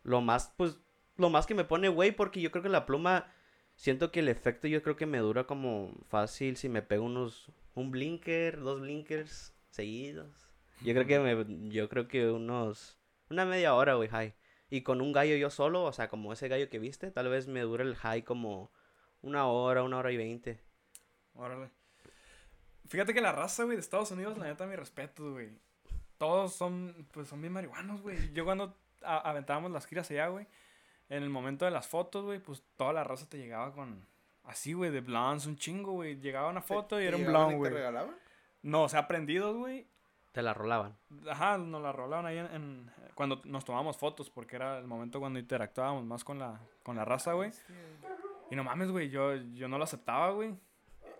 lo 0.04 0.22
más, 0.22 0.54
pues, 0.56 0.78
lo 1.20 1.30
más 1.30 1.46
que 1.46 1.54
me 1.54 1.66
pone, 1.66 1.90
güey, 1.90 2.12
porque 2.12 2.42
yo 2.42 2.52
creo 2.52 2.64
que 2.64 2.70
la 2.70 2.86
pluma, 2.86 3.32
siento 3.76 4.12
que 4.12 4.22
el 4.22 4.30
efecto 4.30 4.68
yo 4.68 4.82
creo 4.82 4.96
que 4.96 5.06
me 5.06 5.20
dura 5.20 5.46
como 5.46 5.94
fácil 6.08 6.58
si 6.58 6.70
me 6.70 6.82
pego 6.82 7.06
unos, 7.06 7.52
un 7.76 7.92
blinker, 7.92 8.60
dos 8.60 8.82
blinkers 8.82 9.54
seguidos. 9.70 10.50
Yo 10.82 10.94
creo 10.94 11.06
que 11.06 11.20
me, 11.20 11.70
yo 11.70 11.90
creo 11.90 12.08
que 12.08 12.30
unos, 12.30 12.98
una 13.30 13.46
media 13.46 13.76
hora, 13.76 13.96
güey, 13.96 14.10
high. 14.10 14.34
Y 14.70 14.82
con 14.82 15.02
un 15.02 15.12
gallo 15.12 15.36
yo 15.36 15.50
solo, 15.50 15.84
o 15.84 15.94
sea, 15.94 16.08
como 16.08 16.32
ese 16.32 16.48
gallo 16.48 16.70
que 16.70 16.80
viste, 16.80 17.12
tal 17.12 17.28
vez 17.28 17.48
me 17.48 17.62
dure 17.62 17.84
el 17.84 17.96
high 17.96 18.24
como 18.24 18.72
una 19.22 19.48
hora, 19.48 19.84
una 19.84 19.98
hora 19.98 20.12
y 20.12 20.18
veinte. 20.18 20.62
Órale. 21.34 21.70
Fíjate 22.88 23.14
que 23.14 23.22
la 23.22 23.32
raza, 23.32 23.64
güey, 23.64 23.76
de 23.76 23.82
Estados 23.82 24.12
Unidos, 24.12 24.38
la 24.38 24.46
neta, 24.46 24.66
mi 24.66 24.76
respeto, 24.76 25.34
güey. 25.34 25.50
Todos 26.18 26.56
son, 26.56 27.08
pues, 27.12 27.28
son 27.28 27.42
bien 27.42 27.54
marihuanos, 27.54 28.02
güey. 28.02 28.32
Yo 28.34 28.46
cuando 28.46 28.76
aventábamos 29.02 29.72
las 29.72 29.86
giras 29.86 30.10
allá, 30.12 30.28
güey, 30.28 30.48
en 31.10 31.24
el 31.24 31.30
momento 31.30 31.66
de 31.66 31.72
las 31.72 31.88
fotos, 31.88 32.24
güey, 32.26 32.40
pues, 32.40 32.64
toda 32.78 32.94
la 32.94 33.04
raza 33.04 33.28
te 33.28 33.38
llegaba 33.38 33.74
con, 33.74 34.06
así, 34.44 34.74
güey, 34.74 34.92
de 34.92 35.02
blondes, 35.02 35.46
un 35.48 35.56
chingo, 35.58 35.92
güey. 35.94 36.20
Llegaba 36.20 36.50
una 36.50 36.62
foto 36.62 36.98
y 37.00 37.04
¿Te 37.04 37.08
era 37.08 37.18
un 37.18 37.24
llegaban 37.24 37.48
blonde, 37.50 37.56
y 37.56 37.58
¿Te 37.58 37.60
güey. 37.70 37.74
regalaban? 37.74 38.16
No, 38.62 38.84
o 38.84 38.90
sea, 38.90 39.08
prendidos, 39.08 39.56
güey. 39.56 39.88
Te 40.32 40.42
la 40.44 40.54
rolaban. 40.54 40.96
Ajá, 41.30 41.58
nos 41.58 41.82
la 41.82 41.92
rolaron 41.92 42.26
ahí 42.28 42.38
en, 42.38 42.46
en- 42.54 42.92
cuando 43.16 43.42
nos 43.46 43.66
tomamos 43.66 43.98
fotos, 43.98 44.30
porque 44.30 44.56
era 44.56 44.78
el 44.78 44.86
momento 44.88 45.20
cuando 45.20 45.40
interactuábamos 45.40 46.06
más 46.06 46.24
con 46.24 46.40
la, 46.40 46.60
con 46.84 46.96
la 46.96 47.04
raza, 47.04 47.34
güey. 47.34 47.52
Y 48.52 48.56
no 48.56 48.64
mames, 48.64 48.92
güey, 48.92 49.10
yo, 49.10 49.36
yo 49.36 49.68
no 49.68 49.78
lo 49.78 49.84
aceptaba, 49.84 50.30
güey. 50.32 50.54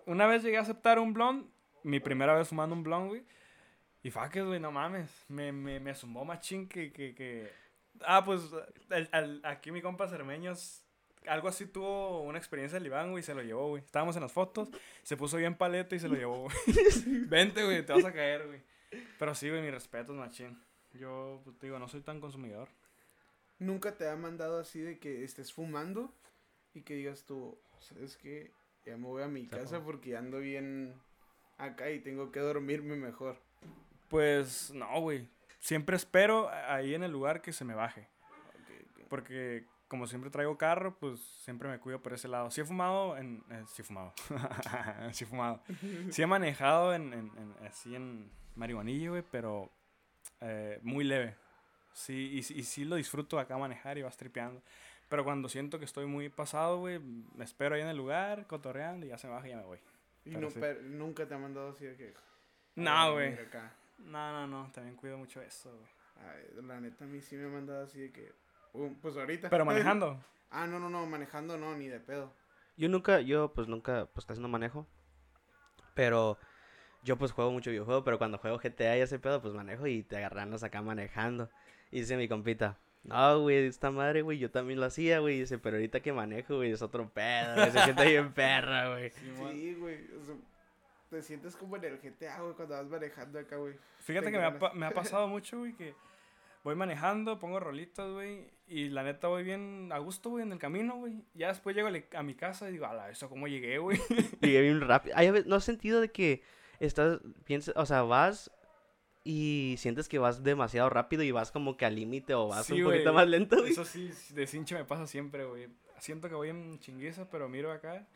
Una 0.06 0.26
vez 0.26 0.42
llegué 0.42 0.56
a 0.58 0.62
aceptar 0.62 0.98
un 0.98 1.12
blond, 1.12 1.46
mi 1.82 2.00
primera 2.00 2.34
vez 2.34 2.48
fumando 2.48 2.74
un 2.74 2.82
blond, 2.82 3.08
güey. 3.08 3.24
Y 4.02 4.10
faques, 4.10 4.44
güey, 4.44 4.60
no 4.60 4.72
mames. 4.72 5.10
Me, 5.28 5.52
me, 5.52 5.78
me 5.80 5.94
zumbó 5.94 6.24
machín 6.24 6.68
que, 6.68 6.90
que, 6.92 7.14
que... 7.14 7.52
Ah, 8.06 8.24
pues, 8.24 8.42
el- 8.90 9.08
el- 9.12 9.40
aquí 9.44 9.70
mi 9.70 9.82
compa 9.82 10.08
Cermeños, 10.08 10.82
algo 11.26 11.48
así 11.48 11.66
tuvo 11.66 12.22
una 12.22 12.38
experiencia 12.38 12.78
el 12.78 12.86
Iván, 12.86 13.10
güey, 13.10 13.20
y 13.20 13.24
se 13.24 13.34
lo 13.34 13.42
llevó, 13.42 13.68
güey. 13.68 13.82
Estábamos 13.84 14.16
en 14.16 14.22
las 14.22 14.32
fotos, 14.32 14.68
se 15.02 15.16
puso 15.16 15.36
bien 15.36 15.54
paleta 15.54 15.94
y 15.94 16.00
se 16.00 16.08
lo 16.08 16.14
llevó, 16.16 16.42
güey. 16.44 16.56
Vente, 17.28 17.64
güey, 17.64 17.84
te 17.84 17.92
vas 17.92 18.04
a 18.04 18.12
caer, 18.12 18.46
güey. 18.46 18.62
Pero 19.18 19.34
sí, 19.34 19.48
güey, 19.48 19.62
mi 19.62 19.70
respeto, 19.70 20.12
machín. 20.14 20.58
Yo, 20.94 21.40
pues, 21.44 21.58
te 21.58 21.66
digo, 21.66 21.78
no 21.78 21.88
soy 21.88 22.00
tan 22.00 22.20
consumidor. 22.20 22.68
¿Nunca 23.58 23.96
te 23.96 24.08
ha 24.08 24.16
mandado 24.16 24.58
así 24.58 24.80
de 24.80 24.98
que 24.98 25.22
estés 25.22 25.52
fumando 25.52 26.12
y 26.72 26.80
que 26.82 26.94
digas 26.94 27.24
tú, 27.24 27.58
¿sabes 27.80 28.16
qué? 28.16 28.50
Ya 28.86 28.96
me 28.96 29.04
voy 29.06 29.22
a 29.22 29.28
mi 29.28 29.46
casa 29.46 29.84
porque 29.84 30.16
ando 30.16 30.38
bien 30.38 30.94
acá 31.58 31.90
y 31.90 32.00
tengo 32.00 32.32
que 32.32 32.40
dormirme 32.40 32.96
mejor. 32.96 33.36
Pues, 34.08 34.70
no, 34.72 35.00
güey. 35.02 35.28
Siempre 35.60 35.94
espero 35.96 36.50
ahí 36.68 36.94
en 36.94 37.04
el 37.04 37.12
lugar 37.12 37.40
que 37.42 37.52
se 37.52 37.64
me 37.64 37.74
baje. 37.74 38.08
Porque 39.08 39.64
como 39.88 40.06
siempre 40.06 40.30
traigo 40.30 40.56
carro, 40.56 40.96
pues 40.98 41.20
siempre 41.20 41.68
me 41.68 41.78
cuido 41.78 42.00
por 42.00 42.12
ese 42.12 42.28
lado. 42.28 42.50
Sí 42.50 42.60
he 42.60 42.64
fumado 42.64 43.16
en... 43.16 43.42
eh, 43.50 43.64
sí 43.66 43.82
he 43.82 43.84
fumado. 43.84 44.12
sí 45.12 45.24
he 45.24 45.26
fumado. 45.26 45.62
Sí 46.10 46.22
he 46.22 46.26
manejado 46.26 46.94
en, 46.94 47.12
en, 47.12 47.30
en- 47.36 47.66
así 47.66 47.94
en 47.94 48.30
marihuanillo, 48.54 49.10
güey, 49.12 49.24
pero 49.30 49.70
eh, 50.40 50.78
muy 50.82 51.04
leve. 51.04 51.36
Sí, 51.92 52.30
y, 52.34 52.42
sí- 52.42 52.54
y 52.58 52.62
sí 52.62 52.84
lo 52.84 52.96
disfruto 52.96 53.38
acá 53.38 53.58
manejar 53.58 53.98
y 53.98 54.02
vas 54.02 54.16
tripeando. 54.16 54.62
Pero 55.08 55.24
cuando 55.24 55.48
siento 55.48 55.80
que 55.80 55.84
estoy 55.86 56.06
muy 56.06 56.28
pasado, 56.28 56.78
güey, 56.78 57.00
me 57.00 57.44
espero 57.44 57.74
ahí 57.74 57.80
en 57.82 57.88
el 57.88 57.96
lugar, 57.96 58.46
cotorreando 58.46 59.06
y 59.06 59.08
ya 59.08 59.18
se 59.18 59.26
me 59.26 59.32
baja 59.34 59.48
y 59.48 59.50
ya 59.50 59.56
me 59.56 59.64
voy. 59.64 59.78
Y 60.24 60.30
Pero 60.30 60.40
no, 60.42 60.50
sí. 60.50 60.60
nunca 60.84 61.26
te 61.26 61.34
ha 61.34 61.38
mandado 61.38 61.70
así 61.70 61.84
de 61.84 61.96
que. 61.96 62.14
No, 62.76 62.92
"Ay, 62.92 63.12
güey. 63.12 63.36
Mira 64.04 64.30
acá". 64.30 64.40
No, 64.40 64.46
no, 64.46 64.46
no, 64.46 64.72
también 64.72 64.96
cuido 64.96 65.18
mucho 65.18 65.40
eso, 65.42 65.70
güey. 65.76 65.90
Ay, 66.16 66.62
la 66.66 66.80
neta, 66.80 67.04
a 67.04 67.08
mí 67.08 67.20
sí 67.20 67.36
me 67.36 67.46
ha 67.46 67.48
mandado 67.48 67.84
así 67.84 68.00
de 68.00 68.12
que. 68.12 68.32
"Uh, 68.72 68.94
pues 69.00 69.16
ahorita. 69.16 69.48
Pero 69.50 69.64
manejando. 69.66 70.22
ah, 70.50 70.66
no, 70.66 70.78
no, 70.78 70.90
no, 70.90 71.06
manejando 71.06 71.56
no, 71.56 71.74
ni 71.76 71.88
de 71.88 72.00
pedo. 72.00 72.32
Yo 72.76 72.88
nunca, 72.88 73.20
yo 73.20 73.52
pues 73.52 73.68
nunca, 73.68 74.06
pues 74.12 74.26
casi 74.26 74.40
no 74.40 74.48
manejo. 74.48 74.86
Pero 75.94 76.38
yo 77.02 77.16
pues 77.16 77.32
juego 77.32 77.50
mucho 77.50 77.70
videojuego, 77.70 78.04
pero 78.04 78.18
cuando 78.18 78.38
juego 78.38 78.58
GTA 78.58 78.96
y 78.96 79.00
ese 79.00 79.18
pedo, 79.18 79.40
pues 79.42 79.54
manejo 79.54 79.86
y 79.86 80.02
te 80.02 80.16
agarranos 80.16 80.62
acá 80.62 80.82
manejando. 80.82 81.50
Y 81.90 82.00
dice 82.00 82.16
mi 82.16 82.28
compita, 82.28 82.78
no, 83.02 83.40
güey, 83.40 83.66
esta 83.66 83.90
madre, 83.90 84.22
güey, 84.22 84.38
yo 84.38 84.50
también 84.50 84.78
lo 84.80 84.86
hacía, 84.86 85.18
güey. 85.18 85.40
Dice, 85.40 85.58
pero 85.58 85.76
ahorita 85.76 86.00
que 86.00 86.12
manejo, 86.12 86.56
güey, 86.56 86.70
es 86.70 86.82
otro 86.82 87.08
pedo, 87.10 87.54
güey, 87.56 87.70
se 87.70 87.80
siente 87.80 88.06
bien 88.06 88.32
perra, 88.34 88.90
güey. 88.90 89.10
Sí, 89.10 89.74
güey. 89.74 90.06
Te 91.10 91.22
sientes 91.22 91.56
como 91.56 91.76
en 91.76 91.84
el 91.84 91.98
GTA, 91.98 92.40
güey, 92.40 92.54
cuando 92.54 92.76
vas 92.76 92.86
manejando 92.86 93.38
acá, 93.38 93.56
güey. 93.56 93.74
Fíjate 93.98 94.30
Tengo 94.30 94.38
que 94.38 94.58
me 94.58 94.66
ha, 94.66 94.72
me 94.74 94.86
ha 94.86 94.90
pasado 94.92 95.26
mucho, 95.28 95.58
güey, 95.58 95.74
que 95.74 95.94
voy 96.62 96.74
manejando, 96.76 97.38
pongo 97.38 97.58
rolitas, 97.58 98.10
güey, 98.10 98.50
y 98.66 98.88
la 98.88 99.02
neta 99.02 99.28
voy 99.28 99.42
bien 99.42 99.90
a 99.92 99.98
gusto, 99.98 100.30
güey, 100.30 100.44
en 100.44 100.52
el 100.52 100.58
camino, 100.58 100.96
güey. 100.96 101.24
Ya 101.34 101.48
después 101.48 101.74
llego 101.74 101.88
a 101.88 102.22
mi 102.22 102.34
casa 102.34 102.68
y 102.68 102.72
digo, 102.72 102.86
ala, 102.86 103.10
¿eso 103.10 103.28
cómo 103.28 103.48
llegué, 103.48 103.78
güey? 103.78 103.98
Llegué 104.40 104.62
bien 104.62 104.80
rápido. 104.80 105.16
¿No 105.46 105.56
has 105.56 105.64
sentido 105.64 106.00
de 106.00 106.10
que 106.10 106.42
estás, 106.78 107.20
piensas, 107.44 107.74
o 107.76 107.86
sea, 107.86 108.02
vas 108.02 108.50
y 109.24 109.74
sientes 109.78 110.08
que 110.08 110.18
vas 110.18 110.42
demasiado 110.42 110.88
rápido 110.90 111.22
y 111.22 111.30
vas 111.30 111.50
como 111.50 111.76
que 111.76 111.84
al 111.84 111.96
límite 111.96 112.34
o 112.34 112.48
vas 112.48 112.66
Sí, 112.66 112.74
un 112.80 112.84
poquito 112.84 113.12
güey. 113.12 113.14
más 113.14 113.28
lento, 113.28 113.56
güey? 113.58 113.72
Eso 113.72 113.84
sí, 113.84 114.10
de 114.30 114.46
cinche 114.46 114.76
me 114.76 114.84
pasa 114.84 115.06
siempre, 115.06 115.44
güey. 115.44 115.68
Siento 115.98 116.28
que 116.28 116.34
voy 116.34 116.48
en 116.48 116.78
chinguiza, 116.78 117.28
pero 117.28 117.48
miro 117.48 117.70
acá 117.72 118.06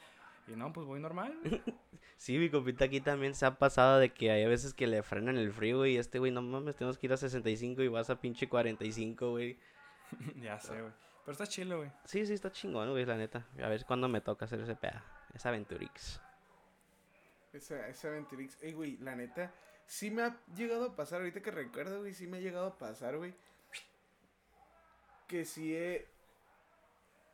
y 0.46 0.52
no, 0.52 0.72
pues 0.72 0.86
voy 0.86 1.00
normal. 1.00 1.38
Sí, 2.16 2.38
mi 2.38 2.48
compita 2.48 2.84
aquí 2.84 3.00
también 3.00 3.34
se 3.34 3.44
ha 3.44 3.58
pasado 3.58 3.98
de 3.98 4.14
que 4.14 4.30
hay 4.30 4.46
veces 4.46 4.72
que 4.72 4.86
le 4.86 5.02
frenan 5.02 5.36
el 5.36 5.52
freeway 5.52 5.94
y 5.94 5.98
este 5.98 6.20
güey, 6.20 6.30
no 6.30 6.42
mames, 6.42 6.76
tenemos 6.76 6.96
que 6.96 7.06
ir 7.06 7.12
a 7.12 7.16
65 7.16 7.82
y 7.82 7.88
vas 7.88 8.08
a 8.08 8.20
pinche 8.20 8.48
45, 8.48 9.30
güey. 9.32 9.58
ya 10.40 10.58
sé, 10.60 10.80
güey. 10.80 10.92
Pero 11.24 11.32
está 11.32 11.46
chilo, 11.46 11.78
güey. 11.78 11.90
Sí, 12.04 12.24
sí, 12.24 12.34
está 12.34 12.52
chingón, 12.52 12.90
güey, 12.90 13.04
la 13.04 13.16
neta. 13.16 13.46
A 13.62 13.68
ver 13.68 13.84
cuándo 13.84 14.08
me 14.08 14.20
toca 14.20 14.44
hacer 14.44 14.60
ese 14.60 14.76
peda, 14.76 15.04
esa 15.34 15.48
Aventurix. 15.48 16.20
Esa, 17.52 17.88
esa 17.88 18.08
Aventurix. 18.08 18.56
Ey, 18.62 18.72
güey, 18.72 18.96
la 18.98 19.16
neta, 19.16 19.52
sí 19.86 20.10
me 20.10 20.22
ha 20.22 20.36
llegado 20.54 20.86
a 20.86 20.96
pasar, 20.96 21.20
ahorita 21.20 21.42
que 21.42 21.50
recuerdo, 21.50 22.00
güey, 22.00 22.14
sí 22.14 22.26
me 22.26 22.38
ha 22.38 22.40
llegado 22.40 22.66
a 22.66 22.78
pasar, 22.78 23.16
güey. 23.16 23.34
Que 25.26 25.44
sí 25.44 25.74
he... 25.74 26.13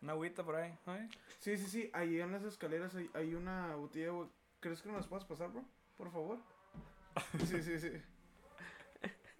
Una 0.02 0.12
agüita 0.12 0.42
por 0.44 0.56
ahí, 0.56 0.72
¿ay? 0.86 1.08
Sí, 1.40 1.56
sí, 1.58 1.66
sí, 1.66 1.90
ahí 1.92 2.20
en 2.20 2.32
las 2.32 2.42
escaleras 2.44 2.94
hay, 2.94 3.10
hay 3.14 3.34
una 3.34 3.74
botella, 3.76 4.10
güey. 4.10 4.28
¿Crees 4.60 4.80
que 4.82 4.90
nos 4.90 5.06
puedas 5.06 5.24
pasar, 5.24 5.50
bro? 5.50 5.64
Por 5.96 6.10
favor. 6.10 6.38
Sí, 7.46 7.62
sí, 7.62 7.78
sí. 7.78 7.92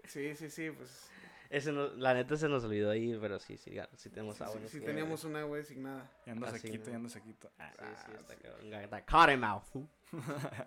Sí, 0.04 0.34
sí, 0.36 0.50
sí, 0.50 0.70
pues... 0.70 1.08
Ese 1.50 1.72
no- 1.72 1.88
la 1.96 2.14
neta 2.14 2.36
se 2.36 2.48
nos 2.48 2.64
olvidó 2.64 2.90
ahí, 2.90 3.16
pero 3.20 3.38
sí, 3.40 3.56
sí, 3.56 3.70
ya- 3.72 3.88
sí 3.96 4.08
tenemos 4.11 4.36
Sí, 4.36 4.44
agua. 4.44 4.61
sí, 4.62 4.68
sí 4.68 4.80
teníamos 4.80 5.24
una, 5.24 5.42
güey, 5.44 5.62
designada. 5.62 6.11
Y 6.26 6.30
ando 6.30 6.46
Así, 6.46 6.58
sequito, 6.58 6.86
¿no? 6.86 6.90
y 6.92 6.94
ando 6.96 7.08
sequito. 7.08 7.50
Ah. 7.58 7.72
Sí, 7.78 7.84
sí, 8.06 8.12
está 8.18 8.36
cabrón. 8.36 9.04
Caught 9.06 9.30
him 9.30 9.44
out. 9.44 9.64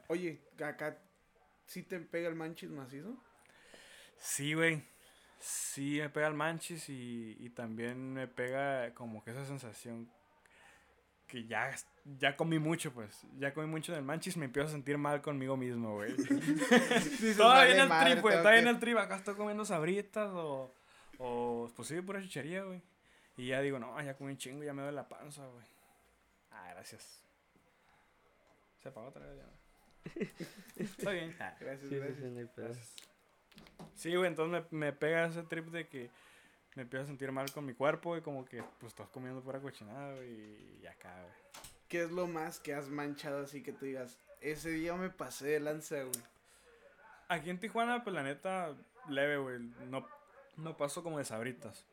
Oye, 0.08 0.42
acá 0.64 0.98
sí 1.66 1.84
te 1.84 2.00
pega 2.00 2.28
el 2.30 2.36
manchis 2.36 2.70
macizo. 2.70 3.16
Sí, 4.18 4.54
güey. 4.54 4.84
Sí, 5.46 5.98
me 6.00 6.10
pega 6.10 6.28
el 6.28 6.34
manchis 6.36 6.88
y, 6.88 7.36
y 7.38 7.50
también 7.50 8.14
me 8.14 8.30
pega 8.30 8.94
como 8.94 9.22
que 9.26 9.32
esa 9.32 9.46
sensación 9.46 10.10
que 11.28 11.46
ya, 11.46 11.76
ya 12.18 12.38
comí 12.38 12.60
mucho, 12.60 12.94
pues. 12.94 13.26
Ya 13.38 13.54
comí 13.54 13.68
mucho 13.68 13.92
del 13.92 14.04
manchis, 14.04 14.38
me 14.38 14.46
empiezo 14.46 14.70
a 14.70 14.72
sentir 14.72 14.98
mal 14.98 15.22
conmigo 15.22 15.58
mismo, 15.58 15.96
güey. 15.96 16.14
Dices, 16.18 17.36
Todavía 17.36 17.60
"Vale 17.66 17.74
en 17.74 17.80
el 17.82 17.90
madre, 17.90 18.12
trip, 18.12 18.22
güey. 18.22 18.38
Todavía 18.38 18.60
en 18.60 18.66
que-". 18.66 18.72
el 18.72 18.80
trip. 18.80 18.98
Acá 18.98 19.16
estoy 19.18 19.36
comiendo 19.36 19.66
sabritas 19.66 20.30
o, 20.34 20.74
o 21.18 21.70
pues 21.76 21.90
sí, 21.90 22.00
pura 22.02 22.22
chuchería, 22.22 22.64
güey. 22.64 22.82
Y 23.36 23.48
ya 23.48 23.60
digo, 23.60 23.80
no, 23.80 24.00
ya 24.02 24.16
comí 24.16 24.32
un 24.32 24.38
chingo, 24.38 24.64
ya 24.64 24.74
me 24.74 24.82
duele 24.84 24.96
la 24.96 25.10
panza, 25.10 25.46
güey. 25.48 25.66
Ah, 26.52 26.70
gracias. 26.72 27.22
Se 28.82 28.88
apagó 28.90 29.08
otra 29.08 29.26
vez 29.26 29.38
ya. 29.38 29.44
no. 29.44 29.54
Está 30.78 31.12
bien. 31.12 31.36
Ah, 31.40 31.54
Gracias, 31.60 31.90
Sí, 31.90 31.96
sí, 31.96 31.96
gracias. 32.00 32.20
sí, 32.34 32.50
gracias. 32.62 32.96
Sí, 33.96 34.16
güey, 34.16 34.28
entonces 34.28 34.66
me, 34.72 34.78
me 34.78 34.94
pega 34.94 35.26
ese 35.26 35.44
trip 35.44 35.68
de 35.68 35.88
que 35.88 36.10
me 36.76 36.84
empiezo 36.84 37.04
a 37.04 37.08
sentir 37.08 37.32
mal 37.32 37.52
con 37.52 37.66
mi 37.66 37.74
cuerpo 37.74 38.18
y 38.18 38.22
como 38.22 38.46
que 38.46 38.64
pues 38.80 38.92
estás 38.92 39.10
comiendo 39.10 39.42
pura 39.42 39.60
cochinada, 39.60 40.16
güey, 40.16 40.82
y 40.82 40.86
acá, 40.88 41.14
güey. 41.22 41.34
¿Qué 41.88 42.04
es 42.04 42.12
lo 42.12 42.28
más 42.28 42.60
que 42.60 42.74
has 42.74 42.90
manchado 42.90 43.44
así 43.44 43.62
que 43.62 43.72
tú 43.72 43.86
digas, 43.86 44.18
ese 44.42 44.72
día 44.72 44.96
me 44.96 45.10
pasé 45.10 45.48
de 45.48 45.60
lanza, 45.60 46.02
güey? 46.02 46.24
Aquí 47.28 47.50
en 47.50 47.60
Tijuana, 47.60 48.04
pues 48.04 48.16
la 48.16 48.24
neta, 48.24 48.76
leve, 49.08 49.38
güey. 49.38 49.60
No, 49.90 50.06
no 50.58 50.76
paso 50.76 51.04
como 51.04 51.20
de 51.20 51.26
sabritas. 51.26 51.86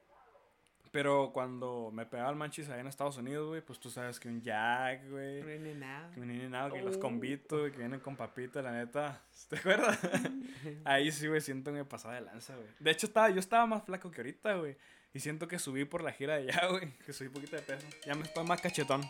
Pero 0.93 1.31
cuando 1.33 1.91
me 1.93 2.05
pegaba 2.05 2.31
el 2.31 2.37
manchis 2.37 2.69
allá 2.69 2.81
en 2.81 2.89
Estados 2.89 3.17
Unidos, 3.17 3.47
güey, 3.49 3.61
pues 3.61 3.79
tú 3.79 3.91
sabes 3.91 4.19
que 4.19 4.29
un 4.29 4.43
Jack, 4.43 5.09
güey. 5.09 5.41
Que 5.41 6.21
un 6.21 6.31
In-N-Out, 6.33 6.73
que 6.73 6.83
los 6.83 6.97
Oh. 6.97 7.01
convito, 7.01 7.59
güey, 7.61 7.71
que 7.71 7.79
vienen 7.79 8.01
con 8.01 8.17
papita, 8.17 8.61
la 8.61 8.73
neta. 8.73 9.23
¿Te 9.49 9.57
acuerdas? 9.57 9.99
Ahí 10.85 11.13
sí, 11.13 11.29
güey, 11.29 11.41
siento 11.41 11.71
que 11.71 11.79
me 11.79 11.85
pasaba 11.85 12.15
de 12.17 12.23
lanza, 12.23 12.57
güey. 12.57 12.67
De 12.81 12.91
hecho, 12.91 13.07
estaba, 13.07 13.31
yo 13.31 13.39
estaba 13.39 13.67
más 13.67 13.85
flaco 13.85 14.11
que 14.11 14.21
ahorita, 14.21 14.55
güey. 14.57 14.77
Y 15.15 15.21
siento 15.21 15.47
que 15.47 15.59
subí 15.61 15.85
por 15.85 16.03
la 16.03 16.13
gira 16.13 16.37
de 16.39 16.51
allá, 16.51 16.67
güey. 16.71 16.91
Que 17.07 17.13
subí 17.13 17.29
poquito 17.29 17.55
de 17.57 17.63
peso. 17.63 17.87
Ya 18.05 18.15
me 18.17 18.23
estoy 18.23 18.45
más 18.45 18.61
cachetón. 18.61 19.03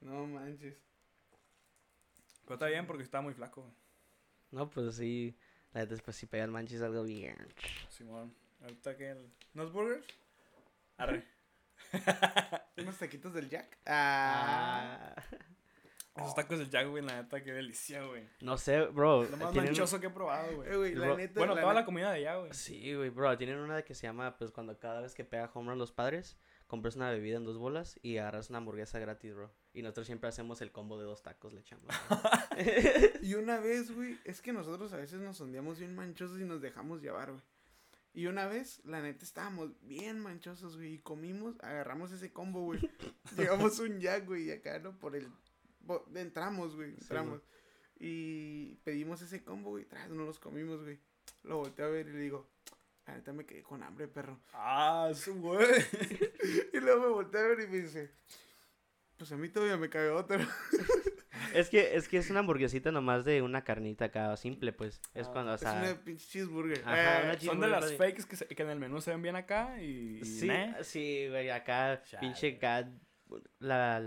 No 0.00 0.26
manches. 0.26 0.74
Pero 2.44 2.54
está 2.54 2.66
bien 2.66 2.86
porque 2.86 3.02
estaba 3.02 3.22
muy 3.22 3.34
flaco, 3.34 3.60
güey. 3.62 3.74
No, 4.52 4.70
pues 4.70 4.96
sí. 4.96 5.36
La 5.74 5.84
neta, 5.84 6.02
pues 6.02 6.16
si 6.16 6.24
pega 6.26 6.44
el 6.44 6.50
manchis 6.50 6.80
algo 6.80 7.04
bien. 7.04 7.36
Simón. 7.90 8.34
Ahorita 8.62 8.96
que 8.96 9.10
el... 9.10 9.30
¿Nos 9.54 9.70
burgers? 9.72 10.04
Arre. 11.02 11.24
¿Unos 12.78 12.96
taquitos 12.98 13.32
del 13.34 13.48
Jack? 13.48 13.78
Ah. 13.86 15.14
Ah. 15.16 15.22
Esos 16.16 16.34
tacos 16.34 16.58
del 16.58 16.68
Jack, 16.68 16.88
güey, 16.88 17.02
la 17.04 17.22
neta, 17.22 17.42
qué 17.42 17.52
delicia, 17.52 18.02
güey. 18.04 18.28
No 18.40 18.58
sé, 18.58 18.80
bro. 18.86 19.22
Lo 19.24 19.36
más 19.36 19.52
tienen- 19.52 19.70
manchoso 19.70 20.00
que 20.00 20.08
he 20.08 20.10
probado, 20.10 20.56
güey. 20.56 20.70
Eh, 20.70 20.76
güey, 20.76 20.94
la 20.94 21.06
Bro, 21.06 21.16
neta. 21.16 21.34
Bueno, 21.40 21.54
la 21.54 21.60
toda 21.62 21.72
la 21.74 21.84
comida 21.84 22.10
de 22.10 22.16
allá, 22.18 22.36
güey. 22.36 22.52
Sí, 22.52 22.94
güey, 22.94 23.10
bro. 23.10 23.36
Tienen 23.38 23.58
una 23.58 23.82
que 23.82 23.94
se 23.94 24.06
llama, 24.06 24.36
pues 24.36 24.50
cuando 24.50 24.78
cada 24.78 25.00
vez 25.00 25.14
que 25.14 25.24
pega 25.24 25.50
home 25.54 25.70
run 25.70 25.78
los 25.78 25.92
padres, 25.92 26.36
compras 26.66 26.96
una 26.96 27.10
bebida 27.10 27.36
en 27.38 27.44
dos 27.44 27.56
bolas 27.58 27.98
y 28.02 28.18
agarras 28.18 28.50
una 28.50 28.58
hamburguesa 28.58 28.98
gratis, 28.98 29.34
bro. 29.34 29.50
Y 29.72 29.82
nosotros 29.82 30.06
siempre 30.06 30.28
hacemos 30.28 30.60
el 30.60 30.72
combo 30.72 30.98
de 30.98 31.04
dos 31.04 31.22
tacos, 31.22 31.52
le 31.52 31.60
echamos. 31.60 31.86
Y 33.22 33.34
una 33.34 33.58
vez, 33.60 33.94
güey, 33.94 34.18
es 34.24 34.42
que 34.42 34.52
nosotros 34.52 34.92
a 34.92 34.96
veces 34.96 35.20
nos 35.20 35.36
sondeamos 35.38 35.78
bien 35.78 35.94
manchosos 35.94 36.40
y 36.40 36.44
nos 36.44 36.60
dejamos 36.60 37.00
llevar, 37.00 37.30
güey. 37.30 37.42
Y 38.12 38.26
una 38.26 38.46
vez, 38.46 38.80
la 38.84 39.00
neta, 39.00 39.24
estábamos 39.24 39.70
bien 39.82 40.18
manchosos, 40.18 40.76
güey, 40.76 40.94
y 40.94 40.98
comimos, 40.98 41.54
agarramos 41.60 42.10
ese 42.12 42.32
combo, 42.32 42.62
güey. 42.62 42.80
Llegamos 43.36 43.78
un 43.78 44.00
Jack, 44.00 44.26
güey, 44.26 44.48
y 44.48 44.50
acá, 44.50 44.78
¿no? 44.80 44.98
Por 44.98 45.14
el... 45.16 45.28
Entramos, 46.14 46.74
güey, 46.76 46.90
Sí, 46.92 46.98
entramos. 47.02 47.40
y 47.98 48.74
pedimos 48.84 49.22
ese 49.22 49.42
combo, 49.44 49.70
güey, 49.70 49.84
tras, 49.84 50.10
no 50.10 50.24
los 50.24 50.38
comimos, 50.38 50.82
güey. 50.82 50.98
Lo 51.44 51.58
volteé 51.58 51.84
a 51.84 51.88
ver 51.88 52.08
y 52.08 52.12
le 52.12 52.18
digo, 52.18 52.48
la 53.06 53.14
neta 53.14 53.32
me 53.32 53.46
quedé 53.46 53.62
con 53.62 53.82
hambre, 53.82 54.08
perro. 54.08 54.38
Ah, 54.52 55.10
su 55.14 55.34
güey. 55.40 55.66
Y 56.72 56.78
luego 56.80 57.02
me 57.02 57.08
volteé 57.08 57.40
a 57.40 57.46
ver 57.48 57.60
y 57.60 57.66
me 57.68 57.80
dice, 57.82 58.10
pues 59.20 59.30
a 59.32 59.36
mí 59.36 59.50
todavía 59.50 59.76
me 59.76 59.90
cabe 59.90 60.08
otro. 60.08 60.38
es 61.54 61.68
que 61.68 61.94
es 61.94 62.08
que 62.08 62.16
es 62.16 62.30
una 62.30 62.40
hamburguesita 62.40 62.90
nomás 62.90 63.22
de 63.26 63.42
una 63.42 63.62
carnita 63.64 64.06
acá, 64.06 64.34
simple, 64.38 64.72
pues. 64.72 64.98
Es 65.12 65.26
Ah, 65.28 65.30
cuando, 65.30 65.52
o 65.52 65.54
es 65.56 65.60
una 65.62 66.00
pinche 66.02 66.26
cheeseburger. 66.26 66.78
Ajá, 66.86 67.20
Eh, 67.20 67.24
una 67.24 67.40
Son 67.40 67.60
de 67.60 67.68
las 67.68 67.92
fakes 67.96 68.24
que, 68.26 68.36
se- 68.36 68.46
que 68.48 68.62
en 68.62 68.70
el 68.70 68.78
menú 68.78 68.98
se 69.02 69.10
ven 69.10 69.20
bien 69.20 69.36
acá 69.36 69.76
y... 69.78 70.20
y 70.22 70.24
Sí, 70.24 70.50
sí, 70.82 71.26
güey, 71.28 71.50
acá, 71.50 72.02
Chale. 72.02 72.20
pinche 72.26 72.56
cat, 72.58 72.86
la, 73.58 74.02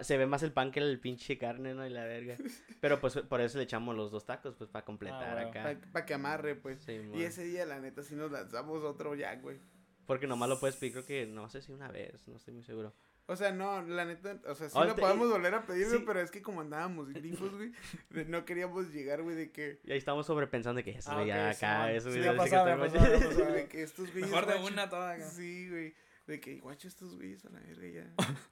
se 0.00 0.16
ve 0.16 0.26
más 0.26 0.44
el 0.44 0.52
pan 0.52 0.70
que 0.70 0.78
el 0.78 1.00
pinche 1.00 1.36
carne, 1.38 1.74
¿no? 1.74 1.84
Y 1.84 1.90
la 1.90 2.04
verga. 2.04 2.36
Pero 2.80 3.00
pues 3.00 3.16
por 3.16 3.40
eso 3.40 3.58
le 3.58 3.64
echamos 3.64 3.96
los 3.96 4.12
dos 4.12 4.24
tacos, 4.26 4.54
pues 4.54 4.70
para 4.70 4.84
completar 4.84 5.34
huevo. 5.36 5.50
acá. 5.50 5.76
Para 5.92 6.06
que 6.06 6.14
amarre, 6.14 6.54
pues. 6.54 6.82
Sí, 6.84 7.00
Y 7.14 7.22
ese 7.22 7.42
día, 7.42 7.66
la 7.66 7.80
neta, 7.80 8.04
sí 8.04 8.14
nos 8.14 8.30
lanzamos 8.30 8.84
otro 8.84 9.16
Jack, 9.16 9.42
güey. 9.42 9.58
Porque 10.06 10.26
nomás 10.26 10.50
lo 10.50 10.60
puedes 10.60 10.76
pedir, 10.76 10.92
creo 10.92 11.04
que, 11.06 11.26
no 11.26 11.48
sé 11.48 11.62
si 11.62 11.72
una 11.72 11.88
vez, 11.88 12.28
no 12.28 12.36
estoy 12.36 12.52
muy 12.54 12.62
seguro. 12.62 12.94
O 13.26 13.36
sea, 13.36 13.52
no, 13.52 13.80
la 13.82 14.04
neta, 14.04 14.38
o 14.46 14.54
sea, 14.54 14.68
sí 14.68 14.76
Ah, 14.78 14.84
lo 14.84 14.94
podemos 14.96 15.30
volver 15.30 15.54
a 15.54 15.64
pedir, 15.64 15.86
güey, 15.86 15.98
sí. 16.00 16.04
pero 16.06 16.20
es 16.20 16.30
que 16.30 16.42
como 16.42 16.60
andábamos 16.60 17.08
grifos, 17.08 17.54
güey, 17.54 17.72
de- 18.10 18.26
no 18.26 18.44
queríamos 18.44 18.92
llegar, 18.92 19.22
güey, 19.22 19.34
de 19.34 19.50
que... 19.50 19.80
Y 19.84 19.92
ahí 19.92 19.98
estamos 19.98 20.26
sobrepensando 20.26 20.76
de 20.78 20.84
que 20.84 20.90
eso, 20.98 21.10
Ah, 21.10 21.14
güey, 21.14 21.28
ya 21.28 21.48
ok, 21.50 21.56
acá, 21.56 21.92
eso, 21.92 22.10
güey, 22.10 22.22
ya 22.22 22.32
que 22.34 23.52
de 23.52 23.68
que 23.68 23.82
estos 23.82 24.12
güeyes... 24.12 24.30
Mejor 24.30 24.46
de 24.46 24.54
guacho- 24.58 24.72
una 24.72 24.90
toda 24.90 25.12
acá. 25.12 25.24
Sí, 25.24 25.70
güey, 25.70 25.94
de 26.26 26.40
que, 26.40 26.58
guacho, 26.60 26.86
estos 26.86 27.14
güeyes 27.16 27.42
a 27.46 27.50
la 27.50 27.60
verga 27.60 27.88
ya. 27.88 28.14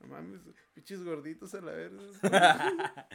No 0.00 0.08
mames, 0.08 0.42
pinches 0.74 1.02
gorditos 1.02 1.54
a 1.54 1.60
la 1.62 1.72
verga. 1.72 2.02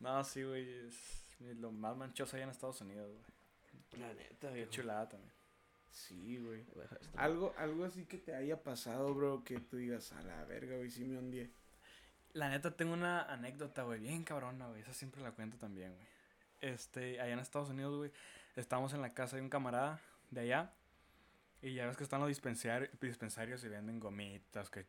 No, 0.00 0.24
sí, 0.24 0.42
güey, 0.42 0.68
es 0.88 1.24
lo 1.60 1.70
más 1.70 1.96
manchoso 1.96 2.34
allá 2.34 2.44
en 2.46 2.50
Estados 2.50 2.80
Unidos, 2.80 3.08
güey. 3.12 4.00
La 4.02 4.12
neta, 4.14 4.48
Qué 4.48 4.54
viejo. 4.54 4.70
chulada 4.72 5.08
también. 5.08 5.32
Sí, 5.92 6.38
güey. 6.38 6.64
Algo, 7.16 7.54
algo 7.58 7.84
así 7.84 8.06
que 8.06 8.18
te 8.18 8.34
haya 8.34 8.62
pasado, 8.62 9.14
bro, 9.14 9.44
que 9.44 9.60
tú 9.60 9.76
digas, 9.76 10.10
a 10.12 10.22
la 10.22 10.44
verga, 10.46 10.76
güey, 10.76 10.90
sí 10.90 11.04
me 11.04 11.18
hundí. 11.18 11.48
La 12.32 12.48
neta, 12.48 12.74
tengo 12.74 12.94
una 12.94 13.22
anécdota, 13.22 13.82
güey, 13.82 14.00
bien 14.00 14.24
cabrona, 14.24 14.66
güey. 14.68 14.80
Esa 14.80 14.94
siempre 14.94 15.20
la 15.20 15.32
cuento 15.32 15.58
también, 15.58 15.94
güey. 15.94 16.06
Este, 16.62 17.20
allá 17.20 17.32
en 17.34 17.38
Estados 17.40 17.68
Unidos, 17.68 17.94
güey, 17.96 18.10
estábamos 18.56 18.94
en 18.94 19.02
la 19.02 19.12
casa 19.12 19.36
de 19.36 19.42
un 19.42 19.50
camarada 19.50 20.00
de 20.30 20.40
allá. 20.40 20.72
Y 21.60 21.74
ya 21.74 21.86
ves 21.86 21.96
que 21.96 22.04
están 22.04 22.20
los 22.20 22.30
dispensar- 22.30 22.90
dispensarios 23.00 23.62
y 23.64 23.68
venden 23.68 24.00
gomitas, 24.00 24.70
que 24.70 24.86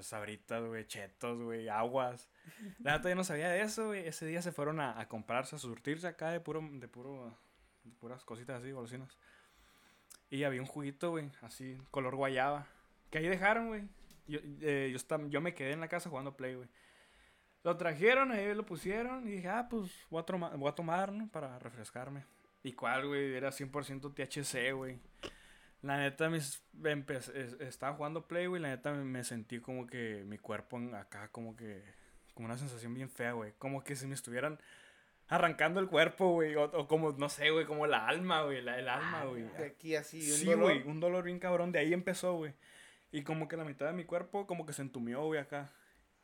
sabritas, 0.00 0.62
güey, 0.64 0.86
chetos, 0.86 1.40
güey, 1.42 1.68
aguas. 1.68 2.28
La 2.80 2.98
neta, 2.98 3.08
yo 3.08 3.14
no 3.14 3.24
sabía 3.24 3.48
de 3.48 3.62
eso, 3.62 3.86
güey. 3.86 4.06
Ese 4.06 4.26
día 4.26 4.42
se 4.42 4.52
fueron 4.52 4.78
a, 4.80 5.00
a 5.00 5.08
comprarse, 5.08 5.56
a 5.56 5.58
surtirse 5.58 6.06
acá 6.06 6.30
de 6.30 6.40
puro, 6.40 6.60
de 6.70 6.88
puro, 6.88 7.36
de 7.84 7.90
puras 7.92 8.22
cositas 8.24 8.60
así, 8.60 8.70
golosinas. 8.70 9.16
Y 10.32 10.44
había 10.44 10.62
un 10.62 10.66
juguito, 10.66 11.10
güey, 11.10 11.30
así, 11.42 11.76
color 11.90 12.16
guayaba. 12.16 12.66
Que 13.10 13.18
ahí 13.18 13.28
dejaron, 13.28 13.68
güey. 13.68 13.82
Yo, 14.26 14.38
eh, 14.62 14.88
yo, 14.90 14.96
estaba- 14.96 15.26
yo 15.28 15.42
me 15.42 15.52
quedé 15.52 15.72
en 15.72 15.80
la 15.80 15.88
casa 15.88 16.08
jugando 16.08 16.36
Play, 16.38 16.54
güey. 16.54 16.68
Lo 17.64 17.76
trajeron, 17.76 18.32
ahí 18.32 18.54
lo 18.54 18.64
pusieron 18.64 19.28
y 19.28 19.32
dije, 19.32 19.48
ah, 19.48 19.68
pues 19.68 19.92
voy 20.08 20.22
a, 20.22 20.24
troma- 20.24 20.56
voy 20.56 20.70
a 20.70 20.74
tomar, 20.74 21.12
¿no? 21.12 21.28
Para 21.30 21.58
refrescarme. 21.58 22.24
¿Y 22.62 22.72
cuál, 22.72 23.06
güey? 23.08 23.34
Era 23.34 23.52
100% 23.52 24.10
THC, 24.14 24.72
güey. 24.72 24.98
La 25.82 25.98
neta, 25.98 26.30
mis, 26.30 26.62
empe- 26.80 27.18
es- 27.18 27.28
estaba 27.60 27.94
jugando 27.94 28.26
Play, 28.26 28.46
güey. 28.46 28.62
La 28.62 28.68
neta, 28.70 28.90
me, 28.92 29.24
sentí 29.24 29.60
como 29.60 29.86
que 29.86 30.24
mi 30.26 30.38
cuerpo 30.38 30.78
acá, 30.94 31.28
como 31.28 31.54
que, 31.56 31.84
como 32.32 32.46
una 32.46 32.56
sensación 32.56 32.94
bien 32.94 33.10
fea, 33.10 33.32
güey. 33.32 33.52
Como 33.58 33.84
que 33.84 33.96
si 33.96 34.06
me 34.06 34.14
estuvieran 34.14 34.58
arrancando 35.28 35.80
el 35.80 35.88
cuerpo, 35.88 36.32
güey. 36.32 36.54
O, 36.56 36.64
o 36.64 36.86
como, 36.88 37.12
no 37.12 37.28
sé, 37.28 37.50
güey, 37.50 37.64
como 37.66 37.86
la 37.86 38.06
alma, 38.06 38.42
güey. 38.42 38.62
La, 38.62 38.78
el 38.78 38.88
alma, 38.88 39.24
güey. 39.24 39.42
De 39.58 39.66
aquí 39.66 39.96
así, 39.96 40.18
un 40.30 40.36
Sí, 40.38 40.44
dolor. 40.46 40.60
güey, 40.64 40.82
un 40.82 41.00
dolor 41.00 41.24
bien 41.24 41.38
cabrón. 41.38 41.72
De 41.72 41.78
ahí 41.78 41.92
empezó, 41.92 42.34
güey. 42.34 42.52
Y 43.12 43.22
como 43.22 43.48
que 43.48 43.56
la 43.56 43.64
mitad 43.64 43.86
de 43.86 43.92
mi 43.92 44.04
cuerpo 44.04 44.46
como 44.46 44.64
que 44.66 44.72
se 44.72 44.82
entumió, 44.82 45.24
güey, 45.24 45.40
acá. 45.40 45.68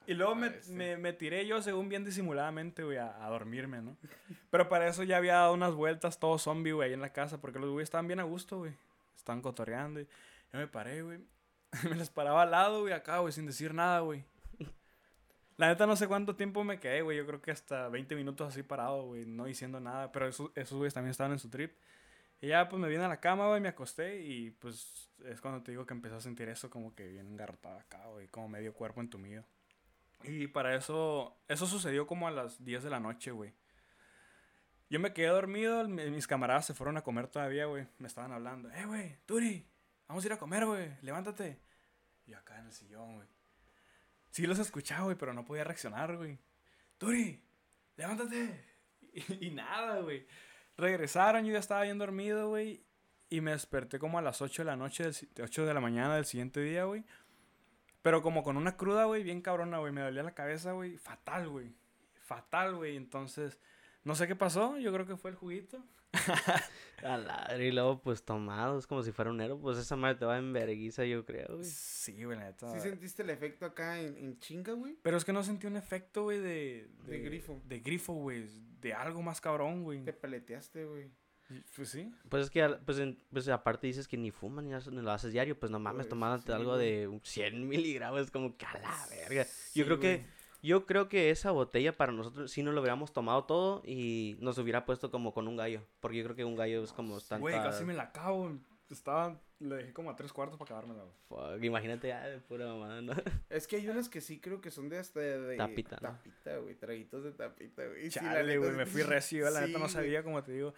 Y 0.06 0.14
luego 0.14 0.34
me, 0.34 0.48
Parece. 0.48 0.72
me, 0.72 0.96
me 0.96 1.12
tiré 1.12 1.46
yo, 1.46 1.60
según 1.60 1.90
bien 1.90 2.02
disimuladamente, 2.02 2.82
güey, 2.82 2.96
a, 2.96 3.22
a 3.22 3.28
dormirme, 3.28 3.82
¿no? 3.82 3.94
Pero 4.50 4.68
para 4.70 4.88
eso 4.88 5.02
ya 5.02 5.18
había 5.18 5.34
dado 5.34 5.52
unas 5.52 5.74
vueltas 5.74 6.18
todo 6.18 6.38
zombie, 6.38 6.72
güey, 6.72 6.88
ahí 6.88 6.94
en 6.94 7.02
la 7.02 7.12
casa. 7.12 7.40
Porque 7.40 7.58
los 7.58 7.70
güeyes 7.70 7.88
estaban 7.88 8.06
bien 8.06 8.20
a 8.20 8.24
gusto, 8.24 8.58
güey. 8.58 8.72
Estaban 9.16 9.42
cotorreando. 9.42 10.00
Y 10.00 10.04
yo 10.52 10.58
me 10.58 10.66
paré, 10.66 11.02
güey. 11.02 11.18
me 11.90 11.94
les 11.96 12.08
paraba 12.08 12.42
al 12.42 12.50
lado, 12.52 12.80
güey, 12.80 12.94
acá, 12.94 13.18
güey, 13.18 13.32
sin 13.34 13.44
decir 13.44 13.74
nada, 13.74 14.00
güey. 14.00 14.24
La 15.58 15.66
neta 15.68 15.86
no 15.86 15.96
sé 15.96 16.08
cuánto 16.08 16.34
tiempo 16.36 16.64
me 16.64 16.80
quedé, 16.80 17.02
güey. 17.02 17.16
Yo 17.18 17.26
creo 17.26 17.42
que 17.42 17.50
hasta 17.50 17.88
20 17.88 18.14
minutos 18.16 18.48
así 18.48 18.62
parado, 18.62 19.04
güey, 19.06 19.26
no 19.26 19.44
diciendo 19.44 19.80
nada. 19.80 20.10
Pero 20.12 20.26
esos, 20.28 20.50
esos 20.54 20.78
güeyes 20.78 20.94
también 20.94 21.10
estaban 21.10 21.32
en 21.32 21.38
su 21.38 21.50
trip. 21.50 21.76
Y 22.40 22.46
ya, 22.48 22.68
pues 22.68 22.80
me 22.80 22.88
vine 22.88 23.02
a 23.04 23.08
la 23.08 23.18
cama, 23.20 23.48
güey, 23.48 23.60
me 23.60 23.68
acosté 23.68 24.22
y 24.24 24.50
pues 24.52 25.10
es 25.26 25.40
cuando 25.40 25.62
te 25.62 25.72
digo 25.72 25.84
que 25.84 25.92
empecé 25.94 26.14
a 26.14 26.20
sentir 26.20 26.48
eso 26.48 26.70
como 26.70 26.94
que 26.94 27.08
bien 27.08 27.26
engarrotado 27.26 27.76
acá, 27.78 28.06
güey, 28.06 28.28
como 28.28 28.48
medio 28.48 28.72
cuerpo 28.72 29.00
entumido. 29.00 29.44
Y 30.22 30.46
para 30.46 30.76
eso, 30.76 31.36
eso 31.48 31.66
sucedió 31.66 32.06
como 32.06 32.28
a 32.28 32.30
las 32.30 32.64
10 32.64 32.84
de 32.84 32.90
la 32.90 33.00
noche, 33.00 33.32
güey. 33.32 33.52
Yo 34.88 35.00
me 35.00 35.12
quedé 35.12 35.26
dormido, 35.26 35.86
mi- 35.88 36.08
mis 36.10 36.26
camaradas 36.28 36.66
se 36.66 36.74
fueron 36.74 36.96
a 36.96 37.02
comer 37.02 37.26
todavía, 37.26 37.66
güey. 37.66 37.88
Me 37.98 38.06
estaban 38.06 38.30
hablando, 38.32 38.70
eh, 38.70 38.86
güey, 38.86 39.16
Turi, 39.26 39.66
vamos 40.06 40.22
a 40.22 40.26
ir 40.28 40.32
a 40.32 40.38
comer, 40.38 40.64
güey, 40.64 40.90
levántate. 41.02 41.60
Y 42.26 42.34
acá 42.34 42.58
en 42.60 42.66
el 42.66 42.72
sillón, 42.72 43.16
güey. 43.16 43.28
Sí 44.30 44.46
los 44.46 44.58
escuchaba, 44.58 45.04
güey, 45.04 45.16
pero 45.16 45.32
no 45.32 45.44
podía 45.44 45.64
reaccionar, 45.64 46.16
güey. 46.16 46.38
Turi, 46.98 47.42
levántate. 47.96 48.64
Y, 49.40 49.50
nada, 49.50 50.00
güey. 50.00 50.26
Regresaron, 50.76 51.44
yo 51.44 51.52
ya 51.52 51.58
estaba 51.58 51.82
bien 51.82 51.98
dormido, 51.98 52.50
güey. 52.50 52.84
Y 53.30 53.40
me 53.40 53.50
desperté 53.50 53.98
como 53.98 54.18
a 54.18 54.22
las 54.22 54.40
8 54.42 54.62
de 54.62 54.66
la 54.66 54.76
noche, 54.76 55.02
del, 55.02 55.14
si- 55.14 55.28
8 55.42 55.66
de 55.66 55.74
la 55.74 55.80
mañana 55.80 56.14
del 56.14 56.24
siguiente 56.24 56.60
día, 56.60 56.84
güey. 56.84 57.04
Pero 58.02 58.22
como 58.22 58.42
con 58.44 58.56
una 58.56 58.76
cruda, 58.76 59.04
güey, 59.06 59.24
bien 59.24 59.40
cabrona, 59.42 59.78
güey. 59.78 59.92
Me 59.92 60.02
dolía 60.02 60.22
la 60.22 60.34
cabeza, 60.34 60.72
güey. 60.72 60.98
Fatal, 60.98 61.48
güey. 61.48 61.74
Fatal, 62.22 62.76
güey. 62.76 62.96
Entonces, 62.96 63.58
no 64.04 64.14
sé 64.14 64.28
qué 64.28 64.36
pasó. 64.36 64.78
Yo 64.78 64.92
creo 64.92 65.06
que 65.06 65.16
fue 65.16 65.30
el 65.30 65.36
juguito. 65.36 65.82
A 67.04 67.16
la 67.16 67.56
y 67.62 67.70
luego, 67.70 68.00
pues 68.02 68.24
tomados 68.24 68.88
como 68.88 69.04
si 69.04 69.12
fuera 69.12 69.30
un 69.30 69.40
héroe. 69.40 69.56
Pues 69.60 69.78
esa 69.78 69.94
madre 69.94 70.16
te 70.16 70.24
va 70.24 70.36
en 70.36 70.52
verguiza, 70.52 71.04
yo 71.04 71.24
creo, 71.24 71.46
güey. 71.56 71.64
Sí, 71.64 72.24
güey, 72.24 72.36
la 72.36 72.46
neta. 72.46 72.68
¿Sí 72.72 72.80
sentiste 72.80 73.22
el 73.22 73.30
efecto 73.30 73.66
acá 73.66 74.00
en, 74.00 74.16
en 74.16 74.38
chinga, 74.40 74.72
güey? 74.72 74.96
Pero 75.02 75.16
es 75.16 75.24
que 75.24 75.32
no 75.32 75.44
sentí 75.44 75.68
un 75.68 75.76
efecto, 75.76 76.24
güey, 76.24 76.40
de, 76.40 76.88
De 77.06 77.18
grifo. 77.20 77.62
De 77.66 77.78
grifo, 77.78 78.14
güey. 78.14 78.46
De 78.80 78.94
algo 78.94 79.22
más 79.22 79.40
cabrón, 79.40 79.84
güey. 79.84 80.02
Te 80.02 80.12
paleteaste, 80.12 80.86
güey. 80.86 81.08
Pues 81.76 81.88
sí. 81.88 82.12
Pues 82.28 82.44
es 82.44 82.50
que, 82.50 82.68
pues, 82.84 82.98
en- 82.98 83.18
pues 83.32 83.48
aparte 83.48 83.86
dices 83.86 84.08
que 84.08 84.16
ni 84.16 84.32
fuman 84.32 84.64
ni, 84.68 84.72
ni 84.72 85.00
lo 85.02 85.12
haces 85.12 85.32
diario, 85.32 85.58
pues 85.58 85.70
no 85.70 85.78
mames, 85.78 86.00
Pues, 86.06 86.08
tomándote 86.10 86.46
sí, 86.46 86.52
algo 86.52 86.74
güey. 86.74 86.88
de 87.00 87.08
un 87.08 87.20
100 87.24 87.68
miligramos, 87.68 88.30
como 88.32 88.56
que 88.56 88.66
a 88.66 88.74
la 88.80 89.06
verga. 89.08 89.44
Sí, 89.44 89.78
Yo 89.78 89.86
creo 89.86 90.00
que. 90.00 90.26
Yo 90.68 90.84
creo 90.84 91.08
que 91.08 91.30
esa 91.30 91.50
botella 91.50 91.96
para 91.96 92.12
nosotros 92.12 92.52
sí 92.52 92.62
nos 92.62 92.74
lo 92.74 92.82
hubiéramos 92.82 93.14
tomado 93.14 93.44
todo 93.44 93.82
y 93.86 94.36
nos 94.40 94.58
hubiera 94.58 94.84
puesto 94.84 95.10
como 95.10 95.32
con 95.32 95.48
un 95.48 95.56
gallo, 95.56 95.82
porque 96.00 96.18
yo 96.18 96.24
creo 96.24 96.36
que 96.36 96.44
un 96.44 96.56
gallo 96.56 96.84
es 96.84 96.92
como 96.92 97.18
tanta... 97.20 97.38
Güey, 97.38 97.54
casi 97.54 97.84
me 97.84 97.94
la 97.94 98.04
acabo. 98.04 98.52
Estaba. 98.90 99.40
Le 99.60 99.76
dejé 99.76 99.92
como 99.94 100.10
a 100.10 100.16
tres 100.16 100.30
cuartos 100.30 100.58
para 100.58 100.76
acabármela. 100.76 101.10
Fuck, 101.28 101.62
imagínate, 101.62 102.08
ya, 102.08 102.26
de 102.26 102.38
pura 102.38 102.66
mamada, 102.66 103.00
¿no? 103.00 103.12
Es 103.50 103.66
que 103.66 103.76
hay 103.76 103.88
unas 103.88 104.10
que 104.10 104.20
sí 104.20 104.40
creo 104.40 104.60
que 104.60 104.70
son 104.70 104.90
de 104.90 104.98
hasta 104.98 105.20
de... 105.20 105.56
Tapita, 105.56 105.96
¿no? 106.02 106.10
Tapita, 106.10 106.58
güey. 106.58 106.74
Traguitos 106.74 107.24
de 107.24 107.32
tapita, 107.32 107.86
güey. 107.86 108.10
Chale, 108.10 108.58
güey, 108.58 108.72
me 108.72 108.84
fui 108.84 109.02
recio, 109.02 109.48
la 109.50 109.60
sí, 109.60 109.66
neta 109.66 109.78
no 109.78 109.88
sabía, 109.88 110.22
como 110.22 110.42
te 110.42 110.52
digo. 110.52 110.74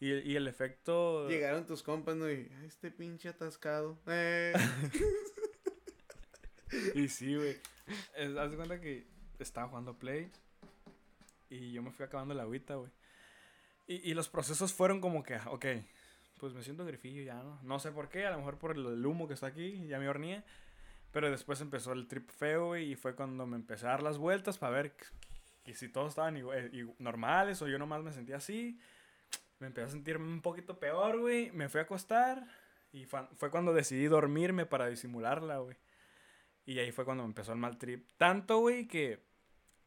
Y, 0.00 0.12
y 0.12 0.36
el 0.36 0.48
efecto... 0.48 1.28
Llegaron 1.28 1.66
tus 1.66 1.82
compas, 1.82 2.16
¿no? 2.16 2.30
Y 2.30 2.50
este 2.66 2.90
pinche 2.90 3.28
atascado. 3.28 3.98
Eh. 4.06 4.54
Y 6.94 7.08
sí, 7.08 7.36
güey. 7.36 7.56
Haz 8.38 8.50
de 8.50 8.56
cuenta 8.56 8.80
que 8.80 9.06
estaba 9.42 9.68
jugando 9.68 9.94
Play 9.98 10.30
y 11.48 11.72
yo 11.72 11.82
me 11.82 11.90
fui 11.92 12.04
acabando 12.04 12.34
la 12.34 12.42
agüita, 12.42 12.74
güey. 12.74 12.90
Y, 13.86 14.10
y 14.10 14.14
los 14.14 14.28
procesos 14.28 14.72
fueron 14.72 15.00
como 15.00 15.22
que, 15.22 15.36
ok, 15.46 15.66
pues 16.38 16.52
me 16.54 16.62
siento 16.62 16.84
grifillo 16.84 17.22
ya, 17.22 17.34
¿no? 17.42 17.58
No 17.62 17.78
sé 17.78 17.92
por 17.92 18.08
qué, 18.08 18.26
a 18.26 18.30
lo 18.30 18.38
mejor 18.38 18.58
por 18.58 18.72
el, 18.76 19.06
humo 19.06 19.28
que 19.28 19.34
está 19.34 19.46
aquí, 19.46 19.86
ya 19.86 19.98
me 19.98 20.08
horneé. 20.08 20.42
Pero 21.12 21.30
después 21.30 21.60
empezó 21.60 21.92
el 21.92 22.08
trip 22.08 22.28
feo, 22.30 22.66
güey, 22.66 22.92
y 22.92 22.96
fue 22.96 23.14
cuando 23.14 23.46
me 23.46 23.56
empecé 23.56 23.86
a 23.86 23.90
dar 23.90 24.02
las 24.02 24.18
vueltas 24.18 24.58
para 24.58 24.72
ver 24.72 24.96
que, 25.64 25.74
si 25.74 25.88
todos 25.88 26.10
estaban 26.10 26.36
igual- 26.36 26.70
igu- 26.72 26.94
normales 26.98 27.62
o 27.62 27.68
yo 27.68 27.78
nomás 27.78 28.02
me 28.02 28.12
sentía 28.12 28.36
así. 28.36 28.78
Me 29.60 29.68
empecé 29.68 29.86
a 29.86 29.90
sentir 29.90 30.18
un 30.18 30.42
poquito 30.42 30.78
peor, 30.78 31.18
güey. 31.20 31.50
Me 31.52 31.68
fui 31.70 31.78
a 31.78 31.84
acostar 31.84 32.46
y 32.92 33.06
fue 33.06 33.50
cuando 33.50 33.72
decidí 33.72 34.06
dormirme 34.06 34.66
para 34.66 34.88
disimularla, 34.88 35.58
güey. 35.58 35.76
Y 36.66 36.78
ahí 36.80 36.92
fue 36.92 37.04
cuando 37.04 37.22
me 37.22 37.28
empezó 37.28 37.52
el 37.52 37.58
mal 37.58 37.78
trip. 37.78 38.06
Tanto, 38.18 38.58
güey, 38.58 38.86
que 38.86 39.24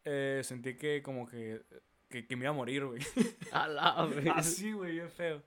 eh, 0.09 0.41
sentí 0.43 0.75
que 0.75 1.03
como 1.03 1.27
que, 1.27 1.61
que, 2.09 2.25
que 2.25 2.35
me 2.35 2.45
iba 2.45 2.49
a 2.49 2.53
morir, 2.53 2.85
güey. 2.85 3.01
A 3.51 3.67
la. 3.67 3.89
Así, 4.35 4.71
güey, 4.71 4.93
bien 4.93 5.09
feo. 5.09 5.43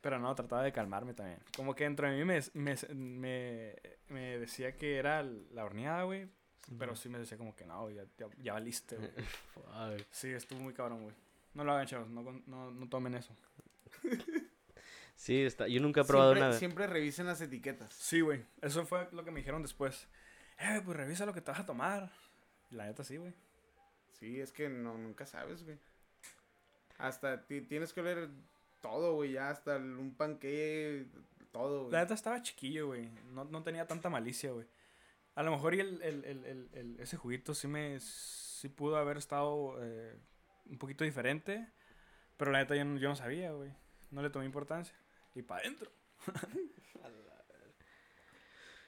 Pero 0.00 0.18
no, 0.18 0.34
trataba 0.34 0.62
de 0.62 0.72
calmarme 0.72 1.14
también. 1.14 1.40
Como 1.56 1.74
que 1.74 1.84
dentro 1.84 2.08
de 2.08 2.16
mí 2.16 2.24
me, 2.24 2.40
me, 2.54 2.76
me, 2.94 3.76
me 4.08 4.38
decía 4.38 4.76
que 4.76 4.96
era 4.96 5.22
la 5.22 5.64
horneada, 5.64 6.04
güey. 6.04 6.28
Pero 6.78 6.94
sí 6.94 7.08
me 7.08 7.18
decía 7.18 7.38
como 7.38 7.56
que 7.56 7.64
no, 7.64 7.90
ya, 7.90 8.04
ya, 8.18 8.26
ya 8.38 8.52
valiste, 8.52 8.96
güey. 8.96 9.10
Sí, 10.10 10.28
estuvo 10.28 10.60
muy 10.60 10.74
cabrón, 10.74 11.02
güey. 11.02 11.16
No 11.54 11.64
lo 11.64 11.72
hagan, 11.72 11.86
chavos. 11.86 12.10
No, 12.10 12.22
no, 12.46 12.70
no 12.70 12.88
tomen 12.88 13.14
eso. 13.14 13.34
Sí, 15.16 15.42
está. 15.42 15.66
Yo 15.66 15.80
nunca 15.80 16.02
he 16.02 16.04
probado 16.04 16.32
siempre, 16.32 16.48
una... 16.48 16.58
siempre 16.58 16.86
revisen 16.86 17.26
las 17.26 17.40
etiquetas. 17.40 17.92
Sí, 17.92 18.20
güey. 18.20 18.44
Eso 18.62 18.86
fue 18.86 19.08
lo 19.10 19.24
que 19.24 19.32
me 19.32 19.40
dijeron 19.40 19.62
después. 19.62 20.06
Eh, 20.58 20.80
pues 20.84 20.96
revisa 20.96 21.26
lo 21.26 21.34
que 21.34 21.40
te 21.40 21.50
vas 21.50 21.60
a 21.60 21.66
tomar. 21.66 22.12
La 22.70 22.86
neta 22.86 23.02
sí, 23.02 23.16
güey. 23.16 23.34
Sí, 24.18 24.40
es 24.40 24.52
que 24.52 24.68
no, 24.68 24.96
nunca 24.98 25.26
sabes, 25.26 25.64
güey. 25.64 25.78
Hasta 26.98 27.46
ti- 27.46 27.60
tienes 27.62 27.92
que 27.92 28.00
oler 28.00 28.28
todo, 28.80 29.14
güey. 29.14 29.32
Ya 29.32 29.50
hasta 29.50 29.76
el- 29.76 29.96
un 29.96 30.14
panque, 30.14 31.06
todo, 31.52 31.82
güey. 31.82 31.92
La 31.92 32.00
neta 32.00 32.14
estaba 32.14 32.42
chiquillo, 32.42 32.88
güey. 32.88 33.08
No, 33.32 33.44
no 33.44 33.62
tenía 33.62 33.86
tanta 33.86 34.10
malicia, 34.10 34.50
güey. 34.50 34.66
A 35.36 35.44
lo 35.44 35.52
mejor 35.52 35.74
y 35.74 35.80
el, 35.80 36.02
el, 36.02 36.24
el, 36.24 36.44
el- 36.44 36.68
el- 36.72 37.00
ese 37.00 37.16
juguito 37.16 37.54
sí 37.54 37.68
me... 37.68 37.98
Sí 38.00 38.68
pudo 38.68 38.96
haber 38.96 39.18
estado 39.18 39.76
eh, 39.80 40.16
un 40.66 40.78
poquito 40.78 41.04
diferente. 41.04 41.68
Pero 42.36 42.50
la 42.50 42.58
neta 42.58 42.74
yo 42.74 42.84
no, 42.84 42.98
yo 42.98 43.08
no 43.08 43.14
sabía, 43.14 43.52
güey. 43.52 43.72
No 44.10 44.20
le 44.20 44.30
tomé 44.30 44.46
importancia. 44.46 44.96
Y 45.36 45.42
para 45.42 45.60
adentro. 45.60 45.92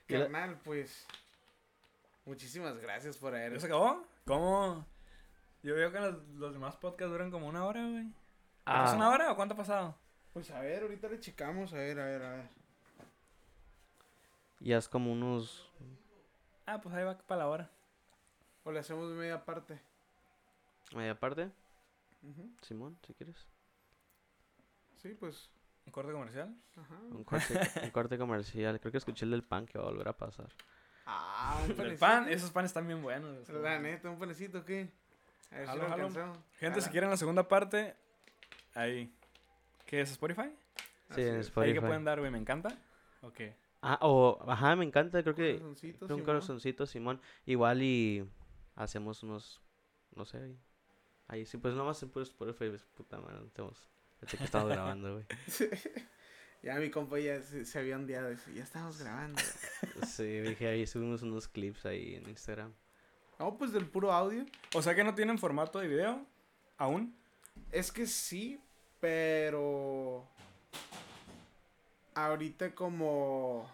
Carnal, 0.08 0.58
pues. 0.64 1.06
Muchísimas 2.24 2.76
gracias 2.78 3.16
por 3.16 3.34
haber. 3.34 3.52
¿Ya 3.54 3.60
se 3.60 3.66
acabó? 3.66 4.04
¿Cómo? 4.24 4.86
Yo 5.62 5.74
veo 5.74 5.92
que 5.92 6.00
los, 6.00 6.16
los 6.34 6.52
demás 6.52 6.76
podcasts 6.76 7.10
duran 7.12 7.30
como 7.30 7.46
una 7.48 7.64
hora, 7.66 7.86
güey. 7.86 8.12
Ah, 8.64 8.84
¿Es 8.88 8.94
una 8.94 9.10
hora 9.10 9.30
o 9.32 9.36
cuánto 9.36 9.54
ha 9.54 9.56
pasado? 9.56 9.94
Pues 10.32 10.50
a 10.50 10.60
ver, 10.60 10.82
ahorita 10.82 11.08
le 11.08 11.20
checamos. 11.20 11.72
A 11.72 11.76
ver, 11.76 12.00
a 12.00 12.04
ver, 12.04 12.22
a 12.22 12.30
ver. 12.32 12.48
Ya 14.60 14.78
es 14.78 14.88
como 14.88 15.12
unos... 15.12 15.70
Ah, 16.66 16.80
pues 16.80 16.94
ahí 16.94 17.04
va 17.04 17.16
para 17.18 17.40
la 17.40 17.48
hora. 17.48 17.70
O 18.64 18.70
le 18.72 18.78
hacemos 18.78 19.10
media 19.12 19.44
parte. 19.44 19.80
Media 20.94 21.18
parte. 21.18 21.50
Simón, 22.62 22.98
si 23.06 23.14
quieres. 23.14 23.46
Sí, 24.96 25.14
pues. 25.18 25.50
¿Un 25.86 25.92
corte 25.92 26.12
comercial? 26.12 26.54
Ajá. 26.76 26.94
Un 27.10 27.24
corte, 27.24 27.58
un 27.82 27.90
corte 27.90 28.18
comercial. 28.18 28.78
Creo 28.80 28.92
que 28.92 28.98
escuché 28.98 29.24
el 29.24 29.30
del 29.30 29.42
pan 29.42 29.66
que 29.66 29.78
va 29.78 29.84
a 29.84 29.88
volver 29.88 30.08
a 30.08 30.16
pasar. 30.16 30.48
Ah, 31.06 31.58
un 31.64 31.70
El 31.70 31.76
panecito. 31.76 32.00
pan, 32.00 32.28
esos 32.28 32.50
panes 32.50 32.70
están 32.70 32.86
bien 32.86 33.02
buenos. 33.02 33.48
La 33.48 33.78
neta, 33.78 34.10
un 34.10 34.18
panecito, 34.18 34.64
¿qué? 34.64 34.92
A 35.50 35.54
ver 35.56 35.62
si 35.62 35.66
Jalo, 35.68 35.82
lo 35.82 35.88
jalo. 35.88 36.02
alcanzamos. 36.06 36.38
Gente, 36.58 36.80
si 36.80 36.90
quieren 36.90 37.10
la 37.10 37.16
segunda 37.16 37.48
parte, 37.48 37.96
ahí. 38.74 39.12
¿Qué 39.86 40.00
es 40.02 40.10
Spotify? 40.12 40.52
Sí, 41.14 41.22
en 41.22 41.36
es. 41.36 41.46
Spotify. 41.46 41.68
Ahí 41.68 41.74
que 41.74 41.80
pueden 41.86 42.04
dar, 42.04 42.20
güey, 42.20 42.30
me 42.30 42.38
encanta. 42.38 42.68
Ok. 43.22 43.40
Ah, 43.82 43.98
o, 44.02 44.38
ajá, 44.46 44.76
me 44.76 44.84
encanta. 44.84 45.22
Creo 45.22 45.34
que 45.34 45.54
Corazoncito, 45.54 46.04
un 46.04 46.08
Simón. 46.08 46.24
corazoncito, 46.24 46.86
Simón. 46.86 47.20
Igual 47.46 47.82
y 47.82 48.28
hacemos 48.76 49.22
unos, 49.22 49.60
no 50.14 50.24
sé, 50.24 50.38
ahí. 50.38 50.58
Ahí 51.28 51.46
sí, 51.46 51.58
pues 51.58 51.74
nomás 51.74 52.02
en 52.02 52.10
puro 52.10 52.22
Spotify, 52.24 52.68
pues, 52.70 52.82
puta 52.84 53.18
madre, 53.20 53.36
no 53.40 53.46
tenemos... 53.50 53.88
Desde 54.20 54.36
que 54.38 54.44
estamos 54.44 54.68
grabando, 54.72 55.14
güey. 55.14 55.26
Ya 56.62 56.74
mi 56.74 56.90
compa 56.90 57.18
ya 57.18 57.40
se, 57.40 57.64
se 57.64 57.78
había 57.78 57.96
ondeado. 57.96 58.28
dice, 58.30 58.52
Ya 58.52 58.62
estamos 58.64 58.98
grabando. 58.98 59.40
Sí, 60.06 60.24
dije, 60.40 60.68
ahí 60.68 60.86
subimos 60.86 61.22
unos 61.22 61.48
clips 61.48 61.86
ahí 61.86 62.16
en 62.16 62.28
Instagram. 62.28 62.72
No, 63.40 63.56
pues 63.56 63.72
del 63.72 63.86
puro 63.86 64.12
audio. 64.12 64.44
O 64.74 64.82
sea 64.82 64.94
que 64.94 65.02
no 65.02 65.14
tienen 65.14 65.38
formato 65.38 65.78
de 65.78 65.88
video 65.88 66.26
aún. 66.76 67.16
Es 67.72 67.90
que 67.90 68.06
sí, 68.06 68.60
pero. 69.00 70.28
Ahorita 72.14 72.74
como. 72.74 73.66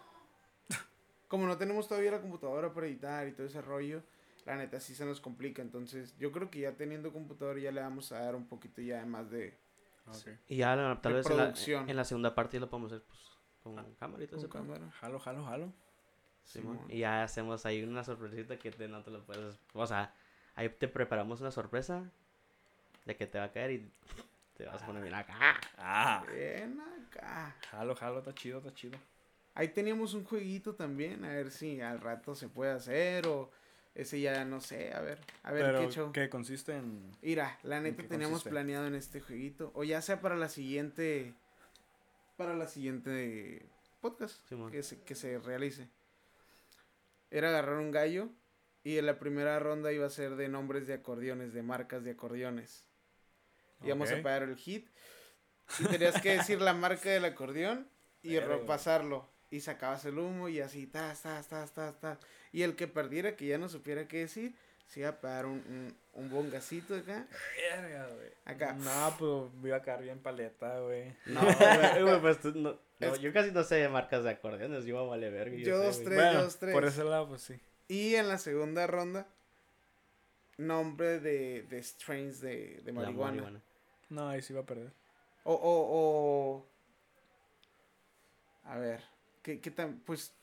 Como 1.27 1.45
no 1.45 1.57
tenemos 1.57 1.89
todavía 1.89 2.11
la 2.11 2.21
computadora 2.21 2.73
para 2.73 2.87
editar 2.87 3.27
y 3.27 3.33
todo 3.33 3.45
ese 3.45 3.61
rollo, 3.61 4.01
la 4.45 4.55
neta 4.55 4.79
sí 4.79 4.95
se 4.95 5.05
nos 5.05 5.19
complica. 5.19 5.61
Entonces, 5.61 6.17
yo 6.17 6.31
creo 6.31 6.49
que 6.49 6.61
ya 6.61 6.71
teniendo 6.77 7.11
computadora 7.11 7.59
ya 7.59 7.73
le 7.73 7.81
vamos 7.81 8.13
a 8.13 8.19
dar 8.19 8.35
un 8.35 8.47
poquito 8.47 8.81
ya 8.81 9.05
más 9.05 9.29
de. 9.29 9.57
Ok. 10.07 10.29
Y 10.47 10.55
ya 10.55 10.77
tal 11.01 11.11
De 11.11 11.17
vez 11.17 11.29
en 11.29 11.35
la, 11.35 11.43
producción. 11.43 11.89
en 11.89 11.95
la 11.97 12.05
segunda 12.05 12.33
parte 12.33 12.55
ya 12.55 12.61
lo 12.61 12.69
podemos 12.69 12.93
hacer, 12.93 13.05
pues, 13.05 13.19
con 13.61 13.95
cámara 13.95 14.23
y 14.23 14.27
todo 14.27 14.37
con 14.37 14.45
ese 14.45 14.49
cámara. 14.49 14.91
Jalo, 14.91 15.19
jalo, 15.19 15.43
jalo. 15.43 15.73
Simón. 16.47 16.77
Simón. 16.77 16.91
Y 16.91 16.99
ya 16.99 17.23
hacemos 17.23 17.65
ahí 17.65 17.83
una 17.83 18.03
sorpresita 18.03 18.57
que 18.57 18.71
te, 18.71 18.87
no 18.87 19.03
te 19.03 19.11
lo 19.11 19.23
puedes. 19.23 19.59
O 19.73 19.85
sea, 19.85 20.13
ahí 20.55 20.69
te 20.69 20.87
preparamos 20.87 21.41
una 21.41 21.51
sorpresa 21.51 22.09
de 23.05 23.15
que 23.15 23.27
te 23.27 23.37
va 23.37 23.45
a 23.45 23.51
caer 23.51 23.71
y 23.71 23.91
te 24.55 24.65
vas 24.65 24.81
a 24.81 24.85
poner 24.85 25.03
bien 25.03 25.13
acá. 25.13 25.59
Ah. 25.77 26.25
Ven 26.27 26.79
acá. 26.79 27.55
Jalo, 27.69 27.95
jalo, 27.95 28.19
está 28.19 28.33
chido, 28.33 28.57
está 28.59 28.73
chido. 28.73 28.97
Ahí 29.53 29.69
teníamos 29.69 30.13
un 30.13 30.23
jueguito 30.23 30.75
también, 30.75 31.25
a 31.25 31.29
ver 31.29 31.51
si 31.51 31.81
al 31.81 31.99
rato 31.99 32.35
se 32.35 32.47
puede 32.47 32.71
hacer 32.71 33.27
o 33.27 33.49
ese 33.95 34.21
ya 34.21 34.45
no 34.45 34.61
sé, 34.61 34.93
a 34.93 35.01
ver, 35.01 35.19
a 35.41 35.51
ver 35.51 35.65
Pero, 35.65 35.79
qué 35.81 35.89
show. 35.91 36.11
¿qué 36.11 36.29
consiste 36.29 36.75
en...? 36.75 37.11
Mira, 37.23 37.57
la 37.63 37.81
neta 37.81 38.03
teníamos 38.03 38.43
consiste? 38.43 38.49
planeado 38.51 38.85
en 38.85 38.93
este 38.93 39.19
jueguito. 39.19 39.71
O 39.73 39.83
ya 39.83 40.01
sea 40.03 40.21
para 40.21 40.35
la 40.35 40.49
siguiente. 40.49 41.33
Para 42.35 42.53
la 42.55 42.67
siguiente 42.67 43.65
podcast 43.99 44.47
Simón. 44.47 44.71
que 44.71 44.83
se, 44.83 45.01
que 45.01 45.15
se 45.15 45.39
realice. 45.39 45.89
Era 47.31 47.49
agarrar 47.49 47.77
un 47.77 47.91
gallo. 47.91 48.29
Y 48.83 48.97
en 48.97 49.05
la 49.05 49.19
primera 49.19 49.59
ronda 49.59 49.91
iba 49.91 50.05
a 50.05 50.09
ser 50.09 50.35
de 50.37 50.47
nombres 50.47 50.87
de 50.87 50.93
acordeones, 50.93 51.53
de 51.53 51.61
marcas 51.61 52.03
de 52.03 52.11
acordeones. 52.11 52.85
Íbamos 53.83 54.09
Ok. 54.11 54.19
a 54.19 54.23
pagar 54.23 54.43
el 54.43 54.55
hit. 54.55 54.87
Y 55.79 55.83
tenías 55.85 56.21
que 56.21 56.37
decir 56.37 56.61
la 56.61 56.73
marca 56.73 57.09
del 57.09 57.25
acordeón 57.25 57.89
y 58.21 58.35
Verga. 58.35 58.55
ro- 58.55 58.65
pasarlo. 58.65 59.29
Y 59.49 59.59
sacabas 59.61 60.03
el 60.05 60.17
humo 60.19 60.47
y 60.49 60.59
así, 60.61 60.87
tas, 60.87 61.21
tas, 61.21 61.47
tas, 61.47 61.73
tas, 61.73 61.99
tas. 61.99 62.17
Y 62.51 62.61
el 62.63 62.75
que 62.75 62.87
perdiera, 62.87 63.35
que 63.35 63.47
ya 63.47 63.57
no 63.57 63.67
supiera 63.69 64.07
qué 64.07 64.19
decir, 64.19 64.55
se 64.87 65.01
iba 65.01 65.09
a 65.09 65.21
pagar 65.21 65.45
un, 65.45 65.53
un, 65.67 65.97
un 66.17 66.29
bongacito 66.29 66.95
acá. 66.95 67.25
Verga, 67.71 68.07
güey. 68.15 68.29
Acá. 68.45 68.73
No, 68.73 69.15
pues 69.17 69.53
me 69.61 69.69
iba 69.69 69.77
a 69.77 69.81
caer 69.81 70.01
bien 70.03 70.19
paleta, 70.19 70.79
güey. 70.81 71.15
No, 71.27 71.41
güey, 71.41 72.01
güey, 72.03 72.21
pues 72.21 72.41
tú 72.41 72.51
no, 72.55 72.77
no, 72.99 73.07
Es- 73.13 73.19
yo 73.19 73.31
casi 73.31 73.51
no 73.51 73.63
sé 73.63 73.75
de 73.75 73.87
marcas 73.89 74.23
de 74.23 74.31
acordeones, 74.31 74.83
yo 74.85 74.99
a 74.99 75.03
vale 75.07 75.29
verga. 75.29 75.55
Yo 75.57 75.77
sé, 75.79 75.85
dos, 75.85 76.03
tres. 76.03 76.15
Bueno, 76.15 76.43
dos, 76.43 76.57
tres. 76.57 76.73
por 76.73 76.85
ese 76.85 77.03
lado, 77.03 77.27
pues 77.29 77.41
sí. 77.43 77.59
Y 77.87 78.15
en 78.15 78.27
la 78.27 78.37
segunda 78.37 78.85
ronda, 78.87 79.27
nombre 80.57 81.19
de, 81.19 81.63
de 81.63 81.83
strains 81.83 82.41
de, 82.41 82.81
de 82.83 82.91
La 82.91 83.11
marihuana. 83.11 83.61
No, 84.09 84.27
ahí 84.29 84.41
sí 84.41 84.53
iba 84.53 84.61
a 84.63 84.65
perder. 84.65 84.91
O, 85.43 85.53
o, 85.53 86.63
o. 86.63 86.67
A 88.65 88.77
ver, 88.77 89.01
¿qué, 89.43 89.59
qué 89.61 89.71
tan? 89.71 89.99
Pues. 89.99 90.33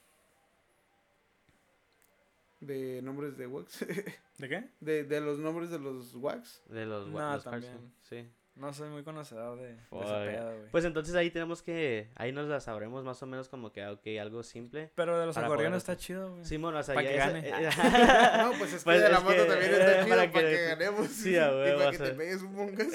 De 2.67 3.03
nombres 3.03 3.37
de 3.37 3.47
wax. 3.47 3.81
¿De 4.39 4.49
qué? 4.49 4.65
de, 4.81 5.05
de 5.05 5.21
los 5.21 5.39
nombres 5.39 5.71
de 5.71 5.79
los 5.79 6.15
wax. 6.15 6.63
De 6.69 6.87
los, 6.87 7.09
No, 7.09 7.15
wa- 7.17 7.35
los 7.35 7.45
también. 7.45 7.73
Carson, 7.73 7.93
Sí. 8.03 8.29
No 8.57 8.73
soy 8.73 8.89
muy 8.89 9.03
conocedor 9.03 9.59
de, 9.59 9.75
Fuck. 9.91 10.05
pedo, 10.05 10.57
güey. 10.57 10.71
Pues 10.71 10.85
entonces 10.85 11.13
ahí 11.17 11.29
tenemos 11.33 11.61
que, 11.61 12.13
ahí 12.15 12.31
nos 12.31 12.47
la 12.47 12.61
sabremos 12.61 13.03
más 13.05 13.21
o 13.21 13.27
menos 13.27 13.49
como 13.49 13.73
que, 13.73 13.83
ah, 13.83 13.91
ok, 13.91 14.07
algo 14.21 14.45
simple. 14.45 14.93
Pero 14.95 15.19
de 15.19 15.27
los 15.27 15.35
para 15.35 15.49
acordeones 15.49 15.83
poder 15.83 15.97
está 15.97 16.07
chido, 16.07 16.31
güey. 16.35 16.45
Simón, 16.45 16.77
o 16.77 16.83
sea, 16.85 16.95
Pa' 16.95 17.03
ya 17.03 17.09
que 17.09 17.17
esa- 17.17 17.27
gane. 17.33 17.49
eh, 17.49 17.53
No, 18.39 18.53
pues 18.57 18.73
es 18.73 18.79
que 18.79 18.85
Pues 18.85 19.03
de 19.03 19.09
la 19.09 19.19
moto 19.19 19.35
que, 19.35 19.45
también 19.45 19.71
está 19.73 19.95
chido 20.05 20.09
para 20.17 20.31
para 20.33 20.49
que- 20.49 20.67
ganemos. 20.69 21.09
Sí, 21.09 21.37
a 21.37 21.49
y 21.51 21.77
para 21.77 21.91
que 21.91 21.99
te 21.99 22.11
pegues 22.13 22.43
un 22.43 22.55
bongas. 22.55 22.89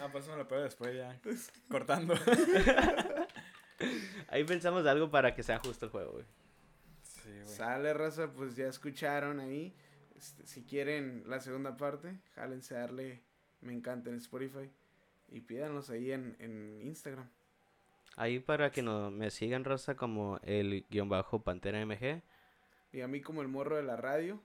Ah, 0.00 0.08
pues 0.10 0.26
me 0.26 0.36
lo 0.36 0.48
pego 0.48 0.62
después 0.62 0.92
ya. 0.96 1.16
Cortando. 1.70 2.14
ahí 4.28 4.42
pensamos 4.44 4.84
de 4.84 4.90
algo 4.90 5.08
para 5.10 5.34
que 5.34 5.44
sea 5.44 5.58
justo 5.60 5.84
el 5.86 5.92
juego, 5.92 6.12
güey. 6.12 6.24
Sale, 7.60 7.92
raza, 7.94 8.32
pues 8.32 8.56
ya 8.56 8.66
escucharon 8.68 9.38
ahí. 9.38 9.74
Este, 10.16 10.46
si 10.46 10.64
quieren 10.64 11.24
la 11.26 11.40
segunda 11.40 11.76
parte, 11.76 12.18
jálense 12.34 12.74
a 12.74 12.80
darle 12.80 13.22
me 13.60 13.72
encanta 13.74 14.08
en 14.10 14.16
Spotify. 14.16 14.70
Y 15.28 15.40
pídanos 15.40 15.90
ahí 15.90 16.10
en, 16.12 16.36
en 16.38 16.80
Instagram. 16.82 17.28
Ahí 18.16 18.40
para 18.40 18.70
que 18.72 18.82
no, 18.82 19.10
me 19.10 19.30
sigan, 19.30 19.64
Rosa, 19.64 19.94
como 19.94 20.40
el 20.42 20.86
guion 20.90 21.08
bajo 21.08 21.42
Pantera 21.42 21.84
MG. 21.84 22.22
Y 22.92 23.02
a 23.02 23.08
mí 23.08 23.20
como 23.20 23.42
el 23.42 23.48
morro 23.48 23.76
de 23.76 23.82
la 23.82 23.96
radio. 23.96 24.40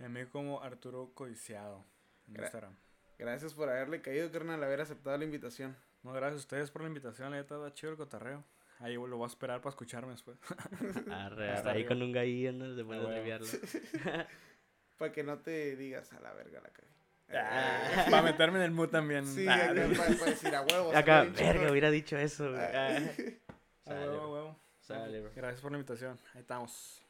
Y 0.00 0.04
a 0.04 0.08
mí 0.08 0.24
como 0.26 0.62
Arturo 0.62 1.12
Codiciado 1.14 1.84
en 2.26 2.34
Gra- 2.34 2.42
Instagram. 2.44 2.76
Gracias 3.18 3.52
por 3.52 3.68
haberle 3.68 4.00
caído, 4.00 4.30
carnal, 4.32 4.62
haber 4.64 4.80
aceptado 4.80 5.18
la 5.18 5.24
invitación. 5.24 5.76
No, 6.02 6.12
gracias 6.12 6.36
a 6.36 6.44
ustedes 6.44 6.70
por 6.70 6.82
la 6.82 6.88
invitación, 6.88 7.30
la 7.30 7.36
neta, 7.36 7.74
chido 7.74 7.92
el 7.92 7.98
cotarreo. 7.98 8.42
Ahí 8.80 8.94
lo 8.94 9.16
voy 9.16 9.24
a 9.24 9.26
esperar 9.26 9.60
para 9.60 9.70
escucharme 9.70 10.12
después. 10.12 10.38
Arre, 11.10 11.50
Hasta 11.50 11.70
arre, 11.70 11.78
ahí 11.80 11.84
con 11.84 12.00
un 12.02 12.12
gallillo, 12.12 12.52
¿no? 12.52 12.74
Se 12.74 12.84
pone 12.84 12.98
a 12.98 13.00
huevo. 13.00 13.12
triviarlo. 13.14 13.46
Para 14.96 15.12
que 15.12 15.22
no 15.22 15.38
te 15.38 15.76
digas 15.76 16.12
a 16.12 16.20
la 16.20 16.32
verga 16.34 16.60
la 16.60 16.70
cagué. 16.70 18.10
para 18.10 18.22
meterme 18.22 18.58
en 18.58 18.64
el 18.64 18.70
mood 18.70 18.88
también. 18.88 19.26
Sí, 19.26 19.46
Ah, 19.48 19.70
acá, 19.70 19.74
para, 19.96 20.30
decir 20.30 20.54
a 20.54 20.62
huevos. 20.62 20.94
Acá, 20.96 21.24
verga, 21.24 21.70
hubiera 21.70 21.90
dicho 21.90 22.16
eso, 22.16 22.50
güey. 22.50 22.60
Ah. 22.62 22.96
a 22.96 23.00
Sale, 23.84 24.08
huevo, 24.08 24.22
a 24.22 24.32
huevo. 24.32 24.60
Sale, 24.80 25.20
bro. 25.20 25.30
Gracias 25.34 25.60
por 25.60 25.72
la 25.72 25.78
invitación. 25.78 26.18
Ahí 26.34 26.40
estamos. 26.40 27.02